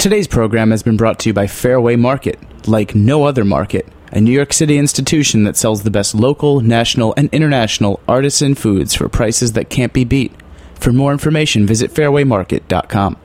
Today's 0.00 0.26
program 0.26 0.70
has 0.70 0.82
been 0.82 0.96
brought 0.96 1.18
to 1.18 1.28
you 1.28 1.34
by 1.34 1.46
Fairway 1.46 1.94
Market, 1.94 2.38
like 2.66 2.94
no 2.94 3.24
other 3.24 3.44
market, 3.44 3.86
a 4.10 4.18
New 4.18 4.32
York 4.32 4.54
City 4.54 4.78
institution 4.78 5.44
that 5.44 5.58
sells 5.58 5.82
the 5.82 5.90
best 5.90 6.14
local, 6.14 6.62
national, 6.62 7.12
and 7.18 7.28
international 7.34 8.00
artisan 8.08 8.54
foods 8.54 8.94
for 8.94 9.10
prices 9.10 9.52
that 9.52 9.68
can't 9.68 9.92
be 9.92 10.04
beat. 10.04 10.32
For 10.76 10.90
more 10.90 11.12
information, 11.12 11.66
visit 11.66 11.92
fairwaymarket.com. 11.92 13.18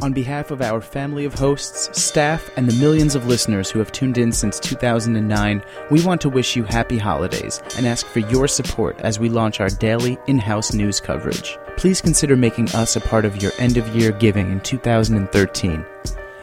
On 0.00 0.12
behalf 0.12 0.52
of 0.52 0.62
our 0.62 0.80
family 0.80 1.24
of 1.24 1.34
hosts, 1.34 2.00
staff, 2.00 2.48
and 2.56 2.68
the 2.68 2.80
millions 2.80 3.16
of 3.16 3.26
listeners 3.26 3.68
who 3.68 3.80
have 3.80 3.90
tuned 3.90 4.16
in 4.16 4.30
since 4.30 4.60
2009, 4.60 5.60
we 5.90 6.04
want 6.04 6.20
to 6.20 6.28
wish 6.28 6.54
you 6.54 6.62
happy 6.62 6.98
holidays 6.98 7.60
and 7.76 7.84
ask 7.84 8.06
for 8.06 8.20
your 8.20 8.46
support 8.46 8.96
as 9.00 9.18
we 9.18 9.28
launch 9.28 9.58
our 9.58 9.70
daily 9.70 10.16
in 10.28 10.38
house 10.38 10.72
news 10.72 11.00
coverage. 11.00 11.58
Please 11.76 12.00
consider 12.00 12.36
making 12.36 12.72
us 12.76 12.94
a 12.94 13.00
part 13.00 13.24
of 13.24 13.42
your 13.42 13.50
end 13.58 13.76
of 13.76 13.88
year 13.88 14.12
giving 14.12 14.52
in 14.52 14.60
2013. 14.60 15.84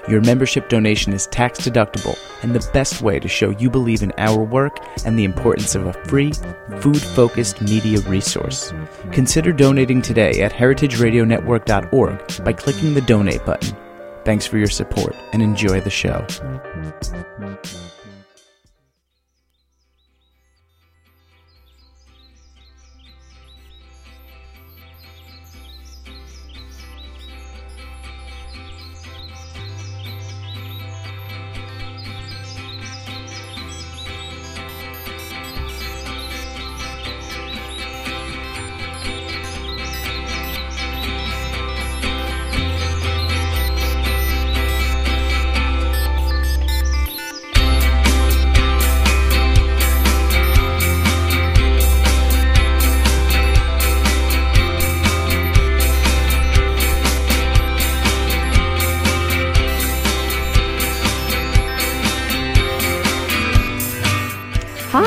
Your 0.08 0.22
membership 0.22 0.70
donation 0.70 1.14
is 1.14 1.26
tax 1.28 1.60
deductible 1.60 2.18
and 2.44 2.54
the 2.54 2.70
best 2.74 3.02
way 3.02 3.20
to 3.20 3.28
show 3.28 3.50
you 3.50 3.72
believe 3.72 4.04
in 4.04 4.14
our 4.18 4.44
work 4.44 4.78
and 5.04 5.18
the 5.18 5.24
importance 5.24 5.74
of 5.74 5.88
a 5.88 5.94
free, 6.06 6.32
food 6.80 7.02
focused 7.02 7.62
media 7.62 8.00
resource. 8.02 8.72
Consider 9.12 9.52
donating 9.52 10.04
today 10.04 10.44
at 10.44 10.54
heritageradionetwork.org 10.54 12.44
by 12.44 12.54
clicking 12.54 12.94
the 12.94 13.02
donate 13.02 13.44
button. 13.46 13.76
Thanks 14.26 14.46
for 14.46 14.58
your 14.60 14.68
support 14.68 15.16
and 15.34 15.42
enjoy 15.42 15.82
the 15.82 15.90
show. 15.90 16.26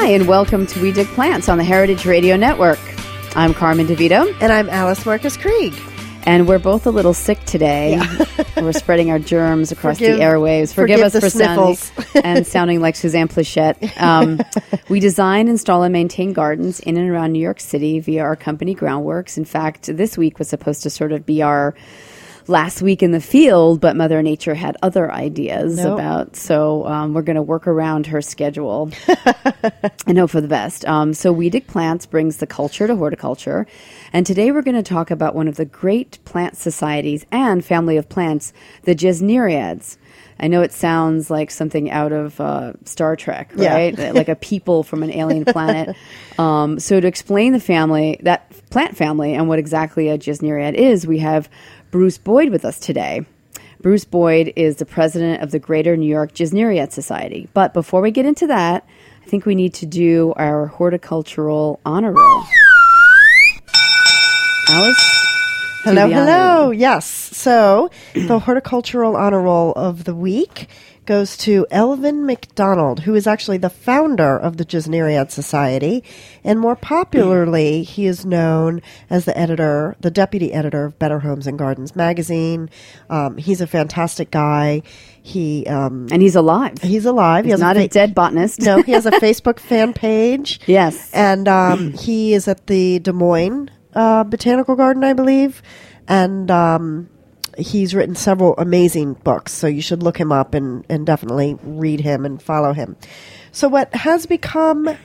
Hi, 0.08 0.14
and 0.14 0.26
welcome 0.26 0.66
to 0.68 0.80
We 0.80 0.90
Dig 0.90 1.06
Plants 1.08 1.50
on 1.50 1.58
the 1.58 1.64
Heritage 1.64 2.06
Radio 2.06 2.34
Network. 2.34 2.78
I'm 3.36 3.52
Carmen 3.52 3.86
DeVito, 3.86 4.34
And 4.40 4.50
I'm 4.50 4.70
Alice 4.70 5.04
Marcus 5.04 5.36
Krieg. 5.36 5.74
and 6.22 6.48
we're 6.48 6.58
both 6.58 6.86
a 6.86 6.90
little 6.90 7.12
sick 7.12 7.38
today. 7.44 8.00
we're 8.56 8.72
spreading 8.72 9.10
our 9.10 9.18
germs 9.18 9.70
across 9.70 9.98
Forgive- 9.98 10.16
the 10.16 10.22
airwaves. 10.22 10.72
Forgive, 10.72 11.00
forgive 11.00 11.14
us 11.14 11.20
for 11.20 11.28
sounding 11.28 11.76
sniffles. 11.76 12.16
and 12.24 12.46
sounding 12.46 12.80
like 12.80 12.96
Suzanne 12.96 13.28
Plachette. 13.28 14.00
Um, 14.00 14.40
we 14.88 14.98
design, 14.98 15.46
install, 15.46 15.82
and 15.82 15.92
maintain 15.92 16.32
gardens 16.32 16.80
in 16.80 16.96
and 16.96 17.10
around 17.10 17.32
New 17.32 17.42
York 17.42 17.60
City 17.60 18.00
via 18.00 18.22
our 18.22 18.34
company 18.34 18.74
Groundworks. 18.74 19.36
In 19.36 19.44
fact, 19.44 19.94
this 19.94 20.16
week 20.16 20.38
was 20.38 20.48
supposed 20.48 20.82
to 20.84 20.88
sort 20.88 21.12
of 21.12 21.26
be 21.26 21.42
our 21.42 21.74
last 22.48 22.80
week 22.82 23.02
in 23.02 23.10
the 23.10 23.20
field, 23.20 23.80
but 23.80 23.94
Mother 23.96 24.22
Nature 24.22 24.54
had 24.54 24.77
other 24.82 25.12
ideas 25.12 25.77
Nope. 25.77 25.98
about. 25.98 26.36
So 26.36 26.86
um, 26.86 27.12
we're 27.14 27.22
going 27.22 27.36
to 27.36 27.42
work 27.42 27.66
around 27.66 28.06
her 28.06 28.22
schedule 28.22 28.91
and 30.06 30.18
hope 30.18 30.30
for 30.30 30.41
the 30.41 30.48
best. 30.48 30.84
Um, 30.86 31.14
so 31.14 31.32
We 31.32 31.50
Dig 31.50 31.66
Plants 31.66 32.06
brings 32.06 32.38
the 32.38 32.47
culture 32.47 32.86
to 32.86 32.97
horticulture. 32.97 33.66
And 34.12 34.25
today 34.26 34.50
we're 34.50 34.62
going 34.62 34.76
to 34.76 34.82
talk 34.82 35.10
about 35.10 35.34
one 35.34 35.48
of 35.48 35.56
the 35.56 35.64
great 35.66 36.19
plant 36.25 36.56
societies 36.56 37.26
and 37.31 37.64
family 37.64 37.97
of 37.97 38.09
plants, 38.09 38.53
the 38.82 38.94
Gesneriads. 38.94 39.97
I 40.41 40.47
know 40.47 40.62
it 40.62 40.72
sounds 40.72 41.30
like 41.30 41.50
something 41.50 41.91
out 41.91 42.12
of 42.12 42.41
uh, 42.41 42.75
Star 42.84 43.16
Trek, 43.16 43.50
Yeah. 43.56 43.75
right? 43.75 43.98
like 44.15 44.28
a 44.28 44.36
people 44.36 44.84
from 44.84 45.03
an 45.03 45.12
alien 45.12 45.44
planet. 45.44 45.97
Um, 46.38 46.78
so 46.78 47.00
to 47.00 47.06
explain 47.09 47.53
the 47.53 47.60
family, 47.60 48.20
that 48.22 48.48
plant 48.70 48.97
family, 48.97 49.34
and 49.34 49.48
what 49.48 49.59
exactly 49.59 50.09
a 50.09 50.16
Gesneriad 50.16 50.75
is, 50.75 51.06
we 51.09 51.19
have 51.19 51.48
Bruce 51.91 52.19
Boyd 52.19 52.50
with 52.50 52.66
us 52.66 52.78
today. 52.78 53.25
Bruce 53.81 54.04
Boyd 54.04 54.53
is 54.56 54.76
the 54.76 54.84
president 54.84 55.43
of 55.43 55.53
the 55.53 55.59
Greater 55.59 55.97
New 55.97 56.09
York 56.09 56.32
Gesneriad 56.32 56.93
Society. 56.93 57.49
But 57.54 57.72
before 57.72 58.03
we 58.03 58.10
get 58.10 58.26
into 58.26 58.47
that, 58.49 58.87
I 59.22 59.26
think 59.26 59.47
we 59.47 59.54
need 59.54 59.72
to 59.75 59.87
do 59.87 60.34
our 60.37 60.66
horticultural 60.66 61.81
honor 61.87 62.12
roll. 62.12 62.43
Alice? 64.69 65.15
Hello, 65.84 66.09
hello. 66.09 66.71
Yes. 66.72 67.06
So 67.06 67.91
the 68.12 68.38
horticultural 68.38 69.16
honor 69.16 69.41
roll 69.41 69.72
of 69.72 70.04
the 70.04 70.15
week 70.15 70.69
goes 71.08 71.38
to 71.38 71.66
Elvin 71.70 72.26
McDonald, 72.26 73.00
who 73.00 73.14
is 73.14 73.26
actually 73.26 73.56
the 73.56 73.70
founder 73.70 74.36
of 74.36 74.58
the 74.58 74.64
Gesneriad 74.64 75.30
Society, 75.30 76.04
and 76.44 76.60
more 76.60 76.76
popularly, 76.76 77.82
he 77.82 78.04
is 78.06 78.26
known 78.26 78.82
as 79.08 79.24
the 79.24 79.36
editor, 79.36 79.97
the 80.00 80.10
deputy 80.10 80.52
editor 80.52 80.84
of 80.84 80.98
Better 80.98 81.20
Homes 81.20 81.47
and 81.47 81.58
Gardens 81.58 81.97
magazine. 81.97 82.68
Um, 83.08 83.38
he's 83.38 83.62
a 83.62 83.66
fantastic 83.66 84.30
guy. 84.30 84.82
He 85.22 85.66
um, 85.66 86.08
And 86.12 86.20
he's 86.20 86.36
alive. 86.36 86.76
he's 86.82 87.06
alive. 87.06 87.47
He's 87.47 87.54
has 87.54 87.60
not 87.60 87.78
a, 87.78 87.82
fa- 87.82 87.88
dead 87.88 88.14
botanist. 88.14 88.60
No, 88.60 88.82
he 88.82 88.92
has 88.92 89.06
a 89.06 89.10
Facebook 89.26 89.58
fan 89.60 89.94
page. 89.94 90.60
Yes. 90.66 91.10
And 91.14 91.48
um, 91.48 91.94
he 91.94 92.34
is 92.34 92.47
at 92.48 92.66
the 92.66 92.98
Des 92.98 93.12
Moines 93.12 93.70
uh, 93.94 94.24
Botanical 94.24 94.76
Garden, 94.76 95.04
I 95.04 95.14
believe. 95.14 95.62
And 96.06 96.50
um, 96.50 97.08
he's 97.58 97.94
written 97.94 98.14
several 98.14 98.54
amazing 98.56 99.14
books. 99.14 99.52
So 99.52 99.66
you 99.66 99.82
should 99.82 100.02
look 100.02 100.19
him 100.19 100.32
up 100.32 100.54
and, 100.54 100.84
and 100.88 101.06
definitely 101.06 101.58
read 101.62 102.00
him 102.00 102.24
and 102.24 102.41
follow 102.41 102.72
him. 102.72 102.96
So, 103.52 103.69
what 103.69 103.94
has 103.94 104.26
become 104.26 104.96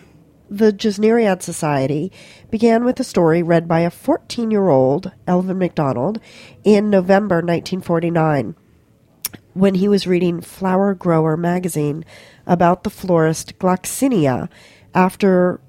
the 0.49 0.71
Gesneriad 0.71 1.41
Society 1.41 2.11
began 2.51 2.83
with 2.83 2.99
a 2.99 3.03
story 3.03 3.41
read 3.41 3.67
by 3.67 3.79
a 3.79 3.89
14 3.89 4.51
year 4.51 4.69
old, 4.69 5.11
Elvin 5.25 5.57
McDonald, 5.57 6.19
in 6.63 6.89
November 6.89 7.37
1949 7.37 8.55
when 9.53 9.75
he 9.75 9.87
was 9.87 10.07
reading 10.07 10.41
Flower 10.41 10.93
Grower 10.93 11.37
magazine 11.37 12.03
about 12.45 12.83
the 12.83 12.89
florist 12.89 13.57
Gloxinia 13.59 14.49
after 14.93 15.59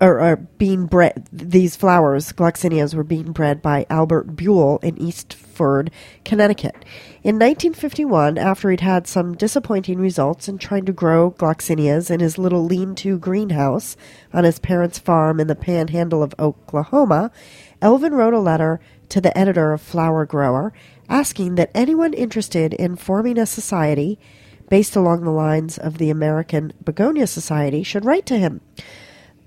or, 0.00 0.36
being 0.58 0.86
bred 0.86 1.26
these 1.32 1.74
flowers 1.74 2.32
gloxinias 2.32 2.94
were 2.94 3.04
being 3.04 3.32
bred 3.32 3.62
by 3.62 3.86
Albert 3.88 4.36
Buell 4.36 4.78
in 4.82 4.96
Eastford, 5.56 5.90
Connecticut. 6.22 6.84
In 7.22 7.36
1951, 7.36 8.36
after 8.36 8.70
he'd 8.70 8.82
had 8.82 9.06
some 9.06 9.34
disappointing 9.34 9.98
results 9.98 10.48
in 10.48 10.58
trying 10.58 10.84
to 10.84 10.92
grow 10.92 11.30
gloxinias 11.30 12.10
in 12.10 12.20
his 12.20 12.36
little 12.36 12.64
lean-to 12.66 13.18
greenhouse 13.18 13.96
on 14.34 14.44
his 14.44 14.58
parents' 14.58 14.98
farm 14.98 15.40
in 15.40 15.46
the 15.46 15.54
panhandle 15.54 16.22
of 16.22 16.34
Oklahoma, 16.38 17.30
Elvin 17.80 18.12
wrote 18.12 18.34
a 18.34 18.38
letter 18.38 18.80
to 19.08 19.18
the 19.18 19.36
editor 19.36 19.72
of 19.72 19.80
Flower 19.80 20.26
Grower 20.26 20.74
asking 21.08 21.54
that 21.54 21.70
anyone 21.74 22.12
interested 22.12 22.74
in 22.74 22.96
forming 22.96 23.38
a 23.38 23.46
society 23.46 24.18
based 24.68 24.94
along 24.94 25.24
the 25.24 25.30
lines 25.30 25.78
of 25.78 25.96
the 25.96 26.10
American 26.10 26.74
Begonia 26.84 27.26
Society 27.26 27.82
should 27.82 28.04
write 28.04 28.26
to 28.26 28.36
him. 28.36 28.60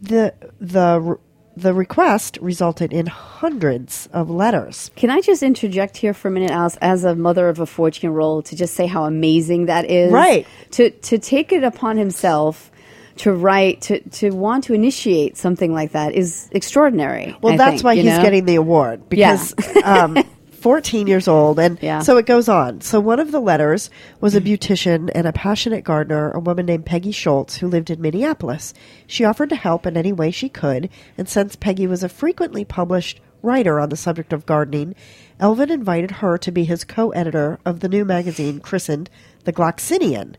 The 0.02 0.34
the 0.59 1.19
the 1.62 1.74
request 1.74 2.38
resulted 2.42 2.94
in 2.94 3.06
hundreds 3.06 4.08
of 4.14 4.30
letters. 4.30 4.92
Can 4.96 5.09
I 5.09 5.22
just 5.22 5.44
interject 5.44 5.97
here 5.97 6.14
for 6.14 6.28
a 6.28 6.31
minute, 6.31 6.52
Alice, 6.52 6.78
as 6.81 7.03
a 7.03 7.16
mother 7.16 7.50
of 7.50 7.59
a 7.59 7.66
14 7.66 8.09
year 8.09 8.20
old, 8.20 8.46
to 8.46 8.56
just 8.56 8.74
say 8.74 8.88
how 8.88 9.06
amazing 9.06 9.66
that 9.66 9.89
is? 9.89 10.12
Right. 10.12 10.48
To, 10.72 10.89
to 10.89 11.18
take 11.18 11.51
it 11.51 11.63
upon 11.63 11.98
himself 11.98 12.72
to 13.18 13.33
write, 13.33 13.81
to, 13.81 14.00
to 14.10 14.31
want 14.31 14.63
to 14.66 14.74
initiate 14.74 15.36
something 15.36 15.74
like 15.74 15.92
that 15.92 16.13
is 16.13 16.48
extraordinary. 16.51 17.36
Well, 17.42 17.54
I 17.54 17.57
that's 17.57 17.72
think, 17.72 17.83
why 17.83 17.95
he's 17.95 18.06
know? 18.06 18.22
getting 18.22 18.45
the 18.45 18.56
award 18.56 19.10
because 19.10 19.54
um, 19.83 20.18
14 20.59 21.07
years 21.07 21.27
old. 21.27 21.59
And 21.59 21.77
Yeah. 21.81 22.00
so 22.00 22.17
it 22.17 22.25
goes 22.25 22.47
on. 22.50 22.81
So 22.81 23.00
one 23.00 23.19
of 23.19 23.31
the 23.31 23.39
letters 23.39 23.89
was 24.21 24.35
a 24.35 24.41
beautician 24.41 25.09
and 25.15 25.25
a 25.27 25.33
passionate 25.33 25.83
gardener, 25.83 26.31
a 26.31 26.39
woman 26.39 26.65
named 26.65 26.85
Peggy 26.85 27.11
Schultz, 27.11 27.57
who 27.57 27.67
lived 27.67 27.89
in 27.89 28.01
Minneapolis. 28.01 28.73
She 29.07 29.23
offered 29.23 29.50
to 29.50 29.56
help 29.56 29.85
in 29.85 29.97
any 29.97 30.11
way 30.13 30.31
she 30.31 30.50
could. 30.50 30.89
And 31.17 31.27
since 31.27 31.56
Peggy 31.56 31.88
was 31.88 32.03
a 32.03 32.09
frequently 32.09 32.65
published 32.65 33.19
writer 33.41 33.79
on 33.79 33.89
the 33.89 33.95
subject 33.97 34.33
of 34.33 34.45
gardening, 34.45 34.95
Elvin 35.39 35.71
invited 35.71 36.11
her 36.11 36.38
to 36.38 36.51
be 36.51 36.65
his 36.65 36.83
co 36.83 37.11
editor 37.11 37.57
of 37.65 37.79
the 37.79 37.88
new 37.89 38.03
magazine 38.03 38.59
christened 38.59 39.09
The 39.45 39.53
Gloxinian, 39.53 40.35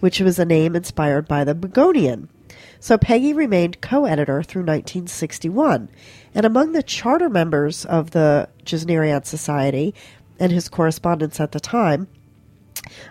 which 0.00 0.20
was 0.20 0.38
a 0.38 0.44
name 0.44 0.76
inspired 0.76 1.26
by 1.26 1.42
the 1.42 1.54
Begonian. 1.54 2.28
So 2.78 2.98
Peggy 2.98 3.32
remained 3.32 3.80
co 3.80 4.04
editor 4.04 4.42
through 4.42 4.62
1961. 4.62 5.88
And 6.34 6.44
among 6.44 6.72
the 6.72 6.82
charter 6.82 7.28
members 7.28 7.84
of 7.84 8.10
the 8.10 8.48
Gesneriad 8.64 9.24
Society 9.24 9.94
and 10.38 10.50
his 10.50 10.68
correspondents 10.68 11.40
at 11.40 11.52
the 11.52 11.60
time 11.60 12.08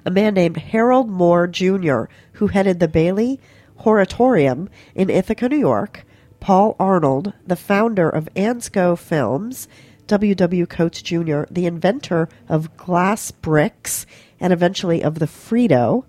a 0.05 0.11
man 0.11 0.33
named 0.33 0.57
Harold 0.57 1.09
Moore 1.09 1.47
Jr., 1.47 2.03
who 2.33 2.47
headed 2.47 2.79
the 2.79 2.87
Bailey 2.87 3.39
Hortorium 3.79 4.69
in 4.93 5.09
Ithaca, 5.09 5.49
New 5.49 5.57
York, 5.57 6.05
Paul 6.39 6.75
Arnold, 6.79 7.33
the 7.47 7.55
founder 7.55 8.09
of 8.09 8.29
Ansco 8.35 8.97
Films, 8.97 9.67
W.W. 10.07 10.65
Coates 10.65 11.01
Jr., 11.01 11.43
the 11.49 11.65
inventor 11.65 12.27
of 12.49 12.75
glass 12.77 13.31
bricks 13.31 14.05
and 14.39 14.51
eventually 14.51 15.01
of 15.01 15.19
the 15.19 15.25
Frito, 15.25 16.05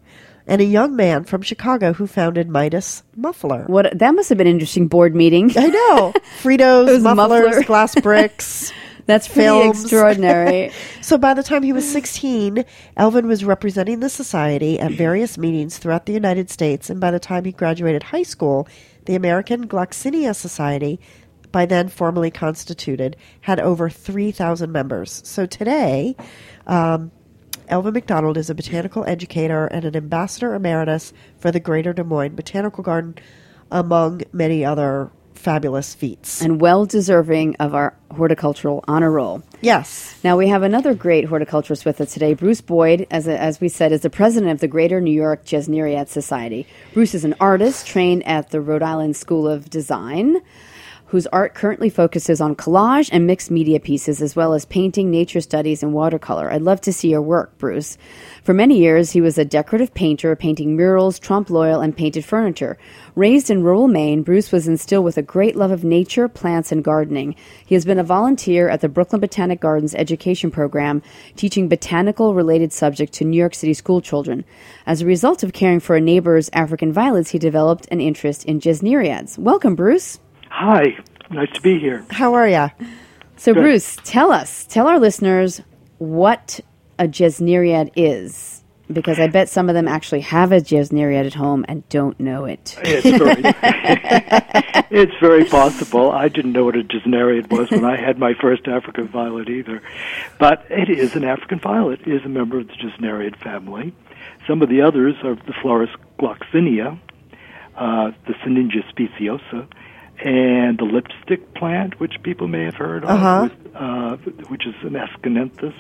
and 0.47 0.61
a 0.61 0.65
young 0.65 0.95
man 0.97 1.25
from 1.25 1.43
Chicago 1.43 1.93
who 1.93 2.07
founded 2.07 2.49
Midas 2.49 3.03
Muffler. 3.17 3.65
What 3.67 3.99
that 3.99 4.15
must 4.15 4.29
have 4.29 4.39
been 4.39 4.47
an 4.47 4.55
interesting 4.55 4.89
board 4.89 5.15
meeting. 5.15 5.51
I 5.57 5.67
know. 5.67 6.13
Fritos, 6.43 7.03
mufflers, 7.03 7.47
muffler. 7.47 7.63
glass 7.65 7.95
bricks. 8.03 8.73
That's 9.07 9.29
pretty 9.29 9.43
films. 9.43 9.83
extraordinary. 9.83 10.71
So 11.03 11.19
by 11.19 11.35
the 11.35 11.43
time 11.43 11.63
he 11.63 11.75
was 11.75 11.87
16, 11.93 12.65
Elvin 12.97 13.27
was 13.27 13.45
representing 13.45 14.01
the 14.01 14.09
society 14.09 14.81
at 14.81 14.93
various 14.93 15.37
meetings 15.37 15.77
throughout 15.77 16.07
the 16.07 16.15
United 16.15 16.49
States, 16.49 16.89
and 16.89 16.99
by 16.99 17.11
the 17.11 17.21
time 17.21 17.45
he 17.45 17.53
graduated 17.53 18.03
high 18.05 18.23
school, 18.23 18.67
the 19.05 19.15
American 19.15 19.69
Gloxinia 19.69 20.35
Society, 20.35 20.99
by 21.53 21.67
then 21.67 21.89
formally 21.89 22.31
constituted, 22.31 23.17
had 23.43 23.61
over 23.61 23.91
3,000 23.91 24.73
members. 24.73 25.21
So 25.27 25.45
today, 25.45 26.17
um, 26.67 27.11
Elvin 27.69 27.95
McDonald 27.95 28.37
is 28.37 28.51
a 28.51 28.55
botanical 28.55 29.05
educator 29.07 29.67
and 29.67 29.85
an 29.85 29.97
ambassador 29.97 30.55
emeritus 30.55 31.13
for 31.39 31.51
the 31.51 31.61
Greater 31.61 31.93
Des 31.93 32.05
Moines 32.05 32.37
Botanical 32.37 32.83
Garden, 32.85 33.17
among 33.71 34.23
many 34.33 34.65
other 34.65 35.11
fabulous 35.35 35.95
feats. 35.95 36.41
and 36.41 36.61
well 36.61 36.87
deserving 36.87 37.55
of 37.57 37.75
our 37.75 37.95
horticultural 38.13 38.83
honor 38.89 39.11
roll. 39.11 39.43
yes. 39.61 40.19
Now 40.25 40.39
we 40.39 40.49
have 40.49 40.63
another 40.63 40.95
great 40.95 41.27
horticulturist 41.27 41.85
with 41.85 42.01
us 42.01 42.15
today. 42.15 42.33
Bruce 42.35 42.61
Boyd, 42.63 43.07
as, 43.11 43.29
as 43.29 43.61
we 43.61 43.69
said, 43.69 43.93
is 43.93 44.01
the 44.03 44.09
president 44.11 44.53
of 44.53 44.61
the 44.61 44.69
Greater 44.69 45.01
New 45.03 45.13
York 45.13 45.45
Gesneriad 45.45 46.09
Society. 46.09 46.67
Bruce 46.95 47.15
is 47.15 47.25
an 47.25 47.35
artist 47.41 47.87
trained 47.87 48.27
at 48.27 48.51
the 48.51 48.61
Rhode 48.61 48.83
Island 48.83 49.17
School 49.17 49.47
of 49.49 49.69
Design, 49.69 50.41
whose 51.15 51.29
art 51.29 51.55
currently 51.55 51.89
focuses 51.89 52.41
on 52.41 52.57
collage 52.57 53.09
and 53.13 53.25
mixed 53.25 53.49
media 53.49 53.79
pieces, 53.79 54.21
as 54.21 54.35
well 54.35 54.53
as 54.53 54.65
painting, 54.65 55.13
nature 55.13 55.41
studies, 55.41 55.81
and 55.81 55.93
watercolor. 55.93 56.51
I'd 56.51 56.63
love 56.63 56.81
to 56.81 56.93
see 56.93 57.11
your 57.11 57.23
work, 57.23 57.57
Bruce. 57.57 57.97
For 58.43 58.53
many 58.53 58.81
years, 58.81 59.13
he 59.13 59.21
was 59.21 59.39
a 59.39 59.45
decorative 59.45 59.95
painter, 59.95 60.35
painting 60.35 60.75
murals, 60.75 61.21
trompe 61.21 61.51
l'oeil, 61.51 61.81
and 61.81 61.97
painted 61.97 62.25
furniture. 62.25 62.77
Raised 63.15 63.49
in 63.49 63.63
rural 63.63 63.87
Maine, 63.87 64.25
Bruce 64.25 64.51
was 64.51 64.67
instilled 64.67 65.05
with 65.05 65.17
a 65.17 65.23
great 65.23 65.55
love 65.55 65.71
of 65.71 65.85
nature, 65.85 66.27
plants, 66.27 66.73
and 66.73 66.83
gardening. 66.83 67.37
He 67.65 67.77
has 67.77 67.85
been 67.85 68.01
a 68.01 68.03
volunteer 68.03 68.69
at 68.69 68.81
the 68.81 68.89
Brooklyn 68.89 69.21
Botanic 69.21 69.61
Gardens 69.61 69.95
education 69.95 70.51
program, 70.51 71.01
teaching 71.37 71.69
botanical 71.69 72.35
related 72.35 72.73
subjects 72.73 73.19
to 73.19 73.25
New 73.25 73.39
York 73.39 73.55
City 73.55 73.75
school 73.75 74.01
children. 74.01 74.45
As 74.85 75.01
a 75.01 75.07
result 75.07 75.45
of 75.45 75.53
caring 75.53 75.79
for 75.79 75.95
a 75.95 76.01
neighbor's 76.01 76.51
African 76.53 76.93
violets, 76.93 77.31
he 77.31 77.39
developed 77.39 77.87
an 77.93 78.01
interest 78.01 78.45
in 78.47 78.59
gesneriads. 78.59 79.39
Welcome, 79.39 79.77
Bruce. 79.77 80.19
Hi, 80.57 80.97
nice 81.31 81.51
to 81.55 81.61
be 81.61 81.81
here. 81.81 82.07
How 82.11 82.35
are 82.35 82.49
you? 82.49 82.71
So, 83.37 83.53
Bruce, 83.55 83.99
tell 84.05 84.31
us, 84.31 84.65
tell 84.65 84.87
our 84.87 85.01
listeners 85.01 85.61
what 85.99 86.61
a 86.97 87.09
gesneriad 87.09 87.91
is, 87.97 88.63
because 88.91 89.19
I 89.19 89.27
bet 89.27 89.49
some 89.49 89.69
of 89.69 89.75
them 89.75 89.89
actually 89.89 90.21
have 90.21 90.53
a 90.53 90.61
gesneriad 90.61 91.27
at 91.27 91.35
home 91.35 91.65
and 91.67 91.87
don't 91.89 92.19
know 92.21 92.45
it. 92.45 92.79
It's 92.83 93.05
very, 93.05 93.43
it's 94.97 95.13
very 95.21 95.45
possible. 95.45 96.13
I 96.13 96.29
didn't 96.29 96.53
know 96.53 96.67
what 96.67 96.77
a 96.77 96.85
gesneriad 96.85 97.51
was 97.51 97.73
when 97.73 97.85
I 97.85 97.97
had 97.97 98.21
my 98.21 98.35
first 98.41 98.69
African 98.69 99.09
violet 99.09 99.49
either, 99.49 99.83
but 100.39 100.65
it 100.71 100.89
is 100.89 101.17
an 101.17 101.25
African 101.25 101.59
violet. 101.59 102.03
It 102.03 102.13
is 102.13 102.25
a 102.25 102.29
member 102.29 102.61
of 102.61 102.69
the 102.69 102.75
gesneriad 102.75 103.43
family. 103.43 103.93
Some 104.47 104.63
of 104.63 104.69
the 104.69 104.83
others 104.83 105.17
are 105.25 105.35
the 105.35 105.55
florist 105.61 105.97
gloxinia, 106.21 106.97
uh, 107.77 108.13
the 108.29 108.35
Sinningia 108.35 108.89
speciosa, 108.89 109.67
and 110.23 110.79
the 110.79 110.85
lipstick 110.85 111.55
plant, 111.55 111.99
which 112.01 112.15
people 112.23 112.49
may 112.49 112.65
have 112.65 112.75
heard 112.77 113.05
of, 113.05 113.11
Uh-huh. 113.11 113.49
with, 113.51 113.75
uh, 113.77 114.17
which 114.49 114.67
is 114.67 114.75
an 114.83 114.93
aeschynanthus. 114.95 115.75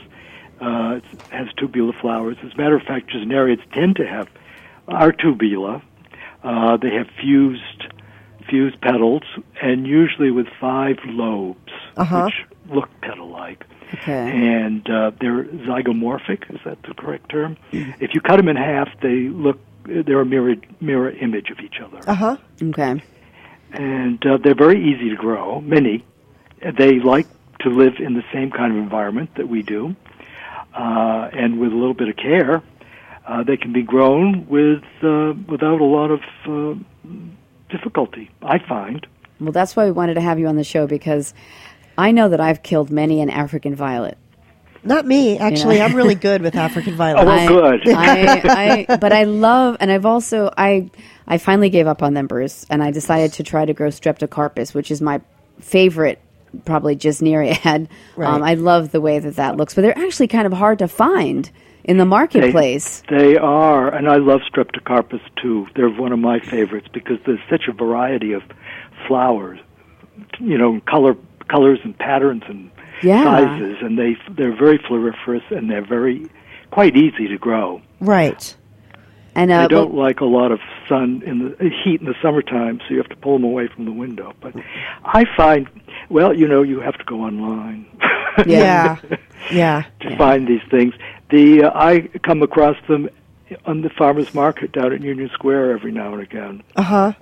Uh, 0.61 0.97
it 0.97 1.05
has 1.31 1.49
tubular 1.57 1.93
flowers. 2.01 2.37
As 2.45 2.53
a 2.53 2.57
matter 2.57 2.77
of 2.77 2.83
fact, 2.83 3.11
gesneriads 3.11 3.63
tend 3.73 3.97
to 3.97 4.07
have 4.07 4.29
are 4.89 5.13
tubula. 5.13 5.83
Uh, 6.43 6.77
they 6.77 6.91
have 6.95 7.09
fused 7.21 7.87
fused 8.49 8.79
petals, 8.83 9.23
and 9.63 9.87
usually 9.87 10.31
with 10.31 10.47
five 10.61 10.99
lobes, 11.07 11.73
Uh-huh. 11.97 12.25
which 12.27 12.45
look 12.77 12.91
petal-like. 13.01 13.65
Okay. 13.95 14.13
And 14.13 14.89
uh, 14.91 15.13
they're 15.21 15.45
zygomorphic. 15.45 16.53
Is 16.55 16.61
that 16.67 16.83
the 16.83 16.93
correct 16.95 17.31
term? 17.31 17.57
If 17.73 18.13
you 18.15 18.21
cut 18.21 18.37
them 18.37 18.49
in 18.49 18.57
half, 18.57 18.89
they 19.01 19.29
look 19.29 19.59
they're 19.87 20.21
a 20.21 20.25
mirror 20.27 20.55
mirror 20.81 21.11
image 21.11 21.51
of 21.51 21.61
each 21.61 21.79
other 21.79 22.01
Uh 22.07 22.15
huh. 22.15 22.37
Okay. 22.63 23.03
And 23.75 24.25
uh, 24.25 24.39
they're 24.39 24.55
very 24.55 24.83
easy 24.83 25.11
to 25.11 25.17
grow. 25.17 25.61
Many, 25.61 26.05
they 26.79 27.01
like 27.01 27.27
to 27.61 27.71
live 27.71 27.95
in 27.99 28.15
the 28.15 28.25
same 28.33 28.51
kind 28.51 28.73
of 28.73 28.79
environment 28.79 29.31
that 29.37 29.49
we 29.49 29.63
do, 29.63 29.95
uh, 30.75 31.31
and 31.33 31.59
with 31.59 31.73
a 31.73 31.77
little 31.77 31.95
bit 31.95 32.09
of 32.09 32.17
care, 32.17 32.63
uh, 33.27 33.43
they 33.43 33.57
can 33.57 33.73
be 33.73 33.83
grown 33.83 34.47
with 34.49 34.85
uh, 35.03 35.35
without 35.49 35.81
a 35.81 35.85
lot 35.85 36.11
of 36.11 36.21
uh, 36.47 36.79
difficulty. 37.69 38.31
I 38.43 38.59
find. 38.59 39.07
Well, 39.41 39.53
that's 39.53 39.75
why 39.75 39.85
we 39.87 39.93
wanted 39.93 40.15
to 40.15 40.21
have 40.21 40.39
you 40.39 40.47
on 40.47 40.57
the 40.57 40.65
show 40.65 40.87
because 40.87 41.35
I 41.99 42.13
know 42.13 42.29
that 42.29 42.41
I've 42.41 42.63
killed 42.63 42.91
many 42.91 43.21
an 43.21 43.31
African 43.31 43.75
violet. 43.75 44.17
Not 44.85 45.07
me, 45.07 45.39
actually. 45.39 45.79
know. 45.79 45.87
I'm 45.87 45.95
really 45.95 46.15
good 46.15 46.43
with 46.43 46.55
African 46.55 46.95
violet. 46.97 47.27
Oh, 47.27 47.49
good. 47.49 47.89
I, 47.95 48.87
I, 48.89 48.97
but 48.97 49.13
I 49.13 49.25
love, 49.25 49.77
and 49.81 49.91
I've 49.91 50.07
also, 50.07 50.51
I, 50.57 50.91
I 51.27 51.39
finally 51.39 51.71
gave 51.71 51.87
up 51.87 52.03
on 52.03 52.15
them, 52.15 52.27
Bruce, 52.27 52.67
and 52.71 52.83
I 52.83 52.91
decided 52.91 53.33
to 53.35 53.43
try 53.43 53.65
to 53.65 53.73
grow 53.73 53.89
streptocarpus, 53.89 54.75
which 54.75 54.91
is 54.91 55.01
my 55.01 55.21
favorite, 55.61 56.21
probably 56.65 56.97
gesneriad. 56.97 57.89
Right. 58.17 58.29
Um, 58.29 58.43
I 58.43 58.55
love 58.55 58.93
the 58.93 59.01
way 59.01 59.19
that 59.19 59.37
that 59.37 59.57
looks, 59.57 59.75
but 59.75 59.83
they're 59.83 59.99
actually 59.99 60.29
kind 60.29 60.47
of 60.47 60.53
hard 60.53 60.79
to 60.81 60.89
find 60.89 61.51
in 61.85 61.99
the 61.99 62.07
marketplace. 62.07 63.03
They 63.09 63.37
are, 63.37 63.89
and 63.95 64.09
I 64.09 64.17
love 64.17 64.41
Streptocarpus 64.51 65.21
too. 65.41 65.67
They're 65.77 65.91
one 65.91 66.13
of 66.13 66.19
my 66.19 66.41
favorites 66.41 66.89
because 66.93 67.19
there's 67.27 67.41
such 67.51 67.69
a 67.69 67.73
variety 67.73 68.33
of 68.33 68.43
flowers, 69.07 69.59
you 70.41 70.57
know, 70.57 70.81
color, 70.89 71.17
colors 71.49 71.79
and 71.85 71.97
patterns 71.99 72.43
and 72.49 72.71
Yeah. 73.05 73.25
sizes, 73.25 73.77
and 73.83 73.99
they 73.99 74.17
they're 74.31 74.57
very 74.57 74.79
floriferous 74.79 75.43
and 75.51 75.71
they're 75.71 75.87
very 75.87 76.29
quite 76.71 76.97
easy 76.97 77.29
to 77.29 77.39
grow. 77.39 77.81
Right. 78.01 78.57
and 79.37 79.51
uh, 79.53 79.63
they 79.63 79.69
don't 79.69 79.95
well, 79.95 80.05
like 80.07 80.21
a 80.21 80.25
lot 80.25 80.51
of 80.53 80.61
sun 80.89 81.23
in 81.27 81.51
the 81.59 81.71
heat 81.85 82.01
in 82.01 82.07
the 82.07 82.15
summertime, 82.23 82.81
so 82.81 82.87
you 82.91 82.97
have 82.99 83.09
to 83.11 83.17
pull 83.17 83.35
them 83.35 83.45
away 83.45 83.69
from 83.69 83.85
the 83.85 83.93
window. 83.93 84.33
But 84.41 84.55
I 85.05 85.25
find, 85.37 85.69
well, 86.09 86.33
you 86.35 86.49
know, 86.49 86.63
you 86.63 86.81
have 86.81 86.97
to 86.99 87.05
go 87.05 87.21
online. 87.21 87.87
Yeah. 88.47 88.97
Yeah. 89.53 89.85
to 90.01 90.17
find 90.17 90.49
these 90.49 90.63
things. 90.71 90.95
The 91.31 91.65
uh, 91.65 91.71
I 91.79 92.09
come 92.25 92.43
across 92.43 92.77
them 92.89 93.09
on 93.67 93.83
the 93.83 93.91
farmers 93.91 94.35
market 94.35 94.73
down 94.73 94.93
at 94.93 95.03
Union 95.03 95.31
Square 95.35 95.71
every 95.73 95.93
now 95.93 96.15
and 96.15 96.23
again. 96.23 96.63
Uh 96.75 96.83
huh. 96.83 97.13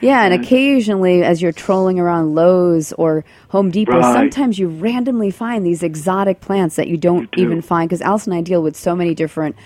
Yeah, 0.00 0.24
and 0.24 0.34
occasionally, 0.34 1.22
as 1.24 1.40
you're 1.42 1.52
trolling 1.52 1.98
around 1.98 2.34
Lowe's 2.34 2.92
or 2.94 3.24
Home 3.48 3.70
Depot, 3.70 3.98
Right. 4.00 4.12
sometimes 4.12 4.58
you 4.58 4.68
randomly 4.68 5.30
find 5.30 5.64
these 5.64 5.82
exotic 5.82 6.40
plants 6.40 6.76
that 6.76 6.88
you 6.88 6.96
don't 6.96 7.30
do. 7.32 7.42
even 7.42 7.62
find 7.62 7.88
because 7.88 8.02
Alice 8.02 8.26
and 8.26 8.34
I 8.34 8.40
deal 8.42 8.62
with 8.62 8.76
so 8.76 8.94
many 8.96 9.14
different 9.14 9.56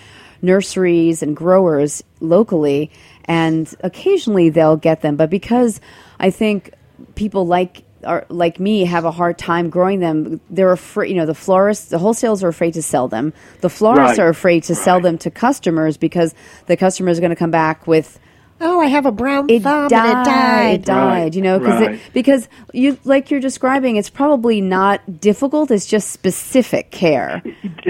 nurseries 0.42 1.22
and 1.22 1.36
growers 1.36 2.02
locally, 2.20 2.90
and 3.26 3.72
occasionally 3.82 4.48
they'll 4.48 4.76
get 4.76 5.02
them. 5.02 5.16
But 5.16 5.30
because 5.30 5.80
I 6.18 6.30
think 6.30 6.72
people 7.14 7.46
like 7.46 7.82
are 8.04 8.24
like 8.30 8.58
me 8.58 8.86
have 8.86 9.04
a 9.04 9.10
hard 9.10 9.36
time 9.36 9.68
growing 9.68 10.00
them. 10.00 10.40
They're 10.48 10.72
afraid, 10.72 11.10
you 11.10 11.16
know, 11.16 11.26
the 11.26 11.34
florists, 11.34 11.90
the 11.90 11.98
wholesalers 11.98 12.42
are 12.42 12.48
afraid 12.48 12.72
to 12.74 12.82
sell 12.82 13.08
them. 13.08 13.34
The 13.60 13.68
florists 13.68 14.16
Right. 14.18 14.24
are 14.24 14.28
afraid 14.30 14.62
to 14.64 14.74
sell 14.74 15.00
them 15.00 15.18
to 15.18 15.30
customers 15.30 15.98
because 15.98 16.34
the 16.64 16.78
customer 16.78 17.10
is 17.10 17.20
going 17.20 17.28
to 17.28 17.36
come 17.36 17.50
back 17.50 17.86
with 17.86 18.18
Oh, 18.60 18.80
I 18.80 18.86
have 18.88 19.06
a 19.06 19.12
brown 19.12 19.48
it 19.48 19.62
thumb 19.62 19.88
died, 19.88 20.06
and 20.08 20.20
it 20.20 20.24
died. 20.24 20.74
It 20.80 20.84
died. 20.84 21.22
Right, 21.22 21.34
You 21.34 21.42
know, 21.42 21.58
because 21.58 21.80
right. 21.80 22.00
because 22.12 22.48
you 22.72 22.98
like 23.04 23.30
you're 23.30 23.40
describing, 23.40 23.96
it's 23.96 24.10
probably 24.10 24.60
not 24.60 25.20
difficult. 25.20 25.70
It's 25.70 25.86
just 25.86 26.10
specific 26.10 26.90
care 26.90 27.42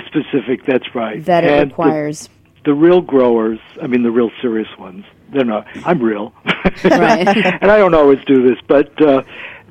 Specific, 0.06 0.64
that's 0.66 0.94
right. 0.94 1.24
that 1.24 1.44
it 1.44 1.50
And 1.50 1.70
the- 1.70 1.74
requires. 1.74 2.28
The, 2.64 2.74
real 2.74 3.00
growers, 3.00 3.58
I 3.82 3.86
mean 3.86 4.02
the 4.02 4.10
real 4.10 4.30
serious 4.42 4.68
ones, 4.78 5.04
they're 5.32 5.44
not. 5.44 5.66
I'm 5.86 6.00
real, 6.02 6.32
Right. 6.84 7.26
and 7.62 7.70
I 7.70 7.78
don't 7.78 7.94
always 7.94 8.18
do 8.26 8.46
this, 8.46 8.58
but 8.68 8.90
uh, 9.02 9.22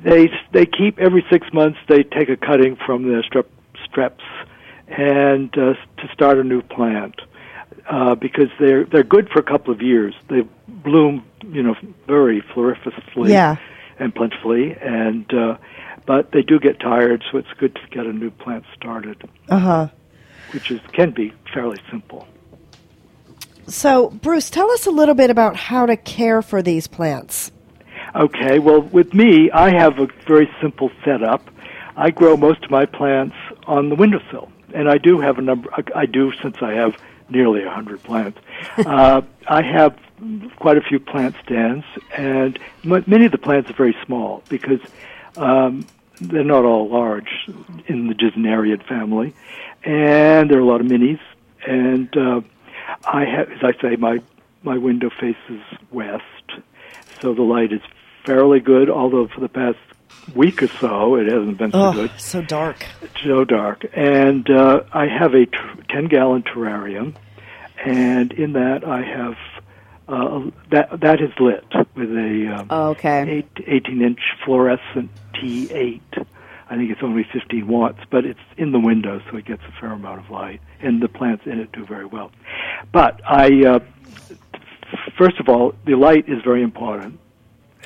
they 0.04 0.28
they 0.52 0.66
keep 0.66 0.98
every 0.98 1.24
six 1.30 1.46
months 1.52 1.78
they 1.88 2.02
take 2.02 2.28
a 2.28 2.36
cutting 2.36 2.76
from 2.84 3.04
the 3.04 3.22
strep 3.30 3.46
streps 3.88 4.20
and 4.88 5.50
uh, 5.56 5.74
to 6.02 6.08
start 6.12 6.38
a 6.38 6.44
new 6.44 6.62
plant. 6.62 7.14
Uh, 7.90 8.14
because 8.14 8.48
they're 8.60 8.84
they're 8.84 9.02
good 9.02 9.28
for 9.30 9.40
a 9.40 9.42
couple 9.42 9.74
of 9.74 9.82
years. 9.82 10.14
They 10.28 10.42
bloom, 10.68 11.24
you 11.44 11.60
know, 11.60 11.74
very 12.06 12.40
floriferously 12.40 13.30
Yeah. 13.30 13.56
and 13.98 14.14
plentifully, 14.14 14.76
and 14.80 15.26
uh, 15.34 15.56
but 16.06 16.30
they 16.30 16.42
do 16.42 16.60
get 16.60 16.78
tired, 16.78 17.24
so 17.30 17.38
it's 17.38 17.52
good 17.58 17.74
to 17.74 17.80
get 17.90 18.06
a 18.06 18.12
new 18.12 18.30
plant 18.30 18.64
started, 18.76 19.28
Uh 19.48 19.58
huh. 19.58 19.88
which 20.52 20.70
is 20.70 20.80
can 20.92 21.10
be 21.10 21.32
fairly 21.52 21.78
simple. 21.90 22.28
So, 23.66 24.10
Bruce, 24.10 24.50
tell 24.50 24.70
us 24.70 24.86
a 24.86 24.90
little 24.92 25.14
bit 25.16 25.28
about 25.30 25.56
how 25.56 25.84
to 25.86 25.96
care 25.96 26.42
for 26.42 26.62
these 26.62 26.86
plants. 26.86 27.50
Okay, 28.14 28.60
well, 28.60 28.82
with 28.82 29.14
me, 29.14 29.50
I 29.50 29.70
have 29.70 29.98
a 29.98 30.06
very 30.28 30.48
simple 30.60 30.92
setup. 31.04 31.42
I 31.96 32.10
grow 32.10 32.36
most 32.36 32.62
of 32.64 32.70
my 32.70 32.86
plants 32.86 33.34
on 33.66 33.88
the 33.88 33.96
windowsill, 33.96 34.48
and 34.74 34.88
I 34.88 34.98
do 34.98 35.18
have 35.20 35.38
a 35.38 35.42
number. 35.42 35.68
I 35.94 36.06
do 36.06 36.32
since 36.40 36.56
I 36.62 36.72
have 36.74 36.96
nearly 37.30 37.62
a 37.62 37.70
hundred 37.70 38.02
plants. 38.02 38.38
uh, 38.78 39.22
I 39.48 39.62
have 39.62 39.98
quite 40.56 40.76
a 40.76 40.82
few 40.82 41.00
plant 41.00 41.34
stands, 41.44 41.84
and 42.16 42.58
m- 42.84 43.04
many 43.06 43.26
of 43.26 43.32
the 43.32 43.38
plants 43.38 43.70
are 43.70 43.74
very 43.74 43.96
small 44.04 44.42
because 44.48 44.80
um, 45.36 45.86
they're 46.20 46.44
not 46.44 46.64
all 46.64 46.88
large 46.88 47.48
in 47.86 48.08
the 48.08 48.14
Gesneriad 48.14 48.86
family, 48.86 49.34
and 49.84 50.50
there 50.50 50.58
are 50.58 50.62
a 50.62 50.66
lot 50.66 50.80
of 50.80 50.86
minis. 50.86 51.20
And 51.66 52.14
uh, 52.16 52.40
I 53.04 53.24
have, 53.24 53.50
as 53.50 53.62
I 53.62 53.72
say, 53.80 53.96
my 53.96 54.20
my 54.62 54.76
window 54.76 55.10
faces 55.10 55.62
west, 55.90 56.24
so 57.20 57.34
the 57.34 57.42
light 57.42 57.72
is 57.72 57.80
fairly 58.24 58.60
good. 58.60 58.90
Although 58.90 59.28
for 59.28 59.40
the 59.40 59.48
past 59.48 59.78
week 60.34 60.62
or 60.62 60.68
so, 60.68 61.16
it 61.16 61.26
hasn't 61.26 61.58
been 61.58 61.72
so 61.72 61.78
Oh, 61.88 61.92
good. 61.92 62.10
so 62.18 62.42
dark. 62.42 62.84
It's 63.02 63.22
so 63.24 63.44
dark. 63.44 63.84
And 63.94 64.48
uh, 64.50 64.82
I 64.92 65.06
have 65.06 65.34
a 65.34 65.46
t- 65.46 65.58
10 65.88 66.06
gallon 66.06 66.42
terrarium, 66.42 67.14
and 67.84 68.32
in 68.32 68.52
that 68.54 68.84
I 68.86 69.02
have 69.02 69.36
uh, 70.08 70.50
that 70.70 71.00
that 71.00 71.20
is 71.20 71.30
lit 71.38 71.64
with 71.94 72.10
a 72.10 72.56
um, 72.58 72.66
Oh, 72.70 72.88
okay. 72.90 73.28
eight, 73.30 73.64
18 73.66 74.02
inch 74.02 74.20
fluorescent 74.44 75.10
T8. 75.34 76.00
I 76.68 76.76
think 76.76 76.90
it's 76.90 77.02
only 77.02 77.24
15 77.32 77.66
watts, 77.66 77.98
but 78.10 78.24
it's 78.24 78.38
in 78.56 78.70
the 78.72 78.78
window, 78.80 79.20
so 79.30 79.36
it 79.36 79.44
gets 79.44 79.62
a 79.68 79.80
fair 79.80 79.90
amount 79.92 80.20
of 80.20 80.30
light, 80.30 80.60
and 80.80 81.00
the 81.02 81.08
plants 81.08 81.44
in 81.46 81.58
it 81.60 81.72
do 81.72 81.84
very 81.84 82.06
well. 82.06 82.30
But 82.92 83.20
I, 83.28 83.64
uh, 83.66 83.78
first 85.18 85.38
of 85.40 85.48
all, 85.48 85.74
the 85.86 85.94
light 85.94 86.28
is 86.28 86.42
very 86.44 86.62
important, 86.62 87.18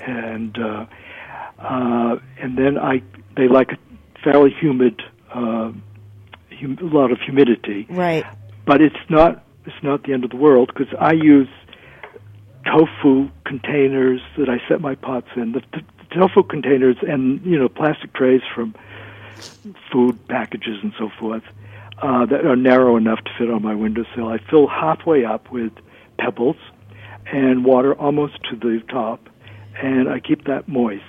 and 0.01 0.59
uh, 0.59 0.87
uh, 1.59 2.17
and 2.41 2.57
then 2.59 2.79
I 2.79 3.03
they 3.37 3.49
like 3.49 3.73
a 3.73 3.79
fairly 4.23 4.51
humid, 4.61 5.03
uh, 5.33 5.73
hum- 6.59 6.79
a 6.81 6.85
lot 6.85 7.11
of 7.13 7.19
humidity 7.21 7.87
Right. 7.91 8.25
but 8.67 8.81
it's 8.81 8.97
not 9.09 9.45
it's 9.67 9.83
not 9.83 10.05
the 10.05 10.13
end 10.13 10.25
of 10.25 10.31
the 10.31 10.37
world 10.37 10.71
because 10.73 10.93
I 10.99 11.13
use 11.13 11.49
tofu 12.65 13.29
containers 13.45 14.21
that 14.39 14.49
I 14.49 14.59
set 14.69 14.81
my 14.81 14.95
pots 14.95 15.29
in. 15.37 15.53
The, 15.53 15.63
the 15.73 15.83
tofu 16.15 16.43
containers 16.43 16.97
and 17.03 17.45
you 17.45 17.59
know 17.59 17.69
plastic 17.69 18.13
trays 18.15 18.43
from 18.55 18.75
food 19.93 20.19
packages 20.29 20.79
and 20.83 20.93
so 20.99 21.11
forth 21.19 21.43
uh, 22.03 22.27
that 22.27 22.45
are 22.47 22.57
narrow 22.57 22.97
enough 22.97 23.19
to 23.25 23.31
fit 23.39 23.51
on 23.51 23.63
my 23.63 23.75
windowsill. 23.75 24.29
I 24.29 24.39
fill 24.51 24.67
halfway 24.67 25.25
up 25.25 25.51
with 25.51 25.73
pebbles 26.19 26.57
and 27.27 27.65
water 27.65 27.95
almost 27.95 28.35
to 28.51 28.57
the 28.57 28.83
top, 28.89 29.29
and 29.83 30.09
I 30.09 30.21
keep 30.21 30.45
that 30.45 30.69
moist. 30.69 31.03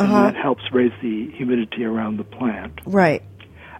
Uh-huh. 0.00 0.16
And 0.16 0.34
that 0.34 0.42
helps 0.42 0.62
raise 0.72 0.92
the 1.02 1.30
humidity 1.32 1.84
around 1.84 2.16
the 2.18 2.24
plant 2.24 2.80
Right. 2.86 3.22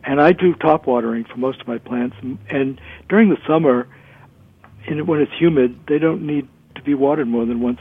and 0.05 0.21
I 0.21 0.33
do 0.33 0.55
top 0.55 0.87
watering 0.87 1.25
for 1.25 1.37
most 1.37 1.61
of 1.61 1.69
my 1.69 1.79
plants. 1.79 2.17
And, 2.23 2.39
and 2.49 2.81
during 3.09 3.29
the 3.31 3.39
summer, 3.47 3.89
in, 4.87 5.07
when 5.07 5.21
it's 5.21 5.33
humid, 5.39 5.79
they 5.89 5.99
don't 5.99 6.23
need 6.27 6.49
to 6.75 6.83
be 6.83 6.95
watered 6.95 7.29
more 7.29 7.45
than 7.47 7.61
once, 7.61 7.81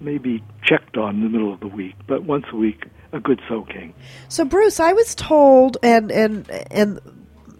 maybe 0.00 0.42
checked 0.62 0.96
on 0.96 1.16
in 1.16 1.22
the 1.22 1.28
middle 1.28 1.52
of 1.52 1.60
the 1.60 1.66
week, 1.68 1.94
but 2.06 2.22
once 2.24 2.46
a 2.52 2.56
week, 2.56 2.84
a 3.12 3.20
good 3.20 3.40
soaking. 3.48 3.92
So, 4.28 4.44
Bruce, 4.44 4.78
I 4.80 4.92
was 4.92 5.14
told, 5.14 5.76
and 5.82 6.10
and 6.12 6.48
and 6.70 7.00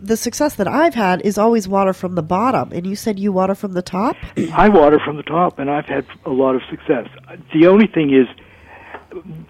the 0.01 0.17
success 0.17 0.55
that 0.55 0.69
I've 0.69 0.95
had 0.95 1.21
is 1.23 1.37
always 1.37 1.69
water 1.69 1.93
from 1.93 2.15
the 2.15 2.23
bottom, 2.23 2.71
and 2.73 2.87
you 2.87 2.95
said 2.97 3.19
you 3.19 3.33
water 3.33 3.55
from 3.55 3.73
the 3.73 3.83
top. 3.83 4.17
I 4.55 4.69
water 4.69 4.99
from 5.05 5.17
the 5.17 5.23
top, 5.25 5.59
and 5.59 5.69
I've 5.71 5.87
had 5.87 6.07
a 6.25 6.31
lot 6.31 6.55
of 6.55 6.63
success. 6.71 7.09
The 7.53 7.67
only 7.67 7.87
thing 7.89 8.15
is, 8.15 8.27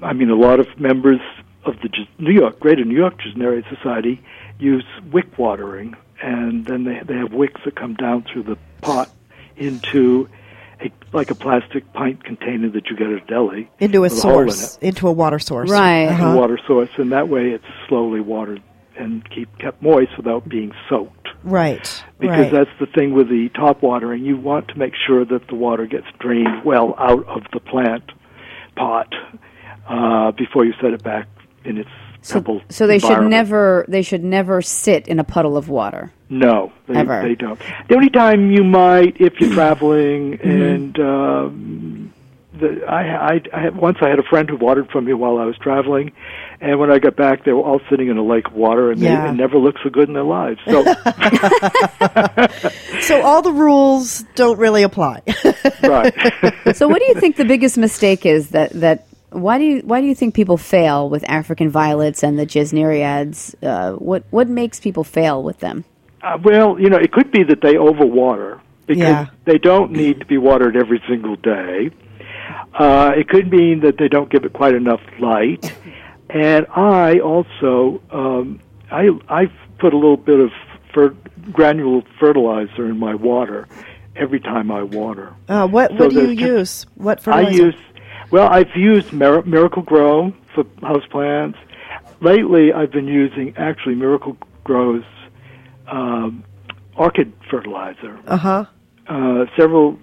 I 0.02 0.12
mean, 0.12 0.30
a 0.30 0.36
lot 0.36 0.60
of 0.60 0.66
members 0.78 1.20
of 1.64 1.74
the 1.82 1.90
New 2.18 2.32
York 2.32 2.60
Greater 2.60 2.84
New 2.84 2.96
York 2.96 3.20
Gesneriad 3.20 3.68
Society 3.74 4.22
use 4.58 4.84
wick 5.12 5.38
watering, 5.38 5.96
and 6.22 6.64
then 6.64 6.84
they 6.84 7.00
they 7.06 7.16
have 7.16 7.32
wicks 7.32 7.60
that 7.64 7.76
come 7.76 7.94
down 7.94 8.24
through 8.32 8.44
the 8.44 8.58
pot 8.80 9.10
into 9.56 10.28
a, 10.80 10.90
like 11.12 11.30
a 11.30 11.34
plastic 11.34 11.92
pint 11.92 12.24
container 12.24 12.70
that 12.70 12.88
you 12.88 12.96
get 12.96 13.08
at 13.08 13.22
a 13.22 13.26
deli 13.26 13.70
Into 13.78 13.98
a 13.98 14.00
with 14.02 14.12
hole 14.12 14.40
in 14.40 14.50
source, 14.50 14.78
into 14.78 15.08
a 15.08 15.12
water 15.12 15.38
source. 15.38 15.70
Right. 15.70 16.06
Uh-huh. 16.06 16.34
water 16.36 16.58
source, 16.66 16.90
and 16.96 17.12
that 17.12 17.28
way 17.28 17.50
it's 17.50 17.64
slowly 17.88 18.20
watered 18.20 18.62
and 18.96 19.28
keep 19.30 19.56
kept 19.58 19.82
moist 19.82 20.16
without 20.16 20.48
being 20.48 20.72
soaked. 20.88 21.28
Right. 21.42 22.04
Because 22.18 22.38
right. 22.38 22.52
that's 22.52 22.70
the 22.78 22.86
thing 22.86 23.12
with 23.12 23.28
the 23.28 23.48
top 23.54 23.82
watering. 23.82 24.24
You 24.24 24.36
want 24.36 24.68
to 24.68 24.78
make 24.78 24.92
sure 25.06 25.24
that 25.24 25.48
the 25.48 25.54
water 25.54 25.86
gets 25.86 26.06
drained 26.18 26.64
well 26.64 26.94
out 26.98 27.26
of 27.26 27.44
the 27.52 27.60
plant 27.60 28.04
pot 28.76 29.12
uh, 29.90 30.30
before 30.32 30.64
you 30.64 30.72
set 30.80 30.92
it 30.92 31.02
back 31.02 31.28
in 31.64 31.78
its 31.78 31.90
So, 32.22 32.62
so 32.68 32.86
they 32.86 32.98
should 32.98 33.22
never 33.28 33.84
they 33.88 34.02
should 34.02 34.22
never 34.24 34.62
sit 34.62 35.08
in 35.08 35.18
a 35.18 35.24
puddle 35.24 35.56
of 35.56 35.68
water. 35.68 36.12
No, 36.28 36.72
they, 36.86 36.94
Ever. 36.94 37.22
they 37.22 37.34
don't. 37.34 37.58
The 37.88 37.96
only 37.96 38.10
time 38.10 38.50
you 38.52 38.62
might, 38.62 39.16
if 39.20 39.40
you're 39.40 39.52
traveling, 39.60 40.38
Mm-hmm. 40.38 40.62
and 40.62 40.98
um, 41.00 42.12
the, 42.60 42.84
I, 42.86 43.34
I, 43.34 43.40
I 43.52 43.68
once 43.70 43.98
I 44.02 44.08
had 44.10 44.18
a 44.18 44.22
friend 44.22 44.48
who 44.48 44.56
watered 44.56 44.90
for 44.90 45.00
me 45.00 45.12
while 45.14 45.38
I 45.38 45.44
was 45.46 45.56
traveling, 45.58 46.12
and 46.60 46.78
when 46.78 46.90
I 46.92 46.98
got 46.98 47.16
back, 47.16 47.44
they 47.44 47.52
were 47.52 47.62
all 47.62 47.80
sitting 47.90 48.08
in 48.08 48.18
a 48.18 48.22
lake 48.24 48.46
of 48.48 48.52
water, 48.54 48.90
and 48.92 49.00
Yeah. 49.00 49.24
they 49.24 49.30
it 49.30 49.34
never 49.34 49.56
looked 49.58 49.80
so 49.82 49.90
good 49.90 50.08
in 50.08 50.14
their 50.14 50.22
lives. 50.24 50.60
So, 50.66 50.84
so 53.00 53.22
all 53.22 53.42
the 53.42 53.52
rules 53.52 54.24
don't 54.34 54.58
really 54.58 54.82
apply. 54.82 55.22
right. 55.82 56.14
So 56.76 56.86
what 56.86 57.00
do 57.00 57.06
you 57.08 57.14
think 57.14 57.36
the 57.36 57.44
biggest 57.44 57.76
mistake 57.78 58.24
is 58.26 58.50
that 58.50 58.70
that 58.80 59.06
why 59.30 59.58
do 59.58 59.64
you 59.64 59.82
why 59.84 60.00
do 60.00 60.06
you 60.06 60.14
think 60.14 60.34
people 60.34 60.56
fail 60.56 61.08
with 61.08 61.24
African 61.28 61.70
violets 61.70 62.22
and 62.22 62.38
the 62.38 62.46
Gesneriads? 62.46 63.54
Uh, 63.62 63.92
what 63.96 64.24
what 64.30 64.48
makes 64.48 64.80
people 64.80 65.04
fail 65.04 65.42
with 65.42 65.58
them? 65.60 65.84
Uh, 66.22 66.38
well, 66.42 66.78
you 66.78 66.90
know, 66.90 66.98
it 66.98 67.12
could 67.12 67.30
be 67.30 67.42
that 67.44 67.60
they 67.62 67.74
overwater 67.74 68.60
because 68.86 69.02
Yeah. 69.02 69.26
they 69.44 69.58
don't 69.58 69.90
need 69.92 70.20
to 70.20 70.26
be 70.26 70.36
watered 70.36 70.76
every 70.76 71.00
single 71.08 71.36
day. 71.36 71.90
Uh, 72.74 73.12
it 73.16 73.28
could 73.28 73.50
mean 73.50 73.80
that 73.80 73.96
they 73.98 74.08
don't 74.08 74.30
give 74.30 74.44
it 74.44 74.52
quite 74.52 74.74
enough 74.74 75.00
light. 75.18 75.72
And 76.28 76.66
I 76.76 77.18
also, 77.18 78.00
um, 78.12 78.60
I 78.90 79.08
I 79.28 79.50
put 79.78 79.92
a 79.92 79.96
little 79.96 80.16
bit 80.16 80.38
of 80.40 80.50
fer- 80.94 81.14
granule 81.52 82.02
fertilizer 82.20 82.86
in 82.86 82.98
my 82.98 83.14
water 83.14 83.66
every 84.16 84.40
time 84.40 84.70
I 84.70 84.82
water. 84.82 85.32
Uh, 85.48 85.66
what 85.66 85.90
So 85.90 85.96
what 86.04 86.10
do 86.10 86.20
you 86.20 86.26
there's 86.36 86.40
use? 86.40 86.86
What 86.96 87.18
I 87.20 87.22
fertilizer? 87.22 87.66
use, 87.66 87.74
well, 88.30 88.48
I've 88.48 88.74
used 88.76 89.12
Mir- 89.12 89.42
Miracle-Gro 89.42 90.32
for 90.54 90.64
houseplants. 90.82 91.56
Lately, 92.20 92.72
I've 92.72 92.90
been 92.92 93.06
using 93.08 93.54
actually 93.56 93.94
Miracle 93.94 94.36
Grow's 94.64 95.04
um, 95.86 96.44
orchid 96.96 97.32
fertilizer. 97.50 98.18
Uh 98.26 98.36
huh. 98.36 98.64
Uh, 99.08 99.46
several 99.56 99.98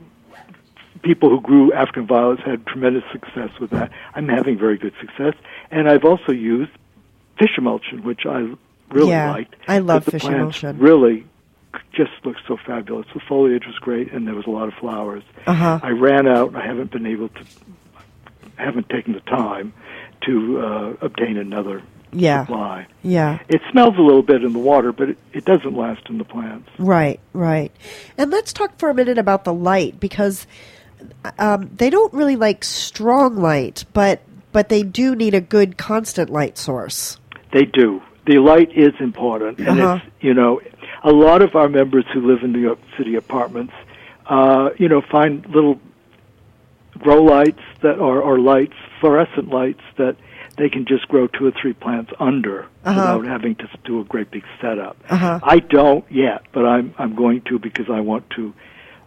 people 1.03 1.29
who 1.29 1.39
grew 1.41 1.71
African 1.73 2.07
violets 2.07 2.41
had 2.43 2.65
tremendous 2.65 3.03
success 3.11 3.49
with 3.59 3.69
that. 3.69 3.91
I'm 4.15 4.27
having 4.27 4.57
very 4.57 4.77
good 4.77 4.93
success, 4.99 5.33
and 5.71 5.87
I've 5.87 6.03
also 6.03 6.31
used 6.31 6.71
fish 7.37 7.57
emulsion, 7.57 8.03
which 8.03 8.25
I 8.25 8.53
really 8.89 9.11
Yeah, 9.11 9.31
liked. 9.31 9.55
I 9.67 9.79
love 9.79 10.05
fish 10.05 10.23
emulsion. 10.23 10.77
Really, 10.79 11.25
just 11.93 12.11
looked 12.23 12.41
so 12.47 12.57
fabulous. 12.57 13.07
The 13.13 13.19
foliage 13.19 13.65
was 13.65 13.75
great, 13.79 14.11
and 14.11 14.27
there 14.27 14.35
was 14.35 14.45
a 14.45 14.49
lot 14.49 14.67
of 14.67 14.73
flowers. 14.75 15.23
Uh-huh. 15.45 15.79
I 15.81 15.89
ran 15.89 16.27
out. 16.27 16.55
I 16.55 16.65
haven't 16.65 16.91
been 16.91 17.05
able 17.05 17.29
to. 17.29 17.45
Haven't 18.57 18.89
taken 18.89 19.13
the 19.13 19.19
time 19.21 19.73
to 20.25 20.59
uh, 20.59 20.93
obtain 21.01 21.37
another 21.37 21.81
Yeah. 22.11 22.43
supply. 22.45 22.87
Yeah. 23.03 23.39
It 23.47 23.61
smells 23.71 23.95
a 23.97 24.01
little 24.01 24.23
bit 24.23 24.43
in 24.43 24.51
the 24.53 24.59
water, 24.59 24.91
but 24.91 25.09
it, 25.09 25.17
it 25.33 25.45
doesn't 25.45 25.75
last 25.75 26.09
in 26.09 26.17
the 26.17 26.23
plants. 26.25 26.69
Right, 26.79 27.19
right. 27.33 27.71
And 28.17 28.31
let's 28.31 28.51
talk 28.53 28.77
for 28.79 28.89
a 28.89 28.93
minute 28.93 29.17
about 29.17 29.43
the 29.43 29.53
light 29.53 29.99
because 29.99 30.47
um, 31.37 31.69
they 31.75 31.89
don't 31.89 32.13
really 32.13 32.35
like 32.35 32.63
strong 32.63 33.35
light, 33.37 33.85
but 33.93 34.21
but 34.51 34.69
they 34.69 34.81
do 34.81 35.15
need 35.15 35.35
a 35.35 35.41
good 35.41 35.77
constant 35.77 36.29
light 36.31 36.57
source. 36.57 37.17
They 37.51 37.65
do. 37.65 38.01
The 38.25 38.39
light 38.39 38.71
is 38.75 38.93
important, 38.99 39.59
and 39.59 39.79
Uh-huh. 39.79 39.99
it's 40.03 40.15
you 40.23 40.33
know, 40.33 40.59
a 41.03 41.11
lot 41.11 41.41
of 41.43 41.55
our 41.55 41.69
members 41.69 42.05
who 42.11 42.21
live 42.25 42.41
in 42.43 42.51
New 42.53 42.59
York 42.59 42.79
City 42.97 43.15
apartments, 43.15 43.73
uh, 44.25 44.71
you 44.77 44.89
know, 44.89 45.01
find 45.01 45.45
little 45.53 45.79
grow 46.99 47.23
lights 47.23 47.61
that 47.81 47.99
are 47.99 48.21
or 48.21 48.39
lights, 48.39 48.73
fluorescent 48.99 49.49
lights 49.49 49.81
that 49.97 50.15
they 50.57 50.69
can 50.69 50.85
just 50.85 51.07
grow 51.07 51.27
two 51.27 51.45
or 51.45 51.51
three 51.61 51.73
plants 51.73 52.11
under 52.19 52.63
Uh-huh. 52.83 53.17
without 53.19 53.25
having 53.27 53.55
to 53.55 53.67
do 53.85 53.99
a 53.99 54.03
great 54.03 54.31
big 54.31 54.43
setup. 54.59 54.97
Uh-huh. 55.09 55.39
I 55.43 55.59
don't 55.59 56.05
yet, 56.11 56.41
but 56.51 56.65
I'm 56.65 56.93
I'm 56.97 57.15
going 57.15 57.41
to 57.49 57.59
because 57.59 57.89
I 57.89 57.99
want 57.99 58.29
to 58.31 58.53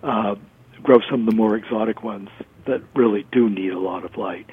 uh, 0.03 0.35
grow 0.83 1.01
some 1.11 1.21
of 1.23 1.27
the 1.27 1.35
more 1.35 1.57
exotic 1.57 2.03
ones 2.03 2.29
that 2.67 2.83
really 2.95 3.27
do 3.33 3.49
need 3.51 3.73
a 3.73 3.79
lot 3.79 4.05
of 4.05 4.17
light. 4.17 4.47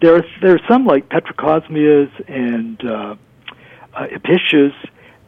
There 0.00 0.16
are 0.16 0.24
there 0.40 0.54
are 0.54 0.60
some 0.68 0.84
like 0.84 1.08
petrocosmeas 1.08 2.10
and 2.28 2.84
uh, 2.84 3.14
uh, 3.94 4.06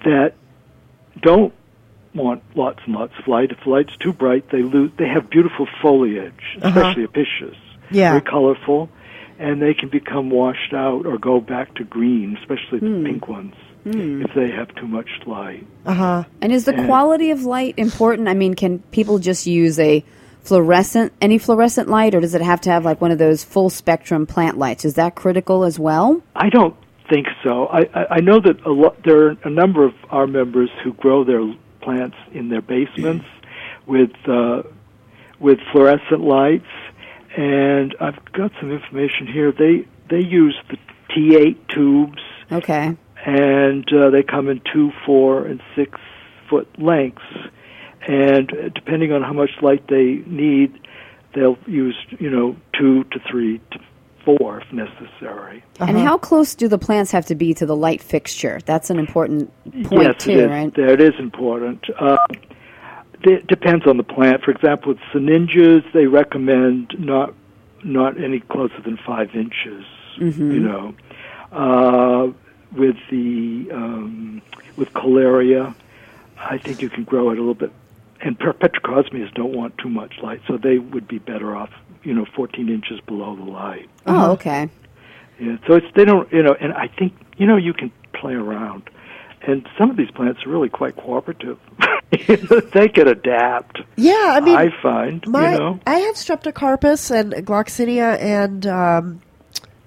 that 0.05 0.35
don't 1.21 1.53
want 2.15 2.43
lots 2.55 2.81
and 2.85 2.95
lots 2.95 3.13
of 3.19 3.27
light. 3.27 3.51
If 3.51 3.65
the 3.65 3.71
light's 3.71 3.97
too 3.97 4.13
bright, 4.13 4.51
they 4.51 4.63
lose. 4.63 4.91
They 4.97 5.09
have 5.09 5.31
beautiful 5.31 5.67
foliage, 5.83 6.33
uh-huh. 6.61 6.69
especially 6.69 7.05
episcias. 7.05 7.57
Yeah. 7.91 8.11
Very 8.11 8.23
colorful, 8.23 8.89
and 9.39 9.61
they 9.61 9.75
can 9.75 9.89
become 9.89 10.31
washed 10.31 10.73
out 10.73 11.07
or 11.07 11.19
go 11.19 11.41
back 11.41 11.75
to 11.77 11.85
green, 11.85 12.37
especially 12.39 12.79
the 12.79 12.87
hmm. 12.87 13.05
pink 13.05 13.29
ones, 13.29 13.55
hmm. 13.83 14.23
if 14.23 14.33
they 14.35 14.51
have 14.51 14.75
too 14.75 14.87
much 14.87 15.09
light. 15.27 15.67
Uh 15.85 15.95
huh. 15.95 16.25
And 16.41 16.53
is 16.53 16.65
the 16.65 16.73
quality 16.73 17.31
of 17.31 17.45
light 17.45 17.75
important? 17.77 18.29
I 18.29 18.35
mean, 18.35 18.55
can 18.55 18.79
people 18.91 19.19
just 19.19 19.47
use 19.47 19.79
a 19.79 20.05
fluorescent, 20.45 21.13
any 21.21 21.39
fluorescent 21.39 21.89
light, 21.89 22.15
or 22.15 22.21
does 22.21 22.35
it 22.35 22.43
have 22.43 22.61
to 22.63 22.71
have 22.71 22.85
like 22.85 23.01
one 23.01 23.11
of 23.11 23.19
those 23.19 23.45
full 23.45 23.71
spectrum 23.71 24.27
plant 24.27 24.59
lights? 24.59 24.85
Is 24.85 24.95
that 24.95 25.15
critical 25.15 25.65
as 25.65 25.79
well? 25.79 26.23
I 26.37 26.49
don't 26.49 26.77
think 27.09 27.27
so. 27.43 27.67
I, 27.67 27.81
I, 27.95 28.07
I 28.11 28.21
know 28.21 28.41
that 28.41 28.65
a 28.65 28.71
lot, 28.71 29.03
there 29.05 29.27
are 29.27 29.37
a 29.45 29.51
number 29.51 29.85
of 29.85 29.95
our 30.11 30.27
members 30.27 30.71
who 30.83 30.93
grow 30.95 31.25
their 31.25 31.43
plants 31.85 32.17
in 32.33 32.49
their 32.49 32.63
basements 32.63 33.27
with 33.87 34.11
uh, 34.27 34.63
with 35.41 35.59
fluorescent 35.73 36.21
lights, 36.23 36.73
and 37.37 37.95
I've 38.01 38.21
got 38.33 38.51
some 38.61 38.71
information 38.73 39.27
here. 39.27 39.53
They 39.53 39.87
they 40.09 40.21
use 40.21 40.57
the 40.71 40.79
T8 41.11 41.57
tubes, 41.69 42.23
Okay. 42.51 42.97
and 43.27 43.93
uh, 43.93 44.11
they 44.11 44.23
come 44.23 44.49
in 44.49 44.61
two, 44.73 44.91
four, 45.05 45.45
and 45.47 45.61
six 45.77 46.01
foot 46.49 46.69
lengths, 46.79 47.23
and 48.07 48.53
uh, 48.53 48.69
depending 48.75 49.13
on 49.13 49.23
how 49.23 49.33
much 49.33 49.51
light 49.63 49.87
they 49.89 50.23
need, 50.27 50.73
they'll 51.35 51.59
use 51.67 51.97
you 52.19 52.31
know 52.31 52.57
two 52.79 53.05
to 53.05 53.19
three 53.31 53.61
to 53.73 53.79
four 54.25 54.61
if 54.61 54.73
necessary. 54.73 55.63
And 55.81 55.99
how 55.99 56.19
close 56.19 56.55
do 56.55 56.69
the 56.69 56.79
plants 56.79 57.11
have 57.13 57.27
to 57.27 57.35
be 57.35 57.55
to 57.55 57.67
the 57.67 57.77
light 57.77 58.03
fixture? 58.03 58.61
That's 58.65 58.91
an 58.91 58.99
important 58.99 59.53
point 59.85 60.09
yes, 60.09 60.25
too, 60.25 60.31
it 60.33 60.39
is. 60.39 60.51
right? 60.51 60.75
That 60.75 61.01
is 61.01 61.15
important. 61.19 61.85
Uh, 61.99 62.17
it 63.23 63.47
depends 63.47 63.87
on 63.87 63.97
the 63.97 64.03
plant. 64.03 64.43
For 64.43 64.51
example, 64.51 64.93
with 64.93 64.99
Sinningias, 65.13 65.91
they 65.93 66.07
recommend 66.07 66.95
not 66.99 67.35
not 67.83 68.21
any 68.23 68.41
closer 68.41 68.81
than 68.81 68.97
five 68.97 69.35
inches. 69.35 69.85
Mm-hmm. 70.19 70.53
You 70.53 70.61
know, 70.61 70.95
uh, 71.53 72.33
with 72.73 72.97
the 73.11 73.69
um, 73.73 74.43
with 74.77 74.93
Kohleria, 74.93 75.75
I 76.37 76.59
think 76.59 76.83
you 76.83 76.91
can 76.91 77.05
grow 77.05 77.31
it 77.31 77.39
a 77.39 77.41
little 77.41 77.55
bit. 77.55 77.73
And 78.21 78.39
per- 78.39 78.55
Petrocosmeas 78.55 79.33
don't 79.35 79.53
want 79.53 79.77
too 79.79 79.91
much 79.91 80.19
light, 80.23 80.41
so 80.47 80.57
they 80.57 80.79
would 80.79 81.07
be 81.07 81.19
better 81.19 81.55
off, 81.55 81.71
you 82.05 82.15
know, 82.15 82.27
14 82.37 82.69
inches 82.69 83.01
below 83.01 83.35
the 83.37 83.45
light. 83.45 83.89
Oh, 84.07 84.33
okay. 84.33 84.69
Yeah, 85.41 85.57
so 85.67 85.75
it's 85.75 85.87
they 85.97 86.05
don't 86.05 86.31
you 86.33 86.43
know, 86.43 86.55
and 86.61 86.73
I 86.73 86.87
think 86.87 87.13
you 87.37 87.47
know 87.47 87.57
you 87.57 87.73
can 87.73 87.91
play 88.13 88.35
around, 88.35 88.89
and 89.43 89.69
some 89.77 89.91
of 89.91 89.97
these 89.97 90.11
plants 90.11 90.47
are 90.47 90.49
really 90.49 90.69
quite 90.69 90.97
cooperative. 90.97 91.59
they 92.73 92.89
can 92.89 93.09
adapt. 93.09 93.81
Yeah, 93.97 94.37
I 94.37 94.41
mean, 94.41 94.57
I 94.57 94.69
find 94.81 95.27
my 95.27 95.53
you 95.53 95.59
know. 95.59 95.81
I 95.87 95.99
have 96.01 96.15
streptocarpus 96.15 97.11
and 97.11 97.33
gloxinia 97.45 98.17
and 98.21 98.65
um, 98.67 99.23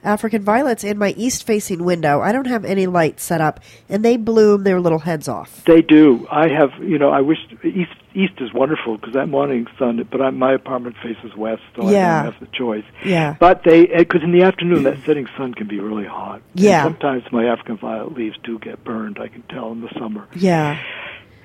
African 0.04 0.42
violets 0.42 0.84
in 0.84 0.98
my 0.98 1.14
east-facing 1.18 1.84
window. 1.84 2.22
I 2.22 2.32
don't 2.32 2.48
have 2.48 2.66
any 2.66 2.88
light 2.88 3.20
set 3.20 3.42
up, 3.42 3.60
and 3.88 4.04
they 4.04 4.18
bloom 4.18 4.64
their 4.64 4.80
little 4.80 5.00
heads 5.00 5.28
off. 5.28 5.64
They 5.66 5.82
do. 5.82 6.28
I 6.30 6.48
have, 6.50 6.72
you 6.82 6.98
know, 6.98 7.10
I 7.10 7.22
wish 7.22 7.40
east 7.64 7.92
east 8.18 8.34
is 8.40 8.52
wonderful 8.54 8.98
because 8.98 9.14
that 9.14 9.28
morning 9.28 9.68
sun. 9.78 10.06
But 10.12 10.22
I, 10.22 10.30
my 10.32 10.54
apartment 10.54 10.96
faces 11.04 11.36
west, 11.36 11.62
so 11.76 11.90
Yeah. 11.90 12.22
I 12.22 12.24
don't 12.24 12.34
have 12.34 12.40
the 12.42 12.56
choice. 12.56 12.84
Yeah. 13.06 13.36
But 13.40 13.64
they, 13.64 13.86
because 13.86 14.24
in 14.24 14.32
the 14.32 14.42
afternoon 14.44 14.84
that 14.84 14.98
setting 15.06 15.28
sun 15.38 15.54
can 15.54 15.68
be 15.68 15.80
really 15.80 16.06
hot. 16.06 16.42
And 16.56 16.60
Yeah. 16.64 16.84
sometimes 16.84 17.24
my 17.32 17.46
African 17.46 17.78
violet 17.78 18.14
leaves 18.18 18.38
do 18.44 18.58
get 18.60 18.84
burned. 18.84 19.20
I 19.20 19.28
can 19.28 19.44
tell 19.44 19.72
in 19.72 19.82
the 19.82 19.90
summer. 20.00 20.28
Yeah. 20.36 20.80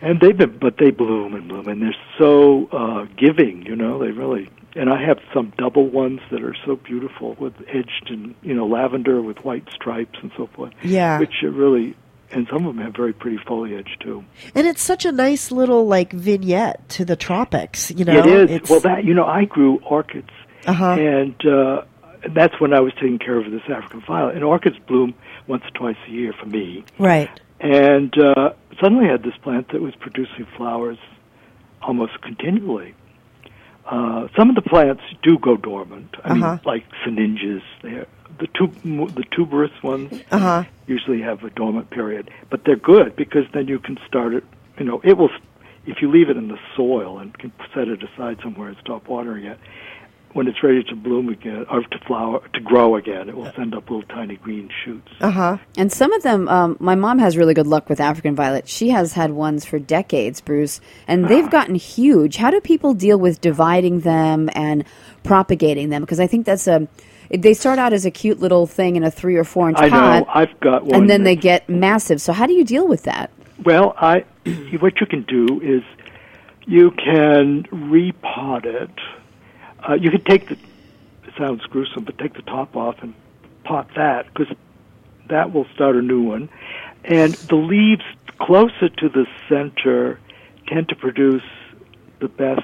And 0.01 0.21
they've 0.21 0.37
been, 0.37 0.59
but 0.59 0.79
they 0.79 0.91
bloom 0.91 1.35
and 1.35 1.47
bloom, 1.49 1.69
and 1.69 1.81
they're 1.81 1.95
so 2.19 2.67
uh, 2.73 3.07
giving. 3.17 3.65
You 3.67 3.77
know, 3.77 3.99
they 4.01 4.11
really. 4.11 4.49
And 4.75 4.89
I 4.91 5.01
have 5.05 5.19
some 5.35 5.53
double 5.59 5.87
ones 5.87 6.21
that 6.31 6.43
are 6.43 6.57
so 6.65 6.77
beautiful 6.77 7.35
with 7.39 7.53
edged 7.69 8.07
and 8.09 8.35
you 8.43 8.55
know 8.55 8.67
lavender 8.67 9.21
with 9.21 9.45
white 9.45 9.69
stripes 9.71 10.19
and 10.23 10.33
so 10.37 10.49
forth. 10.55 10.73
Yeah. 10.83 11.19
Which 11.21 11.43
are 11.45 11.51
really, 11.51 11.95
and 12.33 12.47
some 12.51 12.67
of 12.67 12.75
them 12.75 12.85
have 12.85 12.95
very 12.97 13.13
pretty 13.13 13.39
foliage 13.47 13.97
too. 14.01 14.25
And 14.55 14.67
it's 14.67 14.83
such 14.83 15.05
a 15.05 15.13
nice 15.13 15.51
little 15.53 15.87
like 15.87 16.13
vignette 16.13 16.89
to 16.91 17.05
the 17.05 17.17
tropics, 17.17 17.91
you 17.91 18.05
know. 18.05 18.19
it 18.19 18.27
is. 18.27 18.51
It's, 18.51 18.71
Well, 18.71 18.81
that 18.81 19.05
you 19.05 19.15
know, 19.15 19.25
I 19.27 19.45
grew 19.45 19.79
orchids, 19.89 20.31
Uh-huh. 20.67 20.93
and 20.93 21.35
uh, 21.47 21.83
that's 22.35 22.61
when 22.61 22.73
I 22.73 22.81
was 22.81 22.93
taking 22.95 23.19
care 23.19 23.39
of 23.39 23.51
this 23.51 23.63
African 23.69 24.01
violet. 24.07 24.35
And 24.35 24.45
orchids 24.45 24.77
bloom 24.87 25.15
once 25.47 25.65
or 25.65 25.71
twice 25.71 25.97
a 26.09 26.11
year 26.11 26.33
for 26.39 26.47
me. 26.47 26.85
right. 26.99 27.31
And 27.61 28.13
uh, 28.19 28.51
suddenly 28.81 29.07
I 29.07 29.13
had 29.13 29.23
this 29.23 29.37
plant 29.43 29.71
that 29.73 29.81
was 29.81 29.95
producing 29.95 30.47
flowers 30.57 30.99
almost 31.81 32.21
continually. 32.23 32.95
Uh, 33.85 34.29
some 34.37 34.49
of 34.49 34.55
the 34.57 34.63
plants 34.63 35.03
do 35.23 35.39
go 35.39 35.57
dormant. 35.57 36.15
I 36.25 36.31
Uh-huh. 36.33 36.35
mean, 36.35 36.61
like 36.65 36.85
Sinningias, 37.05 37.63
they're 37.83 38.07
the 38.39 38.47
tub- 38.49 38.75
the 39.15 39.25
tuberous 39.31 39.73
ones 39.83 40.13
Uh-huh. 40.31 40.65
usually 40.87 41.21
have 41.23 41.45
a 41.45 41.51
dormant 41.51 41.91
period, 41.91 42.31
but 42.51 42.65
they're 42.65 42.77
good 42.77 43.17
because 43.17 43.45
then 43.53 43.69
you 43.69 43.79
can 43.79 43.99
start 44.07 44.35
it. 44.35 44.45
You 44.79 44.85
know, 44.87 45.01
it 45.05 45.17
will 45.19 45.31
if 45.87 46.01
you 46.01 46.11
leave 46.11 46.31
it 46.31 46.37
in 46.37 46.49
the 46.49 46.59
soil 46.77 47.19
and 47.19 47.37
can 47.39 47.53
set 47.75 47.89
it 47.89 48.03
aside 48.03 48.39
somewhere 48.43 48.69
and 48.69 48.77
stop 48.81 49.09
watering 49.09 49.45
it. 49.45 49.59
When 50.35 50.49
it's 50.49 50.63
ready 50.63 50.83
to 50.85 50.97
bloom 50.97 51.29
again 51.29 51.67
or 51.71 51.83
to 51.83 51.99
flower 52.07 52.41
to 52.55 52.61
grow 52.61 52.97
again, 52.97 53.29
it 53.29 53.37
will 53.37 53.53
send 53.55 53.75
up 53.75 53.91
little 53.91 54.03
tiny 54.09 54.37
green 54.37 54.71
shoots. 54.83 55.13
Uh-huh. 55.21 55.59
And 55.77 55.93
some 55.93 56.11
of 56.15 56.23
them, 56.23 56.49
um, 56.49 56.79
my 56.81 56.95
mom 56.95 57.19
has 57.19 57.37
really 57.37 57.53
good 57.53 57.67
luck 57.67 57.91
with 57.91 58.01
African 58.01 58.35
violet. 58.35 58.67
She 58.67 58.89
has 58.89 59.13
had 59.13 59.33
ones 59.33 59.67
for 59.67 59.79
decades, 59.79 60.41
Bruce, 60.41 60.81
and 61.07 61.29
they've 61.29 61.51
gotten 61.51 61.75
huge. 61.75 62.37
How 62.39 62.51
do 62.51 62.63
people 62.63 62.95
deal 62.95 63.19
with 63.19 63.43
dividing 63.43 64.01
them 64.01 64.49
and 64.55 64.85
propagating 65.23 65.91
them? 65.91 66.01
Because 66.01 66.19
I 66.21 66.27
think 66.27 66.47
that's 66.47 66.67
a. 66.67 66.89
They 67.33 67.55
start 67.55 67.79
out 67.79 67.93
as 67.93 68.05
a 68.05 68.11
cute 68.11 68.41
little 68.41 68.67
thing 68.67 68.97
in 68.97 69.05
a 69.05 69.11
three 69.11 69.37
or 69.37 69.45
four 69.45 69.69
inch 69.69 69.79
I 69.79 69.89
pot, 69.89 70.21
know. 70.21 70.27
I've 70.33 70.61
got 70.61 70.85
one. 70.85 71.01
and 71.01 71.11
then 71.11 71.25
they 71.25 71.37
get 71.37 71.69
massive. 71.69 72.21
So 72.21 72.33
how 72.33 72.47
do 72.47 72.53
you 72.53 72.65
deal 72.65 72.87
with 72.87 73.05
that? 73.05 73.31
Well, 73.65 73.95
I 73.97 74.25
what 74.81 75.01
you 75.01 75.07
can 75.07 75.23
do 75.23 75.61
is 75.61 75.83
you 76.67 76.91
can 76.91 77.65
repot 77.65 78.67
it. 78.67 78.91
Uh, 79.89 79.95
you 79.95 80.11
can 80.11 80.23
take 80.25 80.49
the. 80.49 80.55
It 81.27 81.35
sounds 81.39 81.63
gruesome, 81.65 82.05
but 82.05 82.19
take 82.19 82.35
the 82.35 82.43
top 82.43 82.77
off 82.77 82.97
and 83.01 83.15
pot 83.65 83.89
that 83.97 84.27
because 84.33 84.55
that 85.29 85.53
will 85.53 85.67
start 85.75 85.97
a 85.97 86.03
new 86.03 86.23
one. 86.23 86.51
And 87.05 87.35
the 87.35 87.57
leaves 87.57 88.05
closer 88.39 88.89
to 88.89 89.09
the 89.09 89.27
center 89.49 90.21
tend 90.69 90.89
to 90.91 90.97
produce 90.97 91.43
the 92.21 92.29
best 92.29 92.63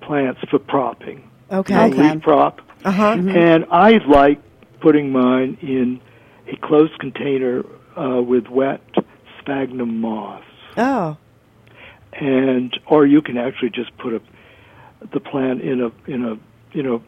plants 0.00 0.40
for 0.50 0.58
propping. 0.58 1.30
Okay. 1.50 1.86
Okay. 1.86 2.12
Leaf 2.14 2.22
prop. 2.22 2.60
Uh-huh. 2.84 3.16
And 3.18 3.64
I 3.70 3.98
like 4.06 4.40
putting 4.80 5.10
mine 5.10 5.58
in 5.62 6.00
a 6.52 6.56
closed 6.56 6.98
container 7.00 7.64
uh, 7.98 8.20
with 8.22 8.46
wet 8.48 8.80
sphagnum 9.40 10.00
moss, 10.00 10.42
Oh. 10.76 11.16
and 12.12 12.78
or 12.86 13.06
you 13.06 13.22
can 13.22 13.36
actually 13.38 13.70
just 13.70 13.96
put 13.98 14.12
a, 14.14 14.20
the 15.12 15.20
plant 15.20 15.62
in 15.62 15.80
a 15.80 15.90
in 16.10 16.24
a 16.24 16.36
you 16.76 16.82
know 16.82 17.02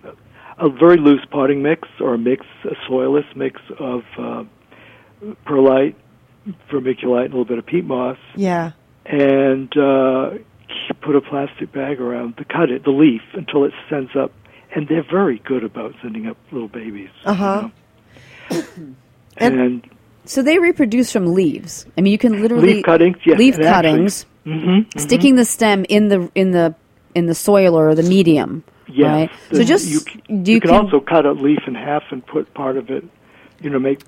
a 0.59 0.69
very 0.69 0.97
loose 0.97 1.25
potting 1.31 1.63
mix 1.63 1.87
or 2.01 2.15
a 2.15 2.19
mix 2.19 2.47
a 2.65 2.75
soilless 2.91 3.27
mix 3.37 3.61
of 3.79 4.03
uh, 4.19 4.45
perlite, 5.47 5.95
vermiculite, 6.71 7.27
and 7.27 7.35
a 7.35 7.37
little 7.37 7.45
bit 7.45 7.59
of 7.59 7.67
peat 7.67 7.85
moss, 7.85 8.19
Yeah. 8.35 8.73
and 9.07 9.77
uh, 9.77 10.31
put 11.01 11.15
a 11.17 11.21
plastic 11.21 11.71
bag 11.73 12.01
around 12.01 12.35
the 12.39 12.45
cut 12.45 12.71
it 12.71 12.85
the 12.85 12.91
leaf 12.91 13.23
until 13.35 13.65
it 13.65 13.73
sends 13.89 14.17
up, 14.17 14.33
and 14.75 14.87
they're 14.89 15.03
very 15.11 15.39
good 15.41 15.65
about 15.65 15.95
sending 16.03 16.27
up 16.27 16.37
little 16.53 16.69
babies. 16.69 17.11
Uh-huh. 17.25 17.69
know. 18.51 18.63
And- 19.41 19.61
and 19.61 19.91
So 20.25 20.43
they 20.43 20.59
reproduce 20.59 21.13
from 21.13 21.33
leaves. 21.33 21.87
I 21.97 22.01
mean, 22.03 22.11
you 22.13 22.19
can 22.19 22.43
literally 22.43 22.75
leaf 22.75 22.85
cuttings, 22.85 23.17
yes, 23.25 23.39
leaf 23.39 23.55
and 23.57 23.65
actually- 23.65 23.91
cuttings, 23.93 24.27
Mhm, 24.47 24.99
sticking 25.01 25.37
the 25.37 25.45
stem 25.45 25.85
in 25.89 26.09
the 26.09 26.31
in 26.35 26.51
the 26.53 26.75
in 27.15 27.27
the 27.27 27.35
soil 27.35 27.75
or 27.79 27.95
the 27.95 28.03
medium. 28.03 28.65
Yes. 28.89 29.07
Right. 29.07 29.31
So 29.59 29.63
just 29.65 29.87
you, 29.89 30.01
do 30.43 30.53
you 30.53 30.61
can, 30.61 30.71
can- 30.71 30.85
also 30.87 31.01
cut 31.01 31.25
a 31.27 31.33
leaf 31.33 31.61
in 31.67 31.75
half 31.75 32.03
and 32.11 32.25
put 32.27 32.53
part 32.55 32.77
of 32.79 32.91
it, 32.91 33.05
you 33.61 33.69
know, 33.71 33.79
make 33.79 34.01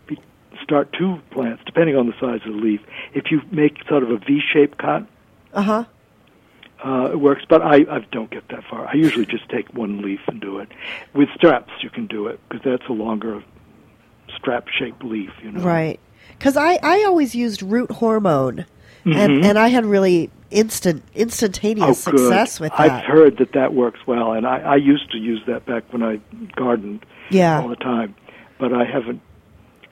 start 0.62 0.92
two 0.98 1.18
plants 1.30 1.62
depending 1.66 1.96
on 1.96 2.06
the 2.06 2.14
size 2.20 2.40
of 2.46 2.54
the 2.54 2.60
leaf. 2.60 2.80
If 3.14 3.30
you 3.30 3.40
make 3.52 3.76
sort 3.88 4.02
of 4.02 4.10
a 4.10 4.16
V-shaped 4.18 4.78
cut, 4.78 5.06
Uh-huh. 5.54 5.84
Uh, 6.84 7.10
it 7.12 7.20
works. 7.20 7.44
But 7.48 7.62
I, 7.62 7.76
I 7.90 8.06
don't 8.12 8.30
get 8.30 8.48
that 8.48 8.64
far. 8.64 8.86
I 8.86 8.94
usually 8.94 9.26
just 9.26 9.48
take 9.48 9.72
one 9.74 10.02
leaf 10.02 10.20
and 10.26 10.40
do 10.40 10.58
it. 10.58 10.68
With 11.14 11.28
straps, 11.34 11.72
you 11.82 11.90
can 11.90 12.06
do 12.06 12.26
it 12.26 12.40
because 12.48 12.64
that's 12.64 12.88
a 12.88 12.92
longer 12.92 13.42
strap-shaped 14.36 15.02
leaf. 15.04 15.30
You 15.42 15.52
know. 15.52 15.60
Right. 15.60 16.00
Because 16.38 16.56
I, 16.56 16.78
I 16.82 17.04
always 17.04 17.34
used 17.34 17.62
root 17.62 17.90
hormone, 17.90 18.64
and, 19.04 19.14
Mhm. 19.14 19.44
and 19.44 19.58
I 19.58 19.68
had 19.68 19.84
really 19.84 20.30
instant 20.50 21.02
instantaneous 21.14 22.06
Oh, 22.06 22.10
success 22.10 22.58
with 22.58 22.72
that. 22.72 22.80
I've 22.80 23.04
heard 23.04 23.36
that 23.38 23.52
that 23.52 23.74
works 23.74 24.00
well, 24.06 24.32
and 24.32 24.46
I, 24.46 24.58
I 24.60 24.76
used 24.76 25.10
to 25.12 25.18
use 25.18 25.40
that 25.46 25.66
back 25.66 25.84
when 25.92 26.02
I 26.02 26.20
gardened. 26.56 27.04
Yeah. 27.30 27.60
all 27.60 27.68
the 27.68 27.76
time, 27.76 28.14
but 28.58 28.72
I 28.72 28.84
haven't. 28.84 29.20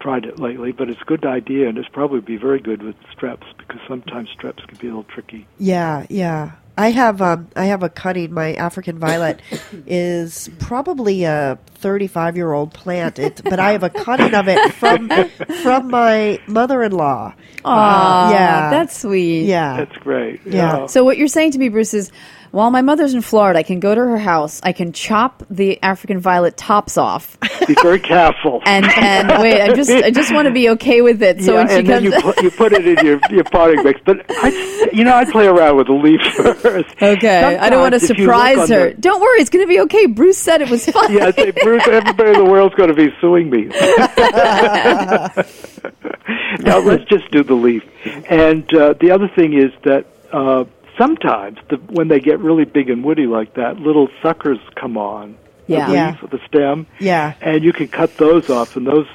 tried 0.00 0.24
it 0.24 0.38
lately, 0.38 0.70
but 0.70 0.88
it's 0.88 1.00
a 1.00 1.04
good 1.04 1.24
idea, 1.26 1.68
and 1.68 1.76
it's 1.76 1.88
probably 1.88 2.20
be 2.20 2.36
very 2.36 2.60
good 2.60 2.82
with 2.84 2.94
straps 3.12 3.46
because 3.58 3.80
sometimes 3.88 4.28
straps 4.30 4.64
can 4.64 4.78
be 4.78 4.86
a 4.86 4.90
little 4.90 5.02
tricky. 5.02 5.44
Yeah, 5.58 6.06
yeah. 6.08 6.52
I 6.78 6.92
have 6.92 7.20
um, 7.20 7.48
I 7.56 7.64
have 7.66 7.82
a 7.82 7.88
cutting. 7.88 8.32
My 8.32 8.54
African 8.54 8.98
violet 9.00 9.40
is 9.86 10.48
probably 10.60 11.24
a 11.24 11.58
35 11.74 12.36
year 12.36 12.52
old 12.52 12.72
plant, 12.72 13.18
it, 13.18 13.40
but 13.42 13.58
I 13.58 13.72
have 13.72 13.82
a 13.82 13.90
cutting 13.90 14.32
of 14.34 14.46
it 14.48 14.72
from 14.74 15.08
from 15.62 15.90
my 15.90 16.40
mother 16.46 16.84
in 16.84 16.92
law. 16.92 17.34
Aw, 17.64 18.30
yeah, 18.30 18.70
that's 18.70 19.00
sweet. 19.00 19.46
yeah. 19.46 19.76
That's 19.78 19.96
great. 19.98 20.40
Yeah. 20.46 20.86
So 20.86 21.04
what 21.04 21.18
you're 21.18 21.26
saying 21.26 21.50
to 21.52 21.58
me, 21.58 21.68
Bruce, 21.68 21.94
is 21.94 22.12
while 22.50 22.70
my 22.70 22.82
mother's 22.82 23.14
in 23.14 23.20
Florida, 23.22 23.58
I 23.58 23.62
can 23.62 23.80
go 23.80 23.94
to 23.94 24.00
her 24.00 24.18
house, 24.18 24.60
I 24.62 24.72
can 24.72 24.92
chop 24.92 25.42
the 25.50 25.82
African 25.82 26.18
violet 26.20 26.56
tops 26.56 26.96
off, 26.96 27.38
be 27.66 27.74
very 27.82 28.00
careful. 28.00 28.62
and 28.66 28.86
and 28.86 29.28
wait, 29.42 29.60
I 29.60 29.74
just 29.74 29.90
I 29.90 30.10
just 30.10 30.32
want 30.32 30.46
to 30.46 30.52
be 30.54 30.70
okay 30.70 31.02
with 31.02 31.22
it. 31.22 31.42
So 31.42 31.52
yeah, 31.52 31.58
when 31.58 31.68
she 31.68 31.74
and 31.74 31.86
then 31.86 32.02
comes, 32.10 32.14
you 32.14 32.20
put, 32.22 32.42
you 32.42 32.50
put 32.50 32.72
it 32.72 32.86
in 32.86 33.04
your 33.06 33.20
your 33.30 33.44
potting 33.44 33.82
mix. 33.84 34.00
But 34.04 34.24
I, 34.30 34.90
you 34.92 35.04
know, 35.04 35.14
I 35.14 35.24
play 35.24 35.46
around 35.46 35.76
with 35.76 35.86
the 35.88 35.92
leaf 35.92 36.20
first. 36.60 36.88
okay, 37.02 37.56
I 37.56 37.68
don't 37.70 37.80
want 37.80 37.94
to 37.94 38.00
Sometimes 38.00 38.10
if 38.10 38.18
you 38.18 38.26
look 38.26 38.34
surprise 38.34 38.68
her. 38.70 38.90
the- 38.90 39.00
Don't 39.00 39.20
worry, 39.20 39.40
it's 39.40 39.50
going 39.50 39.64
to 39.64 39.68
be 39.68 39.80
okay. 39.80 40.06
Bruce 40.06 40.38
said 40.38 40.62
it 40.62 40.70
was 40.70 40.86
fine. 40.86 41.12
yeah, 41.16 41.26
I 41.26 41.30
say, 41.32 41.50
Bruce, 41.50 41.86
everybody 41.86 42.30
in 42.30 42.38
the 42.44 42.50
world's 42.50 42.74
going 42.74 42.88
to 42.88 42.94
be 42.94 43.14
suing 43.20 43.50
me. 43.50 43.64
now 46.60 46.78
let's 46.78 47.04
just 47.04 47.30
do 47.30 47.42
the 47.42 47.54
leaf. 47.54 47.82
And 48.30 48.72
uh, 48.74 48.94
the 48.94 49.10
other 49.10 49.28
thing 49.28 49.54
is 49.54 49.72
that 49.84 50.06
uh, 50.32 50.64
sometimes 50.98 51.58
the, 51.70 51.76
when 51.76 52.08
they 52.08 52.20
get 52.20 52.38
really 52.40 52.64
big 52.64 52.90
and 52.90 53.02
woody 53.04 53.26
like 53.26 53.54
that, 53.54 53.78
little 53.78 54.08
suckers 54.22 54.58
come 54.74 54.96
on 54.98 55.36
Yeah. 55.66 55.86
the 55.86 55.92
Yeah. 55.92 56.10
leaf 56.10 56.22
of 56.22 56.30
the 56.30 56.40
stem, 56.46 56.86
Yeah. 56.98 57.34
and 57.40 57.62
you 57.62 57.72
can 57.72 57.88
cut 57.88 58.16
those 58.18 58.50
off, 58.50 58.76
and 58.76 58.86
those 58.86 59.06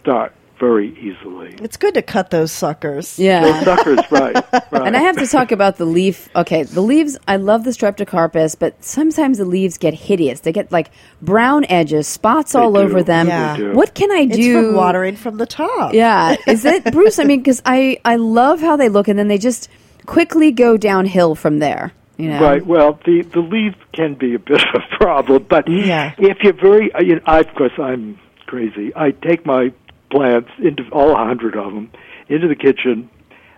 start 0.00 0.32
very 0.58 0.96
easily. 0.98 1.54
It's 1.60 1.76
good 1.76 1.92
to 1.94 2.00
cut 2.00 2.30
those 2.30 2.50
suckers. 2.50 3.18
Yeah. 3.18 3.42
Those 3.42 3.64
suckers, 3.64 3.98
right? 4.10 4.34
right. 4.52 4.86
And 4.86 4.96
I 4.96 5.00
have 5.00 5.18
to 5.18 5.26
talk 5.26 5.52
about 5.52 5.76
the 5.76 5.84
leaf. 5.84 6.30
Okay, 6.34 6.62
the 6.62 6.80
leaves, 6.80 7.18
I 7.28 7.36
love 7.36 7.64
the 7.64 7.72
streptocarpus, 7.72 8.56
but 8.58 8.82
sometimes 8.82 9.36
the 9.36 9.44
leaves 9.44 9.76
get 9.76 9.92
hideous. 9.92 10.40
They 10.40 10.52
get 10.52 10.72
like 10.72 10.90
brown 11.20 11.66
edges, 11.68 12.08
spots 12.08 12.54
all 12.54 12.72
do. 12.72 12.78
over 12.80 13.02
them. 13.02 13.28
Yeah. 13.28 13.52
They 13.52 13.58
do. 13.64 13.72
What 13.72 13.94
can 13.94 14.10
I 14.10 14.20
It's 14.20 14.36
do? 14.36 14.68
from 14.68 14.74
watering 14.76 15.16
from 15.16 15.36
the 15.36 15.44
top. 15.44 15.92
Yeah. 15.92 16.36
Is 16.46 16.64
it, 16.64 16.84
Bruce? 16.90 17.18
I 17.18 17.24
mean, 17.24 17.40
because 17.40 17.60
I, 17.66 17.98
I 18.02 18.16
love 18.16 18.60
how 18.62 18.76
they 18.76 18.88
look 18.88 19.08
and 19.08 19.18
then 19.18 19.28
they 19.28 19.36
just 19.38 19.68
quickly 20.06 20.52
go 20.52 20.76
downhill 20.76 21.34
from 21.34 21.58
there. 21.58 21.92
You 22.16 22.30
know? 22.30 22.40
Right. 22.40 22.64
Well, 22.64 22.98
the 23.04 23.22
the 23.22 23.40
leaf 23.40 23.74
can 23.92 24.14
be 24.14 24.34
a 24.34 24.38
bit 24.38 24.62
of 24.74 24.82
a 24.82 24.96
problem, 24.96 25.44
but 25.48 25.68
Yeah. 25.68 26.14
if 26.18 26.38
you're 26.42 26.54
very, 26.54 26.92
uh, 26.92 27.00
you 27.02 27.16
know, 27.16 27.22
I, 27.26 27.40
of 27.40 27.54
course, 27.54 27.72
I'm 27.78 28.18
crazy. 28.46 28.92
I 28.96 29.10
take 29.10 29.44
my 29.44 29.72
plants 30.10 30.50
into 30.58 30.84
all 30.92 31.12
a 31.12 31.16
hundred 31.24 31.56
of 31.56 31.74
them 31.74 31.90
into 32.28 32.48
the 32.48 32.54
kitchen, 32.54 33.10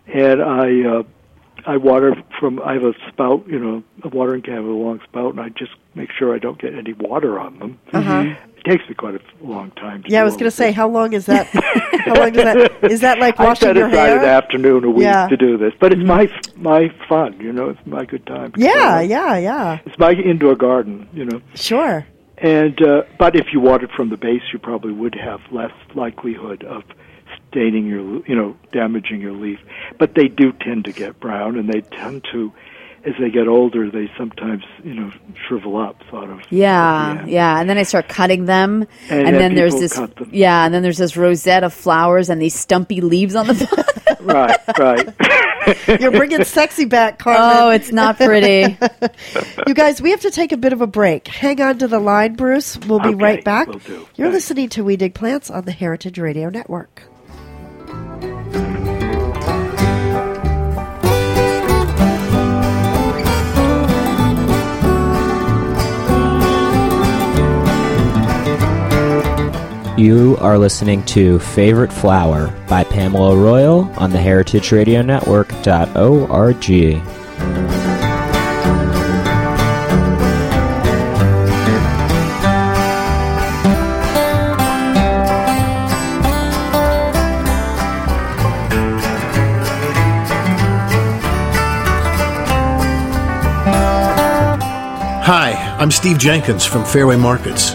and 0.06 0.42
I 0.42 0.82
uh, 0.88 1.02
I 1.68 1.76
water 1.76 2.14
from. 2.40 2.60
I 2.62 2.72
have 2.72 2.82
a 2.84 2.94
spout, 3.08 3.44
you 3.46 3.58
know, 3.58 3.82
a 4.02 4.08
watering 4.08 4.40
can 4.42 4.62
with 4.66 4.74
a 4.74 4.78
long 4.78 5.00
spout, 5.04 5.32
and 5.32 5.40
I 5.40 5.50
just 5.50 5.72
make 5.94 6.10
sure 6.18 6.34
I 6.34 6.38
don't 6.38 6.58
get 6.58 6.74
any 6.74 6.94
water 6.94 7.38
on 7.38 7.58
them. 7.58 7.78
Uh-huh. 7.92 8.34
It 8.56 8.64
takes 8.64 8.88
me 8.88 8.94
quite 8.94 9.14
a 9.16 9.20
long 9.42 9.70
time. 9.72 10.02
To 10.02 10.10
Yeah, 10.10 10.22
I 10.22 10.24
was 10.24 10.32
going 10.34 10.44
to 10.46 10.50
say, 10.50 10.72
how 10.72 10.88
long 10.88 11.12
is 11.12 11.26
that? 11.26 11.46
how 12.06 12.14
long 12.14 12.32
does 12.32 12.44
that? 12.44 12.90
Is 12.90 13.00
that 13.02 13.18
like 13.18 13.38
washing 13.38 13.76
your 13.76 13.88
hair? 13.88 14.00
I 14.00 14.06
set 14.06 14.16
aside 14.16 14.22
an 14.24 14.28
afternoon 14.30 14.84
a 14.84 14.90
week 14.90 15.04
Yeah. 15.04 15.26
Mm-hmm. 15.26 15.28
to 15.28 15.36
do 15.36 15.58
this, 15.58 15.74
but 15.78 15.92
it's 15.92 16.02
my 16.02 16.32
my 16.56 16.88
fun. 17.06 17.38
You 17.38 17.52
know, 17.52 17.68
it's 17.68 17.86
my 17.86 18.06
good 18.06 18.26
time. 18.26 18.54
Yeah, 18.56 19.00
So, 19.00 19.04
yeah, 19.04 19.36
yeah. 19.36 19.78
It's 19.84 19.98
my 19.98 20.12
indoor 20.12 20.56
garden. 20.56 21.06
You 21.12 21.26
know. 21.26 21.42
Sure. 21.54 22.06
And 22.38 22.80
uh, 22.82 23.02
but 23.18 23.36
if 23.36 23.52
you 23.52 23.60
watered 23.60 23.90
from 23.90 24.08
the 24.08 24.16
base, 24.16 24.42
you 24.54 24.58
probably 24.58 24.92
would 24.92 25.16
have 25.16 25.40
less 25.50 25.72
likelihood 25.94 26.64
of 26.64 26.82
staining 27.50 27.86
your, 27.86 28.24
you 28.26 28.34
know, 28.34 28.56
damaging 28.72 29.20
your 29.20 29.32
leaf. 29.32 29.58
But 29.98 30.14
they 30.14 30.28
do 30.28 30.52
tend 30.52 30.84
to 30.86 30.92
get 30.92 31.18
brown, 31.20 31.56
and 31.58 31.68
they 31.68 31.80
tend 31.80 32.24
to, 32.32 32.52
as 33.04 33.14
they 33.20 33.30
get 33.30 33.48
older, 33.48 33.90
they 33.90 34.10
sometimes, 34.18 34.64
you 34.84 34.94
know, 34.94 35.10
shrivel 35.46 35.76
up, 35.76 35.96
sort 36.10 36.30
of. 36.30 36.40
Yeah, 36.50 37.24
yeah, 37.26 37.58
and 37.60 37.68
then 37.70 37.78
I 37.78 37.82
start 37.84 38.08
cutting 38.08 38.44
them, 38.46 38.86
And 39.08 39.20
and, 39.20 39.26
then 39.26 39.34
then 39.38 39.54
there's 39.54 39.74
this, 39.74 39.94
cut 39.94 40.14
them. 40.16 40.30
yeah, 40.32 40.64
and 40.64 40.74
then 40.74 40.82
there's 40.82 40.98
this 40.98 41.16
rosette 41.16 41.64
of 41.64 41.72
flowers 41.72 42.28
and 42.28 42.40
these 42.40 42.54
stumpy 42.54 43.00
leaves 43.00 43.34
on 43.34 43.46
the 43.46 43.54
bottom. 43.54 43.84
Right, 44.20 44.58
right. 44.78 45.08
You're 46.00 46.10
bringing 46.10 46.42
sexy 46.44 46.84
back, 46.84 47.18
Carmen. 47.18 47.40
oh, 47.62 47.70
it's 47.70 47.92
not 47.92 48.16
pretty. 48.16 48.76
You 49.66 49.74
guys, 49.74 50.02
we 50.02 50.10
have 50.10 50.20
to 50.22 50.30
take 50.30 50.50
a 50.52 50.56
bit 50.56 50.72
of 50.72 50.80
a 50.82 50.86
break. 50.86 51.28
Hang 51.28 51.62
on 51.62 51.78
to 51.78 51.88
the 51.88 52.00
line, 52.00 52.34
Bruce. 52.34 52.76
We'll 52.78 52.98
be 53.00 53.10
Okay, 53.10 53.14
right 53.22 53.44
back. 53.44 53.68
do. 53.70 53.78
You're 53.78 54.06
Thanks. 54.28 54.32
listening 54.34 54.68
to 54.70 54.84
We 54.84 54.96
Dig 54.96 55.14
Plants 55.14 55.50
on 55.50 55.64
the 55.64 55.72
Heritage 55.72 56.18
Radio 56.18 56.50
Network. 56.50 57.04
You 69.98 70.36
are 70.38 70.56
listening 70.56 71.02
to 71.06 71.40
Favorite 71.40 71.92
Flower 71.92 72.54
by 72.68 72.84
Pamela 72.84 73.36
Royal 73.36 73.92
on 73.98 74.12
the 74.12 74.20
Heritage 74.20 74.70
Radio 74.70 75.02
Network.org. 75.02 76.64
Hi, 95.24 95.76
I'm 95.80 95.90
Steve 95.90 96.18
Jenkins 96.18 96.64
from 96.64 96.84
Fairway 96.84 97.16
Markets. 97.16 97.74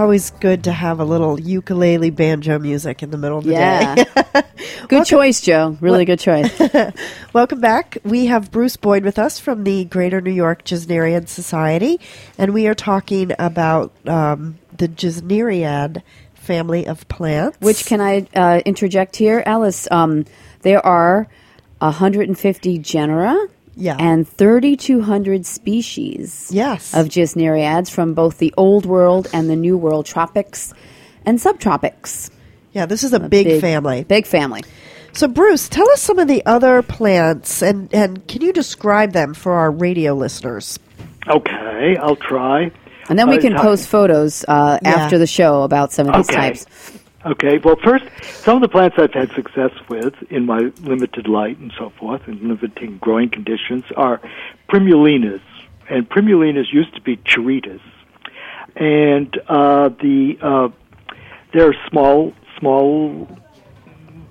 always 0.00 0.30
good 0.30 0.64
to 0.64 0.72
have 0.72 0.98
a 0.98 1.04
little 1.04 1.38
ukulele 1.38 2.10
banjo 2.10 2.58
music 2.58 3.02
in 3.02 3.10
the 3.10 3.18
middle 3.18 3.38
of 3.38 3.44
the 3.44 3.52
Yeah. 3.52 3.94
day. 3.94 4.04
Good 4.88 5.04
choice, 5.04 5.40
Joe. 5.40 5.76
Really 5.80 6.04
good 6.04 6.18
choice. 6.18 6.50
Welcome 7.32 7.60
back. 7.60 7.98
We 8.04 8.26
have 8.26 8.50
Bruce 8.50 8.76
Boyd 8.76 9.04
with 9.04 9.18
us 9.18 9.38
from 9.38 9.62
the 9.64 9.84
Greater 9.84 10.20
New 10.20 10.32
York 10.32 10.64
Gesneriad 10.64 11.28
Society, 11.28 12.00
and 12.38 12.52
we 12.52 12.66
are 12.66 12.74
talking 12.74 13.32
about 13.38 13.92
um, 14.08 14.58
the 14.76 14.88
Gesneriad 14.88 16.02
family 16.34 16.86
of 16.86 17.06
plants. 17.08 17.58
Which 17.60 17.86
can 17.86 18.00
I 18.00 18.26
uh, 18.34 18.60
interject 18.64 19.16
here, 19.16 19.42
Alice? 19.46 19.86
Um, 19.90 20.24
there 20.62 20.84
are 20.84 21.28
150 21.78 22.78
genera. 22.78 23.36
Yeah. 23.80 23.96
And 23.98 24.28
3,200 24.28 25.46
species 25.46 26.48
Yes. 26.52 26.94
of 26.94 27.06
Gesneriads 27.08 27.90
from 27.90 28.14
both 28.14 28.38
the 28.38 28.52
Old 28.56 28.84
World 28.86 29.28
and 29.32 29.48
the 29.50 29.56
New 29.56 29.76
World 29.76 30.06
tropics 30.06 30.72
and 31.26 31.38
subtropics. 31.38 32.30
yeah, 32.72 32.86
this 32.86 33.02
is 33.02 33.12
a 33.12 33.18
big, 33.20 33.60
family. 33.60 34.04
Big 34.04 34.26
family. 34.26 34.60
So, 35.12 35.26
Bruce, 35.26 35.68
tell 35.68 35.90
us 35.90 36.00
some 36.00 36.18
of 36.20 36.28
the 36.28 36.44
other 36.46 36.82
plants, 36.82 37.62
and 37.62 37.92
and 37.92 38.24
can 38.28 38.42
you 38.42 38.52
describe 38.52 39.12
them 39.12 39.34
for 39.34 39.54
our 39.54 39.70
radio 39.72 40.14
listeners? 40.14 40.78
Okay, 41.28 41.96
I'll 42.00 42.14
try. 42.16 42.70
And 43.08 43.18
then 43.18 43.28
we 43.28 43.38
Uh, 43.38 43.40
can 43.40 43.54
post 43.56 43.88
photos 43.88 44.44
uh, 44.46 44.78
Yeah. 44.82 44.88
after 44.90 45.18
the 45.18 45.26
show 45.26 45.62
about 45.62 45.92
some 45.92 46.06
of 46.08 46.14
these 46.14 46.28
Okay. 46.30 46.36
types. 46.50 46.64
Okay, 47.24 47.58
well, 47.58 47.76
first, 47.84 48.04
some 48.22 48.56
of 48.56 48.62
the 48.62 48.68
plants 48.68 48.96
I've 48.98 49.12
had 49.12 49.30
success 49.32 49.72
with 49.90 50.14
in 50.30 50.46
my 50.46 50.72
limited 50.80 51.28
light 51.28 51.58
and 51.58 51.70
so 51.76 51.90
forth, 51.90 52.26
and 52.26 52.40
limiting 52.40 52.96
growing 52.96 53.28
conditions, 53.28 53.84
are 53.94 54.22
primulinas. 54.70 55.42
And 55.90 56.08
primulinas 56.08 56.72
used 56.72 56.94
to 56.94 57.02
be 57.02 57.18
chiritas. 57.18 57.82
And 58.74 59.38
uh, 59.48 59.90
the 59.90 60.38
uh, 60.40 60.68
they're 61.52 61.74
small, 61.90 62.32
small 62.58 63.28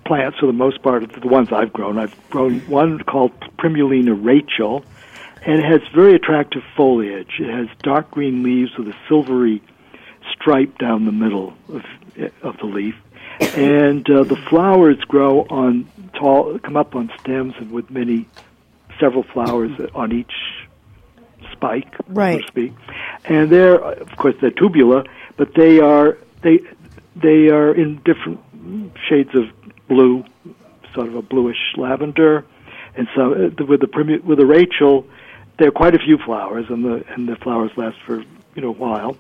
plants 0.06 0.40
for 0.40 0.48
the 0.48 0.54
most 0.54 0.82
part 0.82 1.04
the 1.12 1.28
ones 1.28 1.52
I've 1.52 1.72
grown. 1.72 2.00
I've 2.00 2.16
grown 2.32 2.62
one 2.62 3.00
called 3.04 3.40
Primulina 3.60 4.18
Rachel, 4.20 4.84
and 5.46 5.60
it 5.60 5.66
has 5.66 5.82
very 5.94 6.16
attractive 6.16 6.64
foliage. 6.76 7.40
It 7.40 7.50
has 7.54 7.68
dark 7.84 8.10
green 8.10 8.42
leaves 8.42 8.72
with 8.78 8.88
a 8.88 8.96
silvery 9.08 9.62
stripe 10.32 10.78
down 10.80 11.06
the 11.06 11.12
middle 11.12 11.54
of, 11.68 11.84
of 12.42 12.58
the 12.58 12.66
leaf, 12.66 12.96
and 13.40 14.10
uh, 14.10 14.24
the 14.24 14.36
flowers 14.50 15.00
grow 15.02 15.42
on 15.50 15.88
tall, 16.14 16.58
come 16.60 16.76
up 16.78 16.96
on 16.96 17.12
stems 17.20 17.54
and 17.60 17.72
with 17.72 17.90
many, 17.90 18.28
several 19.00 19.24
flowers 19.24 19.72
on 19.96 20.12
each 20.12 20.34
spike, 21.52 21.96
so 21.98 22.04
Right. 22.10 22.42
to 22.42 22.48
speak. 22.48 22.74
And 23.26 23.50
they're, 23.50 23.76
of 23.80 24.16
course, 24.18 24.36
they're 24.42 24.52
tubular, 24.52 25.04
but 25.38 25.54
they 25.56 25.80
are 25.80 26.18
they 26.42 26.60
they 27.16 27.50
are 27.50 27.74
in 27.74 27.98
different 28.06 28.40
shades 29.08 29.34
of 29.36 29.46
blue, 29.88 30.24
sort 30.94 31.08
of 31.08 31.16
a 31.16 31.22
bluish 31.22 31.74
lavender, 31.78 32.46
and 32.96 33.08
so 33.16 33.34
uh, 33.34 33.66
with 33.66 33.80
the 33.82 33.88
primu- 33.88 34.24
with 34.24 34.38
the 34.38 34.46
Rachel, 34.46 35.06
there 35.58 35.68
are 35.68 35.72
quite 35.72 35.96
a 35.96 36.00
few 36.00 36.18
flowers, 36.18 36.66
and 36.70 36.84
the 36.86 37.04
and 37.14 37.28
the 37.28 37.36
flowers 37.38 37.72
last 37.78 37.98
for 38.06 38.20
you 38.56 38.62
know 38.62 38.70
a 38.70 38.72
while, 38.72 39.18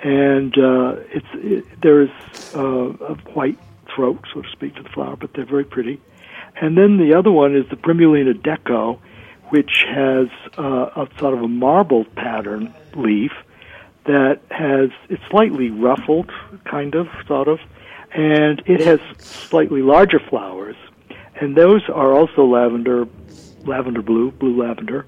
and 0.00 0.56
uh, 0.58 0.96
it's 1.12 1.26
it, 1.34 1.80
there 1.80 2.02
is 2.02 2.10
uh, 2.54 2.60
a 2.60 3.14
white 3.34 3.58
throat, 3.94 4.24
so 4.32 4.42
to 4.42 4.50
speak, 4.50 4.74
to 4.76 4.82
the 4.82 4.88
flower, 4.90 5.16
but 5.16 5.32
they're 5.34 5.46
very 5.46 5.64
pretty. 5.64 6.00
And 6.60 6.76
then 6.76 6.96
the 6.98 7.14
other 7.14 7.30
one 7.30 7.54
is 7.54 7.68
the 7.68 7.76
Primulina 7.76 8.34
deco, 8.34 8.98
which 9.50 9.84
has 9.88 10.28
uh, 10.58 10.90
a 10.96 11.08
sort 11.18 11.34
of 11.34 11.42
a 11.42 11.48
marble 11.48 12.04
pattern 12.16 12.74
leaf 12.94 13.32
that 14.04 14.40
has 14.50 14.90
it's 15.08 15.22
slightly 15.30 15.70
ruffled, 15.70 16.30
kind 16.64 16.94
of, 16.94 17.08
sort 17.26 17.48
of, 17.48 17.58
and 18.12 18.62
it 18.66 18.80
has 18.80 19.00
slightly 19.18 19.82
larger 19.82 20.18
flowers, 20.18 20.76
and 21.40 21.56
those 21.56 21.82
are 21.88 22.12
also 22.12 22.44
lavender, 22.44 23.06
lavender 23.64 24.02
blue, 24.02 24.30
blue 24.30 24.62
lavender, 24.62 25.04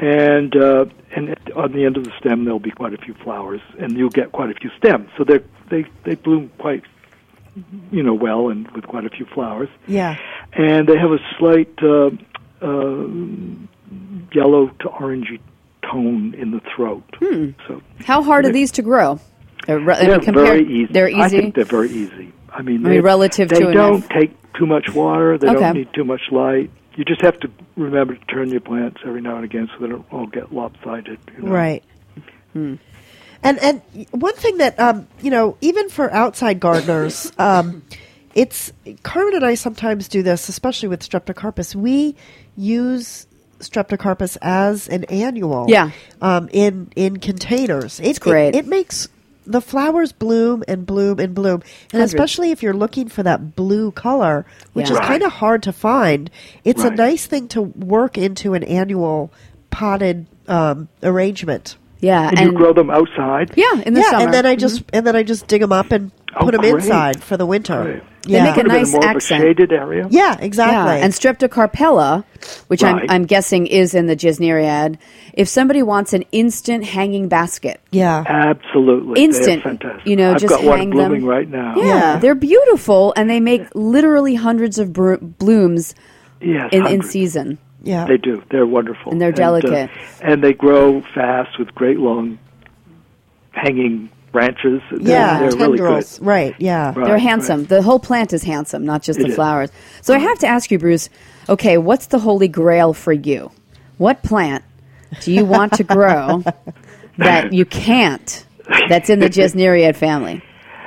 and 0.00 0.54
uh, 0.56 0.86
and 1.14 1.36
on 1.54 1.72
the 1.72 1.84
end 1.84 1.96
of 1.96 2.04
the 2.04 2.12
stem 2.18 2.44
there'll 2.44 2.58
be 2.58 2.70
quite 2.70 2.94
a 2.94 2.98
few 2.98 3.14
flowers, 3.14 3.60
and 3.78 3.96
you'll 3.96 4.10
get 4.10 4.32
quite 4.32 4.50
a 4.50 4.54
few 4.54 4.70
stems. 4.78 5.08
So 5.16 5.24
they 5.24 5.40
they 5.70 5.84
they 6.04 6.14
bloom 6.14 6.50
quite, 6.58 6.84
you 7.90 8.02
know, 8.02 8.14
well 8.14 8.48
and 8.48 8.70
with 8.72 8.86
quite 8.86 9.04
a 9.04 9.10
few 9.10 9.26
flowers 9.26 9.68
Yeah. 9.86 10.16
and 10.54 10.86
they 10.88 10.96
have 10.98 11.12
a 11.12 11.18
slight 11.38 11.72
uh, 11.82 12.10
uh, 12.62 13.06
yellow 14.32 14.68
to 14.80 14.88
orangey 14.88 15.40
tone 15.82 16.34
in 16.34 16.50
the 16.50 16.60
throat. 16.74 17.02
Hmm. 17.18 17.50
So 17.68 17.82
How 18.04 18.22
hard 18.22 18.46
are 18.46 18.52
these 18.52 18.70
to 18.72 18.82
grow? 18.82 19.18
They're, 19.66 19.78
re- 19.78 19.94
I 19.94 20.04
they're 20.18 20.32
very 20.32 20.66
easy. 20.66 20.92
They're 20.92 21.06
I 21.14 21.26
easy. 21.26 21.38
think 21.38 21.54
they're 21.54 21.64
very 21.64 21.90
easy. 21.90 22.32
I 22.50 22.62
mean, 22.62 22.84
I 22.84 22.88
mean, 22.88 22.90
they- 22.90 23.00
relative 23.00 23.48
they 23.48 23.60
to 23.60 23.72
don't 23.72 24.02
F- 24.02 24.08
take 24.08 24.52
too 24.54 24.66
much 24.66 24.92
water. 24.94 25.38
They 25.38 25.48
Okay. 25.48 25.60
don't 25.60 25.76
need 25.76 25.88
too 25.94 26.04
much 26.04 26.22
light. 26.30 26.70
You 26.96 27.04
just 27.04 27.22
have 27.22 27.38
to 27.40 27.50
remember 27.76 28.14
to 28.14 28.24
turn 28.26 28.50
your 28.50 28.60
plants 28.60 29.00
every 29.06 29.22
now 29.22 29.36
and 29.36 29.44
again 29.44 29.68
so 29.68 29.80
that 29.80 29.86
they 29.86 29.92
don't 29.92 30.12
all 30.12 30.26
get 30.26 30.52
lopsided. 30.52 31.18
You 31.36 31.44
know? 31.44 31.52
Right. 31.52 31.82
And 32.54 32.78
and 33.42 33.82
one 34.10 34.34
thing 34.34 34.58
that 34.58 34.78
um, 34.78 35.08
you 35.20 35.30
know, 35.30 35.56
even 35.60 35.88
for 35.88 36.12
outside 36.12 36.60
gardeners, 36.60 37.32
um, 37.38 37.82
it's 38.34 38.72
Carmen 39.02 39.34
and 39.34 39.44
I 39.44 39.54
sometimes 39.54 40.08
do 40.08 40.22
this, 40.22 40.48
especially 40.48 40.88
with 40.88 41.00
Streptocarpus. 41.08 41.74
We 41.74 42.14
use 42.56 43.26
Streptocarpus 43.60 44.36
as 44.42 44.88
an 44.88 45.04
annual, 45.04 45.66
Yeah. 45.68 45.90
um, 46.20 46.48
in 46.52 46.90
in 46.94 47.18
containers. 47.18 48.00
It's 48.00 48.18
great. 48.18 48.54
It, 48.54 48.64
it 48.64 48.66
makes 48.66 49.08
the 49.46 49.60
flowers 49.60 50.12
bloom 50.12 50.62
and 50.68 50.86
bloom 50.86 51.18
and 51.18 51.34
bloom, 51.34 51.62
and 51.92 51.92
Hundreds. 51.92 52.14
especially 52.14 52.50
if 52.52 52.62
you're 52.62 52.74
looking 52.74 53.08
for 53.08 53.22
that 53.22 53.56
blue 53.56 53.90
color, 53.92 54.46
which 54.72 54.86
Yeah. 54.88 54.92
is 54.94 54.98
Right. 55.00 55.08
kind 55.08 55.22
of 55.22 55.32
hard 55.32 55.62
to 55.64 55.72
find. 55.72 56.30
It's 56.64 56.84
a 56.84 56.90
nice 56.90 57.26
thing 57.26 57.48
to 57.48 57.62
work 57.62 58.16
into 58.16 58.54
an 58.54 58.62
annual 58.64 59.30
potted 59.70 60.26
um, 60.48 60.88
arrangement. 61.02 61.76
Yeah, 62.00 62.28
And, 62.36 62.40
you 62.40 62.52
grow 62.52 62.72
them 62.72 62.90
outside. 62.90 63.52
yeah, 63.54 63.80
in 63.86 63.94
the 63.94 64.00
yeah, 64.00 64.10
summer. 64.10 64.24
and 64.24 64.34
then 64.34 64.44
I 64.44 64.56
just 64.56 64.82
and 64.92 65.06
then 65.06 65.14
I 65.14 65.22
just 65.22 65.46
dig 65.46 65.60
them 65.60 65.70
up 65.72 65.92
and 65.92 66.10
Oh, 66.36 66.44
put 66.44 66.52
them 66.52 66.60
great. 66.62 66.74
inside 66.74 67.22
for 67.22 67.36
the 67.36 67.46
winter. 67.46 67.82
Great. 67.82 68.02
They 68.24 68.40
make 68.40 68.52
a 68.52 68.54
Put 68.54 68.64
'em 68.66 68.70
in 68.70 68.76
nice 68.82 68.92
more 68.92 69.04
accent. 69.04 69.42
of 69.42 69.48
a 69.48 69.50
shaded 69.50 69.72
area. 69.72 70.06
yeah, 70.08 70.36
exactly. 70.40 70.96
Yeah, 70.96 71.04
and 71.04 71.12
Streptocarpella, 71.12 72.22
which 72.68 72.84
I'm, 72.84 73.04
I'm 73.08 73.24
guessing 73.24 73.66
is 73.66 73.94
in 73.94 74.06
the 74.06 74.14
Gesneriad, 74.14 74.96
if 75.32 75.48
somebody 75.48 75.82
wants 75.82 76.12
an 76.12 76.22
instant 76.30 76.84
hanging 76.84 77.26
basket, 77.28 77.80
yeah, 77.90 78.22
Absolutely, 78.26 79.20
Instant, 79.24 79.64
fantastic. 79.64 80.06
you 80.06 80.14
know, 80.14 80.34
I've 80.34 80.40
just 80.40 80.54
got 80.54 80.62
hang 80.78 80.90
blooming 80.90 81.22
them. 81.22 81.28
right 81.28 81.48
now. 81.50 81.74
yeah, 81.76 81.84
Yeah. 81.84 82.18
they're 82.20 82.36
beautiful 82.36 83.12
and 83.16 83.28
they 83.28 83.40
make 83.40 83.66
literally 83.74 84.36
hundreds 84.36 84.78
of 84.78 84.92
br- 84.92 85.16
blooms 85.16 85.96
Yes, 86.40 86.68
in, 86.72 86.86
in 86.86 87.02
season. 87.02 87.58
yeah. 87.82 88.04
They 88.06 88.18
do. 88.18 88.42
They're 88.50 88.66
wonderful. 88.66 89.10
And 89.10 89.20
they're 89.20 89.30
uh, 89.30 89.32
delicate. 89.32 89.90
and 90.20 90.44
they 90.44 90.52
grow 90.52 91.00
fast 91.12 91.58
with 91.58 91.74
great 91.74 91.98
long 91.98 92.38
hanging 93.50 94.10
branches. 94.32 94.80
They're, 94.90 95.00
yeah, 95.12 95.38
they're 95.38 95.48
really 95.56 95.78
good. 95.78 95.84
tendrils. 95.84 96.20
Right. 96.20 96.54
Yeah. 96.58 96.86
Right, 96.86 96.94
They're 96.94 97.04
right. 97.14 97.22
handsome. 97.22 97.66
The 97.66 97.82
whole 97.82 98.00
plant 98.00 98.32
is 98.32 98.42
handsome, 98.42 98.84
not 98.84 99.02
just 99.02 99.20
It 99.20 99.24
the 99.24 99.28
is. 99.28 99.34
flowers. 99.34 99.70
So 100.00 100.14
I 100.14 100.18
have 100.18 100.38
to 100.40 100.46
ask 100.46 100.70
you, 100.70 100.78
Bruce. 100.78 101.08
Okay, 101.48 101.78
what's 101.78 102.06
the 102.06 102.18
holy 102.18 102.48
grail 102.48 102.92
for 102.94 103.12
you? 103.12 103.50
What 103.98 104.22
plant 104.22 104.64
do 105.20 105.32
you 105.32 105.44
want 105.44 105.74
to 105.74 105.84
grow 105.84 106.42
that 107.18 107.52
you 107.52 107.64
can't? 107.64 108.46
That's 108.88 109.10
in 109.10 109.20
the 109.20 109.28
Gesneriad 109.38 109.96
family. 109.96 110.42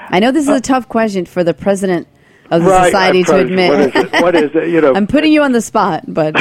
I 0.09 0.19
know 0.19 0.31
this 0.31 0.47
is 0.47 0.55
a 0.55 0.61
tough 0.61 0.87
question 0.89 1.25
for 1.25 1.43
the 1.43 1.53
president 1.53 2.07
of 2.51 2.63
the 2.63 2.69
Right, 2.69 2.85
society 2.85 3.23
to 3.23 3.37
admit. 3.37 3.71
What 3.71 3.79
is 3.81 3.95
it? 4.13 4.21
What 4.21 4.35
is 4.35 4.51
it? 4.55 4.69
You 4.69 4.81
know, 4.81 4.93
I'm 4.95 5.07
putting 5.07 5.33
you 5.33 5.41
on 5.43 5.51
the 5.51 5.61
spot, 5.61 6.03
but 6.07 6.35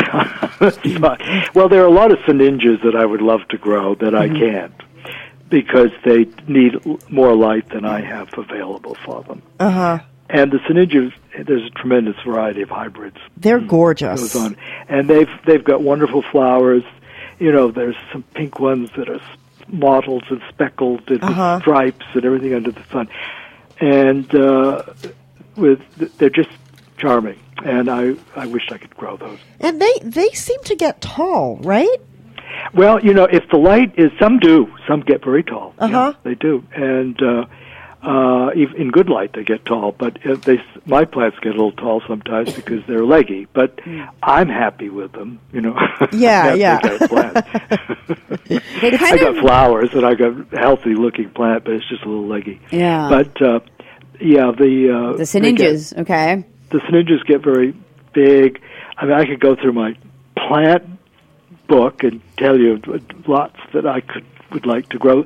well, 1.54 1.68
there 1.68 1.82
are 1.82 1.86
a 1.86 1.90
lot 1.90 2.12
of 2.12 2.18
sinningias 2.20 2.82
that 2.84 2.94
I 2.96 3.04
would 3.04 3.22
love 3.22 3.40
to 3.50 3.58
grow 3.58 3.94
that 3.96 4.12
Mm-hmm. 4.14 4.36
I 4.36 4.38
can't 4.38 4.72
because 5.54 5.90
they 6.04 6.26
need 6.48 6.72
more 7.08 7.34
light 7.36 7.68
than 7.68 7.84
I 7.84 8.00
have 8.00 8.28
available 8.36 8.96
for 9.04 9.22
them. 9.22 9.40
Uh 9.60 9.70
huh. 9.70 9.98
And 10.28 10.50
the 10.50 10.58
sinningias, 10.66 11.12
there's 11.46 11.62
a 11.64 11.70
tremendous 11.70 12.16
variety 12.24 12.62
of 12.62 12.70
hybrids. 12.70 13.18
They're 13.36 13.60
gorgeous. 13.60 14.20
goes 14.20 14.34
on, 14.36 14.56
and 14.88 15.08
they've 15.08 15.30
they've 15.46 15.62
got 15.62 15.80
wonderful 15.82 16.22
flowers. 16.22 16.82
You 17.38 17.52
know, 17.52 17.70
there's 17.70 17.96
some 18.10 18.24
pink 18.34 18.58
ones 18.58 18.90
that 18.96 19.08
are 19.08 19.20
mottled 19.68 20.24
and 20.30 20.42
speckled 20.48 21.08
and 21.08 21.22
Uh-huh. 21.22 21.60
stripes 21.60 22.06
and 22.14 22.24
everything 22.24 22.52
under 22.54 22.72
the 22.72 22.82
sun, 22.90 23.08
and 23.80 24.34
uh, 24.34 24.82
with 25.56 25.80
they're 26.18 26.30
just 26.30 26.50
charming. 26.98 27.38
And 27.64 27.88
I 27.88 28.16
I 28.34 28.46
wish 28.46 28.64
I 28.72 28.78
could 28.78 28.96
grow 28.96 29.16
those. 29.16 29.38
And 29.60 29.80
they 29.80 29.94
they 30.02 30.30
seem 30.30 30.60
to 30.64 30.74
get 30.74 31.00
tall, 31.00 31.58
right? 31.62 32.00
Well, 32.72 33.00
you 33.04 33.14
know, 33.14 33.24
if 33.24 33.48
the 33.50 33.58
light 33.58 33.98
is, 33.98 34.10
some 34.18 34.38
do, 34.38 34.72
some 34.88 35.00
get 35.00 35.24
very 35.24 35.42
tall. 35.42 35.74
Uh-huh. 35.78 36.14
they 36.22 36.34
do, 36.34 36.64
and 36.74 37.20
uh, 37.22 37.46
uh, 38.02 38.50
in 38.50 38.90
good 38.90 39.08
light 39.08 39.32
they 39.32 39.44
get 39.44 39.64
tall. 39.64 39.92
But 39.92 40.18
if 40.24 40.42
they, 40.42 40.58
my 40.86 41.04
plants 41.04 41.38
get 41.40 41.50
a 41.50 41.56
little 41.56 41.72
tall 41.72 42.02
sometimes 42.06 42.52
because 42.52 42.82
they're 42.86 43.04
leggy. 43.04 43.46
But 43.52 43.80
I'm 44.22 44.48
happy 44.48 44.90
with 44.90 45.12
them. 45.12 45.40
You 45.52 45.60
know. 45.62 45.78
Yeah, 46.12 46.54
yeah. 46.54 46.78
I 48.50 49.18
got 49.18 49.36
flowers 49.40 49.90
and 49.94 50.04
I 50.04 50.14
got 50.14 50.52
a 50.52 50.58
healthy 50.58 50.94
looking 50.94 51.30
plant, 51.30 51.64
but 51.64 51.74
it's 51.74 51.88
just 51.88 52.02
a 52.02 52.08
little 52.08 52.26
leggy. 52.26 52.60
yeah. 52.70 53.08
But 53.08 53.40
uh, 53.42 53.60
yeah, 54.20 54.52
the 54.56 55.14
uh, 55.14 55.16
the 55.16 55.52
get- 55.56 56.00
okay. 56.00 56.44
the 56.70 56.78
sinningias 56.78 57.24
get 57.26 57.42
very 57.42 57.74
big. 58.12 58.60
I 58.96 59.06
mean, 59.06 59.14
I 59.14 59.24
could 59.24 59.40
go 59.40 59.56
through 59.56 59.72
my 59.72 59.96
plant 60.36 60.84
book 61.66 62.04
and 62.04 62.20
tell 62.36 62.58
you 62.58 62.80
lots 63.26 63.58
that 63.72 63.86
I 63.86 64.00
could 64.00 64.24
would 64.50 64.66
like 64.66 64.88
to 64.90 64.98
grow. 64.98 65.24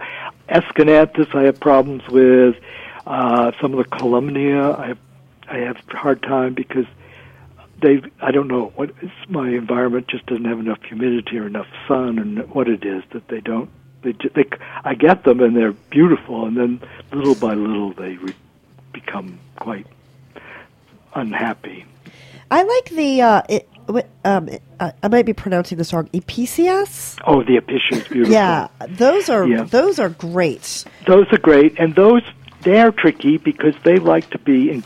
Aeschynanthus, 0.48 1.34
I 1.34 1.42
have 1.44 1.60
problems 1.60 2.06
with. 2.08 2.56
Uh, 3.06 3.52
some 3.60 3.72
of 3.72 3.78
the 3.78 3.96
columnea, 3.96 4.70
I 4.70 4.94
I 5.48 5.58
have 5.58 5.78
hard 5.88 6.22
time 6.22 6.54
because 6.54 6.86
they 7.80 8.02
I 8.20 8.30
don't 8.30 8.48
know 8.48 8.72
what 8.76 8.90
my 9.28 9.48
environment 9.48 10.08
just 10.08 10.26
doesn't 10.26 10.44
have 10.44 10.58
enough 10.58 10.82
humidity 10.82 11.38
or 11.38 11.46
enough 11.46 11.68
sun 11.86 12.18
and 12.18 12.50
what 12.50 12.68
it 12.68 12.84
is 12.84 13.02
that 13.12 13.28
they 13.28 13.40
don't 13.40 13.70
they, 14.02 14.12
they 14.34 14.44
I 14.84 14.94
get 14.94 15.24
them 15.24 15.40
and 15.40 15.56
they're 15.56 15.72
beautiful 15.72 16.44
and 16.44 16.56
then 16.56 16.80
little 17.12 17.34
by 17.34 17.54
little 17.54 17.92
they 17.92 18.16
re- 18.16 18.34
become 18.92 19.38
quite 19.56 19.86
unhappy. 21.14 21.84
I 22.50 22.62
like 22.62 22.90
the. 22.90 23.22
Uh, 23.22 23.42
it, 23.48 23.68
um, 24.24 24.48
I 24.80 25.08
might 25.08 25.26
be 25.26 25.32
pronouncing 25.32 25.78
this 25.78 25.92
wrong. 25.92 26.08
Episcias. 26.12 27.16
Oh, 27.26 27.42
the 27.42 27.56
Episcia 27.56 27.92
is 28.02 28.08
beautiful. 28.08 28.32
Yeah, 28.32 28.68
those 28.88 29.28
are 29.28 29.46
Yeah. 29.46 29.62
those 29.64 29.98
are 29.98 30.10
great. 30.10 30.84
Those 31.06 31.26
are 31.32 31.38
great, 31.38 31.78
and 31.78 31.94
those 31.94 32.22
they 32.62 32.78
are 32.80 32.90
tricky 32.92 33.38
because 33.38 33.74
they 33.84 33.96
like 33.96 34.28
to 34.30 34.38
be. 34.38 34.70
In, 34.70 34.84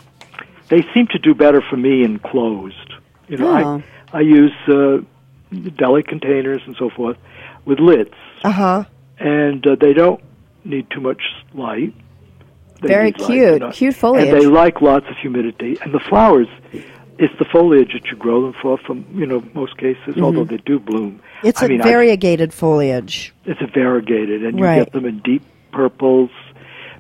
they 0.68 0.82
seem 0.94 1.06
to 1.08 1.18
do 1.18 1.34
better 1.34 1.60
for 1.60 1.76
me 1.76 2.04
enclosed. 2.04 2.92
You 3.28 3.38
know, 3.38 3.48
Oh. 3.48 3.82
I 4.12 4.18
I 4.18 4.20
use 4.20 4.52
uh, 4.68 4.98
deli 5.76 6.02
containers 6.02 6.62
and 6.66 6.76
so 6.76 6.88
forth 6.90 7.16
with 7.64 7.78
lids, 7.80 8.14
Uh 8.44 8.50
huh. 8.50 8.84
and 9.18 9.66
uh, 9.66 9.74
they 9.80 9.92
don't 9.94 10.20
need 10.64 10.88
too 10.90 11.00
much 11.00 11.22
light. 11.54 11.92
They 12.82 12.88
Very 12.88 13.06
need 13.12 13.20
light, 13.20 13.26
cute. 13.60 13.72
Cute 13.74 13.94
foliage. 13.94 14.28
And 14.28 14.36
they 14.40 14.46
like 14.46 14.80
lots 14.80 15.06
of 15.08 15.16
humidity. 15.16 15.78
And 15.82 15.92
the 15.94 16.00
flowers, 16.00 16.48
it's 17.18 17.34
the 17.38 17.44
foliage 17.44 17.92
that 17.92 18.06
you 18.10 18.16
grow 18.16 18.42
them 18.42 18.54
for. 18.60 18.78
From 18.78 19.04
you 19.14 19.26
know 19.26 19.42
most 19.54 19.76
cases, 19.76 20.00
mm-hmm. 20.08 20.24
although 20.24 20.44
they 20.44 20.56
do 20.58 20.78
bloom. 20.78 21.20
It's 21.42 21.62
I 21.62 21.66
a 21.66 21.68
mean, 21.68 21.80
I- 21.80 21.84
variegated 21.84 22.52
foliage. 22.54 23.34
it's 23.44 23.60
a 23.60 23.66
variegated, 23.66 24.44
and 24.44 24.58
you 24.58 24.64
Right. 24.64 24.78
get 24.84 24.92
them 24.92 25.04
in 25.06 25.18
deep 25.20 25.42
purples, 25.72 26.30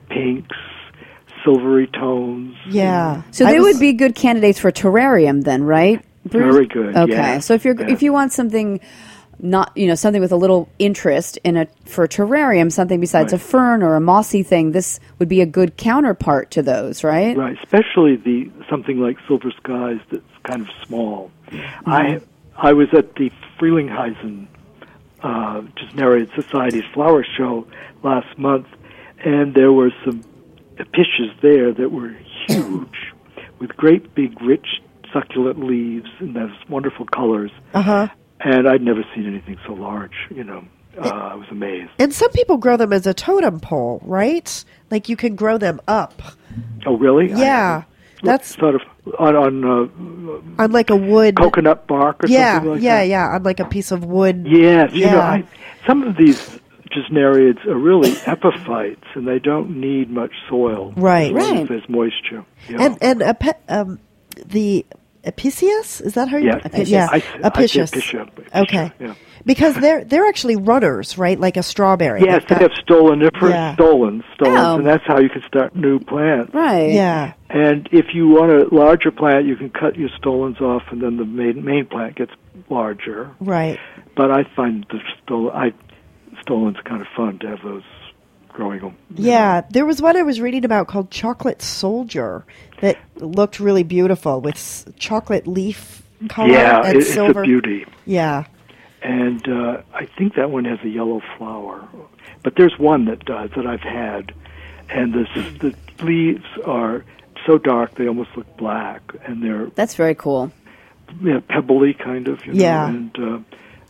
pinks, 0.08 0.56
silvery 1.44 1.86
tones. 1.88 2.54
Yeah. 2.68 3.22
So 3.30 3.44
they 3.44 3.58
was- 3.60 3.74
would 3.74 3.80
be 3.80 3.92
good 3.92 4.14
candidates 4.14 4.58
for 4.58 4.70
terrarium 4.70 5.44
then, 5.44 5.64
right? 5.64 6.00
Bruce? 6.24 6.54
Very 6.54 6.66
good, 6.66 6.96
Okay. 6.96 7.12
yeah, 7.12 7.38
So 7.40 7.54
if 7.54 7.64
you're 7.64 7.74
yeah. 7.80 7.90
if 7.90 8.02
you 8.02 8.12
want 8.12 8.32
something 8.32 8.78
not 9.42 9.76
you 9.76 9.88
know 9.88 9.94
something 9.94 10.20
with 10.20 10.32
a 10.32 10.36
little 10.36 10.68
interest 10.78 11.38
in 11.44 11.56
a 11.56 11.66
for 11.84 12.04
a 12.04 12.08
terrarium, 12.08 12.70
something 12.70 13.00
besides 13.00 13.32
a 13.32 13.38
fern 13.38 13.82
or 13.82 13.96
a 13.96 14.00
mossy 14.00 14.42
thing, 14.42 14.72
this 14.72 15.00
would 15.18 15.28
be 15.28 15.40
a 15.40 15.46
good 15.46 15.76
counterpart 15.76 16.50
to 16.52 16.62
those, 16.62 17.02
right? 17.02 17.36
Right, 17.36 17.58
especially 17.62 18.16
the 18.16 18.50
something 18.70 18.98
like 18.98 19.18
Silver 19.26 19.50
Skies 19.50 20.00
that's 20.10 20.22
kind 20.44 20.62
of 20.62 20.68
small. 20.86 21.30
I 21.86 22.20
I 22.56 22.72
was 22.72 22.88
at 22.94 23.14
the 23.16 23.30
Frelinghuysen 23.58 24.46
uh, 25.22 25.62
Gesneriid 25.76 26.34
Society's 26.34 26.84
flower 26.94 27.24
show 27.36 27.66
last 28.02 28.38
month, 28.38 28.66
and 29.24 29.54
there 29.54 29.72
were 29.72 29.90
some 30.04 30.22
episcias 30.78 31.30
there 31.42 31.72
that 31.72 31.90
were 31.90 32.14
huge, 32.46 33.12
with 33.58 33.76
great 33.76 34.14
big 34.14 34.40
rich 34.40 34.80
succulent 35.12 35.62
leaves 35.62 36.08
and 36.18 36.34
those 36.34 36.52
wonderful 36.68 37.06
colors. 37.06 37.50
Uh 37.74 37.82
huh. 37.82 38.08
And 38.44 38.68
I'd 38.68 38.82
never 38.82 39.04
seen 39.14 39.26
anything 39.26 39.58
so 39.66 39.72
large. 39.74 40.12
You 40.30 40.44
know, 40.44 40.64
uh, 40.98 41.08
I 41.08 41.34
was 41.34 41.46
amazed. 41.50 41.90
And 41.98 42.12
some 42.12 42.30
people 42.32 42.56
grow 42.56 42.76
them 42.76 42.92
as 42.92 43.06
a 43.06 43.14
totem 43.14 43.60
pole, 43.60 44.00
right? 44.04 44.64
Like 44.90 45.08
you 45.08 45.16
can 45.16 45.36
grow 45.36 45.58
them 45.58 45.80
up. 45.86 46.20
Oh, 46.86 46.96
really? 46.96 47.30
Yeah, 47.30 47.84
that's 48.22 48.56
sort 48.56 48.74
of 48.74 48.82
on 49.18 49.36
on 49.36 49.64
uh, 49.64 50.62
on 50.62 50.72
like 50.72 50.90
a 50.90 50.96
wood. 50.96 51.36
coconut 51.36 51.86
bark 51.86 52.24
or 52.24 52.28
yeah, 52.28 52.54
something 52.54 52.72
like 52.72 52.82
yeah, 52.82 52.96
that. 53.00 53.08
yeah. 53.08 53.34
On 53.34 53.42
like 53.42 53.60
a 53.60 53.64
piece 53.64 53.90
of 53.92 54.04
wood. 54.04 54.46
Yes, 54.48 54.92
you 54.92 55.06
know, 55.06 55.20
I, 55.20 55.44
some 55.86 56.02
of 56.02 56.16
these 56.16 56.58
gesneriids 56.90 57.64
are 57.66 57.78
really 57.78 58.10
epiphytes, 58.26 59.04
and 59.14 59.26
they 59.26 59.38
don't 59.38 59.80
need 59.80 60.10
much 60.10 60.32
soil. 60.48 60.92
Right. 60.96 61.34
as 61.34 61.42
long 61.42 61.42
as 61.42 61.58
Right. 61.60 61.68
There's 61.68 61.88
moisture. 61.88 62.44
Yeah. 62.68 62.82
And 62.82 62.98
and 63.00 63.22
a 63.22 63.34
pe- 63.34 63.52
um, 63.68 63.98
the 64.46 64.84
Episcias 65.24 66.00
is 66.00 66.14
that 66.14 66.28
how 66.28 66.36
you? 66.36 66.46
Yes, 66.72 66.88
Yeah, 66.88 67.08
I, 67.10 67.16
I 67.16 67.20
say 67.20 67.26
Apicius. 67.44 67.90
Apicia, 67.92 68.28
Apicia, 68.28 68.62
Okay. 68.62 68.92
Yeah. 68.98 69.14
Because 69.44 69.74
they're 69.76 70.04
they're 70.04 70.26
actually 70.26 70.56
runners, 70.56 71.16
right? 71.18 71.38
Like 71.38 71.56
a 71.56 71.62
strawberry. 71.62 72.22
Yes, 72.22 72.42
They've 72.42 72.58
they 72.58 72.66
got- 72.66 72.72
have 72.76 72.84
stoloniferous 72.86 73.50
Yeah. 73.50 73.74
stolons, 73.76 74.22
stolons, 74.34 74.58
Oh. 74.58 74.76
and 74.78 74.86
that's 74.86 75.04
how 75.06 75.18
you 75.20 75.28
can 75.28 75.42
start 75.42 75.74
new 75.76 75.98
plants. 76.00 76.52
Right. 76.54 76.90
Yeah. 76.92 77.32
And 77.50 77.88
if 77.92 78.14
you 78.14 78.28
want 78.28 78.52
a 78.52 78.74
larger 78.74 79.10
plant, 79.10 79.46
you 79.46 79.56
can 79.56 79.70
cut 79.70 79.96
your 79.96 80.08
stolons 80.10 80.60
off, 80.60 80.82
and 80.90 81.00
then 81.02 81.16
the 81.16 81.24
main 81.24 81.64
main 81.64 81.86
plant 81.86 82.16
gets 82.16 82.32
larger. 82.68 83.30
Right. 83.40 83.78
But 84.16 84.30
I 84.30 84.44
find 84.56 84.86
the 84.90 84.98
stol 85.26 85.52
I 85.54 85.72
stolons 86.40 86.76
kind 86.84 87.00
of 87.00 87.06
fun 87.16 87.38
to 87.40 87.48
have 87.48 87.62
those 87.62 87.82
growing 88.52 88.80
them. 88.80 88.96
Yeah, 89.14 89.62
there 89.70 89.84
was 89.86 90.00
one 90.02 90.16
I 90.16 90.22
was 90.22 90.40
reading 90.40 90.64
about 90.64 90.86
called 90.88 91.10
Chocolate 91.10 91.62
Soldier 91.62 92.44
that 92.80 92.98
looked 93.16 93.60
really 93.60 93.82
beautiful 93.82 94.40
with 94.40 94.54
s- 94.56 94.84
chocolate 94.98 95.46
leaf 95.46 96.02
color 96.28 96.50
Yeah, 96.52 96.82
and 96.84 96.96
it, 96.96 97.00
it's 97.06 97.16
a 97.16 97.32
beauty. 97.42 97.86
Yeah. 98.06 98.44
and 99.02 99.46
uh, 99.48 99.82
I 99.94 100.06
think 100.18 100.34
that 100.36 100.50
one 100.50 100.64
has 100.64 100.78
a 100.84 100.88
yellow 100.88 101.20
flower. 101.38 101.86
But 102.44 102.54
there's 102.56 102.76
one 102.78 103.04
that 103.06 103.24
does 103.24 103.50
that 103.56 103.66
I've 103.66 103.80
had, 103.80 104.32
and 104.88 105.12
the 105.14 105.24
the 105.60 106.04
leaves 106.04 106.44
are 106.66 107.04
so 107.46 107.56
dark 107.58 107.94
they 107.94 108.06
almost 108.08 108.30
look 108.36 108.56
black, 108.56 109.00
and 109.24 109.42
they're 109.42 109.66
That's 109.74 109.94
very 109.94 110.14
cool. 110.16 110.52
you 111.20 111.34
know, 111.34 111.40
pebbly 111.40 111.94
kind 111.94 112.26
of. 112.28 112.44
You 112.46 112.52
know, 112.54 112.60
Yeah. 112.60 112.88
and 112.88 113.18
uh, 113.18 113.38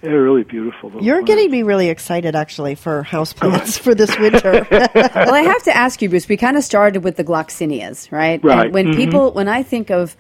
they're 0.03 0.23
really 0.23 0.43
beautiful. 0.45 0.91
those 0.91 1.03
You're 1.03 1.17
plants. 1.19 1.29
getting 1.29 1.51
me 1.51 1.62
really 1.62 1.88
excited 1.88 2.35
actually 2.37 2.75
for 2.75 3.03
houseplants 3.09 3.79
for 3.79 3.95
this 3.95 4.17
winter. 4.19 4.67
well, 4.71 5.35
I 5.35 5.43
have 5.43 5.62
to 5.65 5.77
ask 5.77 6.03
you, 6.03 6.09
Bruce. 6.09 6.29
We 6.29 6.37
kind 6.37 6.57
of 6.57 6.65
started 6.65 7.05
with 7.05 7.17
the 7.17 7.25
gloxinias, 7.25 8.11
right? 8.12 8.43
Right. 8.45 8.67
And 8.67 8.75
when 8.75 8.87
Mhm. 8.88 8.97
people, 8.97 9.33
when 9.33 9.49
I 9.49 9.62
think 9.62 9.91
of 9.91 10.17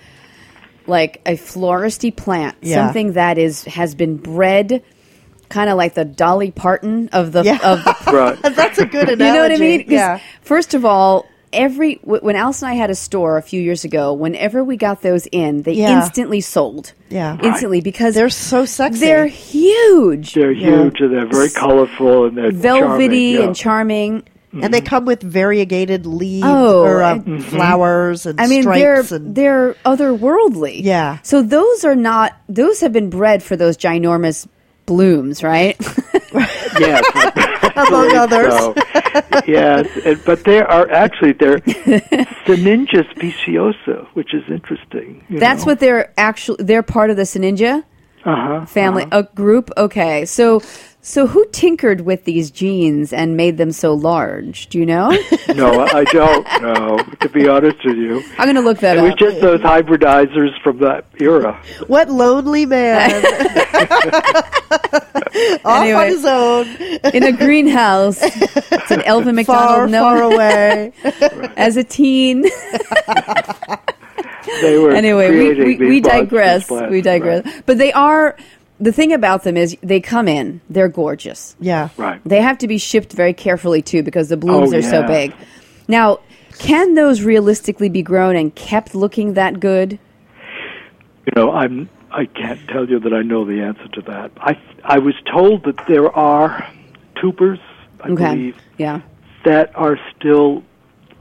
like 0.86 1.20
a 1.26 1.32
floristy 1.36 2.14
plant, 2.14 2.56
Yeah. 2.62 2.86
something 2.86 3.12
that 3.12 3.38
is 3.38 3.64
has 3.64 3.94
been 3.94 4.16
bred, 4.16 4.82
kind 5.48 5.68
of 5.70 5.76
like 5.76 5.94
the 5.94 6.04
Dolly 6.04 6.50
Parton 6.50 7.08
of 7.12 7.32
the 7.32 7.42
Yeah. 7.44 7.58
of 7.62 7.84
the 7.84 7.94
right. 8.12 8.42
That's 8.56 8.78
a 8.78 8.86
good 8.86 9.08
analogy. 9.08 9.24
You 9.24 9.32
know 9.32 9.42
what 9.42 9.52
I 9.52 9.56
mean? 9.58 9.84
Yeah. 9.88 10.18
First 10.42 10.74
of 10.74 10.84
all, 10.84 11.26
every 11.52 12.00
when 12.02 12.36
Alice 12.36 12.62
and 12.62 12.70
I 12.70 12.74
had 12.74 12.90
a 12.90 12.94
store 12.94 13.36
a 13.38 13.42
few 13.42 13.60
years 13.60 13.84
ago, 13.84 14.12
whenever 14.12 14.62
we 14.64 14.76
got 14.76 15.02
those 15.02 15.26
in, 15.32 15.62
they 15.62 15.72
Yeah. 15.74 16.02
instantly 16.02 16.40
sold. 16.40 16.92
Yeah. 17.08 17.36
instantly 17.42 17.80
because 17.82 18.14
They're 18.14 18.30
so 18.30 18.64
sexy. 18.64 19.00
they're 19.00 19.26
huge, 19.26 20.34
They're 20.34 20.50
Yeah. 20.52 20.82
huge 20.84 21.00
and 21.00 21.12
they're 21.12 21.26
very 21.26 21.50
colorful 21.50 22.26
and 22.26 22.36
they're 22.38 22.50
velvety 22.52 23.34
charming, 23.34 23.34
yeah. 23.34 23.42
and 23.42 23.56
charming. 23.56 24.22
and 24.62 24.74
they 24.74 24.80
come 24.82 25.04
with 25.06 25.22
variegated 25.22 26.04
leaves 26.04 26.46
Oh, 26.46 26.82
or 26.82 27.02
uh, 27.02 27.14
and- 27.14 27.42
flowers 27.44 28.26
and 28.26 28.38
I 28.40 28.46
mean, 28.46 28.62
stripes 28.62 29.08
they're 29.08 29.16
and 29.18 29.34
they're 29.34 29.74
otherworldly. 29.86 30.80
Yeah. 30.82 31.18
So 31.22 31.40
those 31.42 31.84
are 31.86 31.94
not; 31.94 32.32
those 32.50 32.80
have 32.80 32.92
been 32.92 33.08
bred 33.08 33.42
for 33.42 33.56
those 33.56 33.76
ginormous 33.78 34.46
blooms, 34.84 35.42
right? 35.42 35.76
yes, 36.78 37.04
Among 37.76 38.16
others. 38.16 38.52
so. 38.52 38.74
yes, 39.46 39.88
and, 40.04 40.22
but 40.24 40.44
there 40.44 40.70
are 40.70 40.90
actually 40.90 41.32
they're 41.32 41.58
Sinningia 41.58 43.08
speciosa, 43.14 44.06
which 44.14 44.34
is 44.34 44.42
interesting. 44.48 45.24
That's 45.30 45.62
know. 45.62 45.72
what 45.72 45.80
they're 45.80 46.12
actually. 46.18 46.64
They're 46.64 46.82
part 46.82 47.10
of 47.10 47.16
the 47.16 47.22
Sinningia 47.22 47.84
uh-huh, 48.24 48.66
family, 48.66 49.04
uh-huh. 49.04 49.24
a 49.30 49.34
group. 49.34 49.70
Okay, 49.76 50.24
so 50.24 50.60
so 51.04 51.26
who 51.26 51.44
tinkered 51.52 52.02
with 52.02 52.24
these 52.24 52.50
genes 52.50 53.12
and 53.12 53.36
made 53.36 53.58
them 53.58 53.72
so 53.72 53.92
large? 53.92 54.68
Do 54.68 54.78
you 54.78 54.86
know? 54.86 55.10
No, 55.54 55.80
I 55.80 56.04
don't 56.04 56.46
know. 56.62 56.98
To 57.20 57.28
be 57.28 57.46
honest 57.46 57.76
with 57.84 57.96
you, 57.98 58.22
I'm 58.38 58.46
going 58.46 58.54
to 58.56 58.62
look 58.62 58.78
that 58.78 58.96
it 58.96 59.02
was 59.02 59.12
up. 59.12 59.18
just 59.18 59.40
those 59.42 59.60
hybridizers 59.60 60.58
from 60.62 60.78
that 60.78 61.04
era. 61.20 61.60
what 61.88 62.08
lonely 62.08 62.64
man 62.64 63.10
off 65.64 65.82
Anyway. 65.82 65.92
on 65.92 66.06
his 66.08 66.24
own, 66.24 66.66
in 67.12 67.24
a 67.24 67.32
greenhouse. 67.32 68.18
It's 68.22 68.90
an 68.90 69.02
Elvin 69.02 69.44
far, 69.44 69.86
McDonald 69.86 69.90
no 69.90 70.00
far 70.00 70.22
away. 70.22 70.92
as 71.56 71.76
a 71.76 71.84
teen. 71.84 72.42
They 74.62 74.78
were 74.78 74.92
anyway, 74.92 75.30
we, 75.30 75.36
creating 75.36 75.64
we, 75.66 75.76
these 75.76 75.88
we 75.88 76.00
digress. 76.00 76.66
plants, 76.66 76.90
We 76.90 77.00
digress. 77.02 77.44
Right. 77.44 77.62
But 77.66 77.78
they 77.78 77.92
are 77.92 78.36
the 78.82 78.92
thing 78.92 79.12
about 79.12 79.44
them 79.44 79.56
is 79.56 79.76
they 79.82 80.00
come 80.00 80.26
in. 80.28 80.60
They're 80.68 80.88
gorgeous. 80.88 81.56
Yeah. 81.60 81.88
right. 81.96 82.20
They 82.24 82.40
have 82.42 82.58
to 82.58 82.68
be 82.68 82.78
shipped 82.78 83.12
very 83.12 83.32
carefully 83.32 83.80
too 83.80 84.02
because 84.02 84.28
the 84.28 84.36
blooms 84.36 84.72
Oh, 84.74 84.78
are 84.78 84.82
so 84.82 85.06
big. 85.06 85.32
Now, 85.88 86.18
can 86.58 86.94
those 86.94 87.22
realistically 87.22 87.88
be 87.88 88.02
grown 88.02 88.36
and 88.36 88.54
kept 88.54 88.94
looking 88.94 89.34
that 89.34 89.60
good? 89.60 89.98
You 91.26 91.32
know, 91.36 91.52
I'm. 91.52 91.88
I 92.10 92.26
can't 92.26 92.60
tell 92.68 92.86
you 92.90 92.98
that 93.00 93.14
I 93.14 93.22
know 93.22 93.44
the 93.46 93.62
answer 93.62 93.88
to 93.94 94.02
that. 94.02 94.32
I 94.36 94.58
I 94.84 94.98
was 94.98 95.14
told 95.32 95.64
that 95.64 95.78
there 95.88 96.10
are 96.14 96.68
tubers, 97.20 97.60
I 98.02 98.08
Okay. 98.10 98.34
believe, 98.34 98.56
Yeah. 98.76 99.00
that 99.44 99.70
are 99.76 99.98
still 100.18 100.62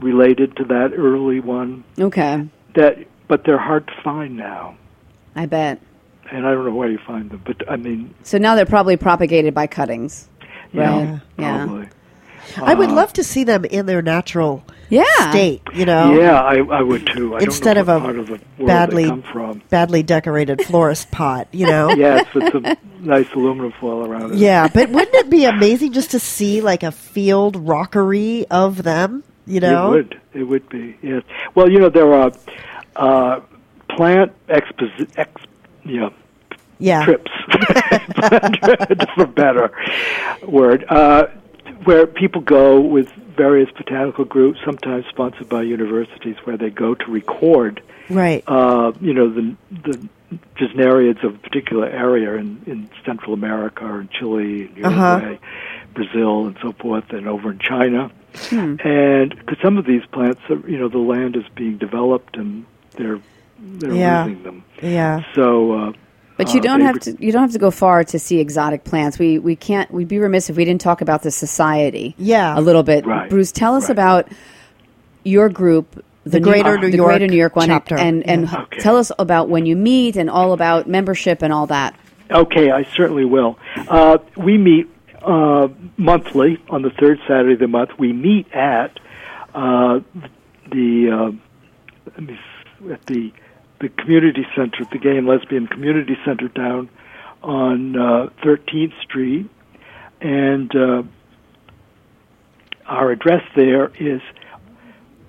related 0.00 0.56
to 0.56 0.64
that 0.64 0.92
early 0.94 1.40
one. 1.40 1.84
Okay. 1.98 2.46
That, 2.74 2.98
but 3.28 3.44
they're 3.44 3.56
hard 3.58 3.86
to 3.86 3.92
find 4.02 4.36
now, 4.36 4.74
I 5.36 5.46
bet. 5.46 5.80
And 6.32 6.46
I 6.46 6.50
don't 6.52 6.64
know 6.64 6.74
where 6.74 6.90
you 6.90 6.98
find 6.98 7.30
them. 7.30 7.42
But 7.44 7.70
I 7.70 7.76
mean, 7.76 8.14
So 8.24 8.38
now 8.38 8.54
they're 8.56 8.66
probably 8.66 8.96
propagated 8.96 9.54
by 9.54 9.66
cuttings. 9.68 10.28
yeah, 10.72 10.80
Right. 11.12 11.20
Yeah. 11.38 11.64
probably. 11.66 11.88
I 12.60 12.74
would 12.74 12.90
love 12.90 13.12
to 13.14 13.24
see 13.24 13.44
them 13.44 13.64
in 13.64 13.86
their 13.86 14.02
natural 14.02 14.64
Yeah. 14.90 15.04
state, 15.30 15.62
you 15.74 15.86
know, 15.86 16.18
Yeah, 16.20 16.40
I, 16.42 16.56
I 16.58 16.82
would 16.82 17.06
too. 17.06 17.36
I 17.36 17.40
Instead 17.40 17.74
don't 17.74 17.86
know 17.86 17.96
of 17.96 18.02
a 18.02 18.04
part 18.04 18.18
of 18.18 18.26
the 18.26 18.40
badly 18.66 19.04
come 19.06 19.22
from. 19.22 19.62
badly 19.70 20.02
decorated 20.02 20.60
florist 20.64 21.10
pot, 21.12 21.46
you 21.52 21.66
know. 21.66 21.90
Yes, 21.90 22.26
with 22.34 22.50
some 22.52 22.66
nice 23.00 23.30
aluminum 23.32 23.72
foil 23.80 24.06
around 24.06 24.32
it. 24.32 24.38
Yeah, 24.38 24.68
but 24.74 24.90
wouldn't 24.90 25.14
it 25.14 25.30
be 25.30 25.44
amazing 25.44 25.92
just 25.92 26.10
to 26.10 26.18
see 26.18 26.60
like 26.60 26.82
a 26.82 26.90
field 26.90 27.56
rockery 27.56 28.44
of 28.50 28.82
them? 28.82 29.22
You 29.46 29.60
know, 29.60 29.92
It 29.92 29.96
would. 29.96 30.20
It 30.34 30.42
would 30.44 30.68
be. 30.68 30.96
Yes. 31.00 31.22
Well, 31.54 31.70
you 31.70 31.78
know 31.78 31.88
there 31.90 32.12
are 32.12 32.32
uh, 32.96 33.40
plant 33.88 34.32
exposi- 34.48 35.10
ex, 35.16 35.30
you 35.84 36.00
know, 36.00 36.12
Yeah. 36.82 37.04
trips, 37.04 37.30
for 39.14 39.26
better 39.26 39.70
word, 40.46 40.84
uh, 40.88 41.26
where 41.84 42.06
people 42.06 42.40
go 42.40 42.80
with 42.80 43.08
various 43.36 43.70
botanical 43.70 44.24
groups, 44.24 44.58
sometimes 44.64 45.06
sponsored 45.08 45.48
by 45.48 45.62
universities, 45.62 46.36
where 46.44 46.56
they 46.56 46.70
go 46.70 46.94
to 46.94 47.10
record, 47.10 47.80
Right. 48.10 48.42
uh, 48.46 48.92
you 49.00 49.14
know, 49.14 49.28
the 49.30 49.54
the 49.70 50.08
gesneriads 50.56 51.22
of 51.24 51.34
a 51.34 51.38
particular 51.38 51.86
area 51.86 52.34
in, 52.34 52.62
in 52.66 52.88
Central 53.04 53.34
America 53.34 53.84
or 53.84 54.00
in 54.00 54.08
Chile, 54.08 54.70
and 54.74 54.84
Uh-huh. 54.86 55.08
Uruguay, 55.20 55.38
Brazil, 55.94 56.46
and 56.46 56.56
so 56.62 56.72
forth, 56.72 57.04
and 57.10 57.28
over 57.28 57.50
in 57.52 57.58
China. 57.58 58.10
And 58.50 59.30
because 59.38 59.58
some 59.62 59.76
of 59.76 59.84
these 59.84 60.04
plants, 60.06 60.40
are, 60.48 60.56
you 60.68 60.78
know, 60.78 60.88
the 60.88 60.98
land 60.98 61.36
is 61.36 61.44
being 61.54 61.76
developed 61.78 62.36
and 62.36 62.64
they're 62.96 63.20
they're 63.78 63.94
Yeah. 63.94 64.24
losing 64.24 64.42
them. 64.42 64.64
yeah. 64.82 65.22
So, 65.34 65.72
uh, 65.72 65.92
But 66.36 66.54
you 66.54 66.60
uh, 66.60 66.62
don't 66.62 66.80
they 66.80 66.86
have 66.86 67.00
to. 67.00 67.16
You 67.24 67.30
don't 67.32 67.42
have 67.42 67.52
to 67.52 67.58
go 67.58 67.70
far 67.70 68.04
to 68.04 68.18
see 68.18 68.40
exotic 68.40 68.84
plants. 68.84 69.18
We 69.18 69.38
we 69.38 69.54
can't. 69.56 69.90
We'd 69.90 70.08
be 70.08 70.18
remiss 70.18 70.48
if 70.50 70.56
we 70.56 70.64
didn't 70.64 70.80
talk 70.80 71.00
about 71.00 71.22
the 71.22 71.30
society. 71.30 72.14
Yeah. 72.18 72.58
a 72.58 72.60
little 72.60 72.82
bit. 72.82 73.06
Right, 73.06 73.28
Bruce, 73.28 73.52
tell 73.52 73.74
us 73.74 73.84
right. 73.84 73.90
about 73.90 74.28
your 75.24 75.48
group, 75.48 76.04
The 76.24 76.40
New- 76.40 76.44
Greater 76.44 76.78
New 76.78 76.90
the 76.90 76.96
York 76.96 77.10
Greater 77.10 77.26
New 77.28 77.36
York 77.36 77.54
one, 77.56 77.68
chapter. 77.68 77.96
and 77.96 78.26
and 78.26 78.48
Yeah. 78.50 78.62
Okay. 78.62 78.78
tell 78.80 78.96
us 78.96 79.12
about 79.18 79.48
when 79.48 79.66
you 79.66 79.76
meet 79.76 80.16
and 80.16 80.28
all 80.30 80.52
about 80.52 80.88
membership 80.88 81.42
and 81.42 81.52
all 81.52 81.66
that. 81.66 81.94
Okay, 82.30 82.70
I 82.70 82.84
certainly 82.96 83.24
will. 83.26 83.58
Uh, 83.76 84.18
we 84.36 84.56
meet 84.56 84.88
uh, 85.22 85.68
monthly 85.98 86.58
on 86.70 86.80
the 86.82 86.90
third 86.90 87.18
Saturday 87.28 87.52
of 87.54 87.58
the 87.60 87.68
month. 87.68 87.90
We 87.98 88.12
meet 88.14 88.50
at 88.52 88.98
uh, 89.54 90.00
the 90.70 91.10
uh, 91.10 92.10
let 92.16 92.20
me 92.22 92.38
at 92.90 93.04
the 93.06 93.32
the 93.82 93.88
community 93.88 94.46
center, 94.54 94.86
the 94.90 94.98
Gay 94.98 95.16
and 95.18 95.26
Lesbian 95.26 95.66
Community 95.66 96.16
Center 96.24 96.48
down 96.48 96.88
on 97.42 97.96
uh, 97.96 98.30
13th 98.44 98.98
Street, 99.02 99.50
and 100.20 100.74
uh, 100.74 101.02
our 102.86 103.10
address 103.10 103.42
there 103.56 103.88
is 103.98 104.22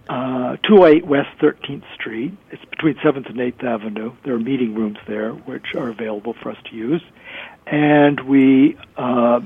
uh, 0.08 0.58
208 0.68 1.06
West 1.08 1.30
13th 1.40 1.84
Street. 1.96 2.38
It's 2.52 2.64
between 2.66 2.96
7th 2.96 3.28
and 3.28 3.38
8th 3.38 3.64
Avenue. 3.64 4.14
There 4.24 4.36
are 4.36 4.40
meeting 4.40 4.76
rooms 4.76 5.00
there 5.08 5.32
which 5.32 5.74
are 5.76 5.90
available 5.90 6.36
for 6.42 6.52
us 6.52 6.58
to 6.70 6.76
use. 6.76 7.02
And 7.66 8.20
we, 8.20 8.78
uh, 8.98 9.40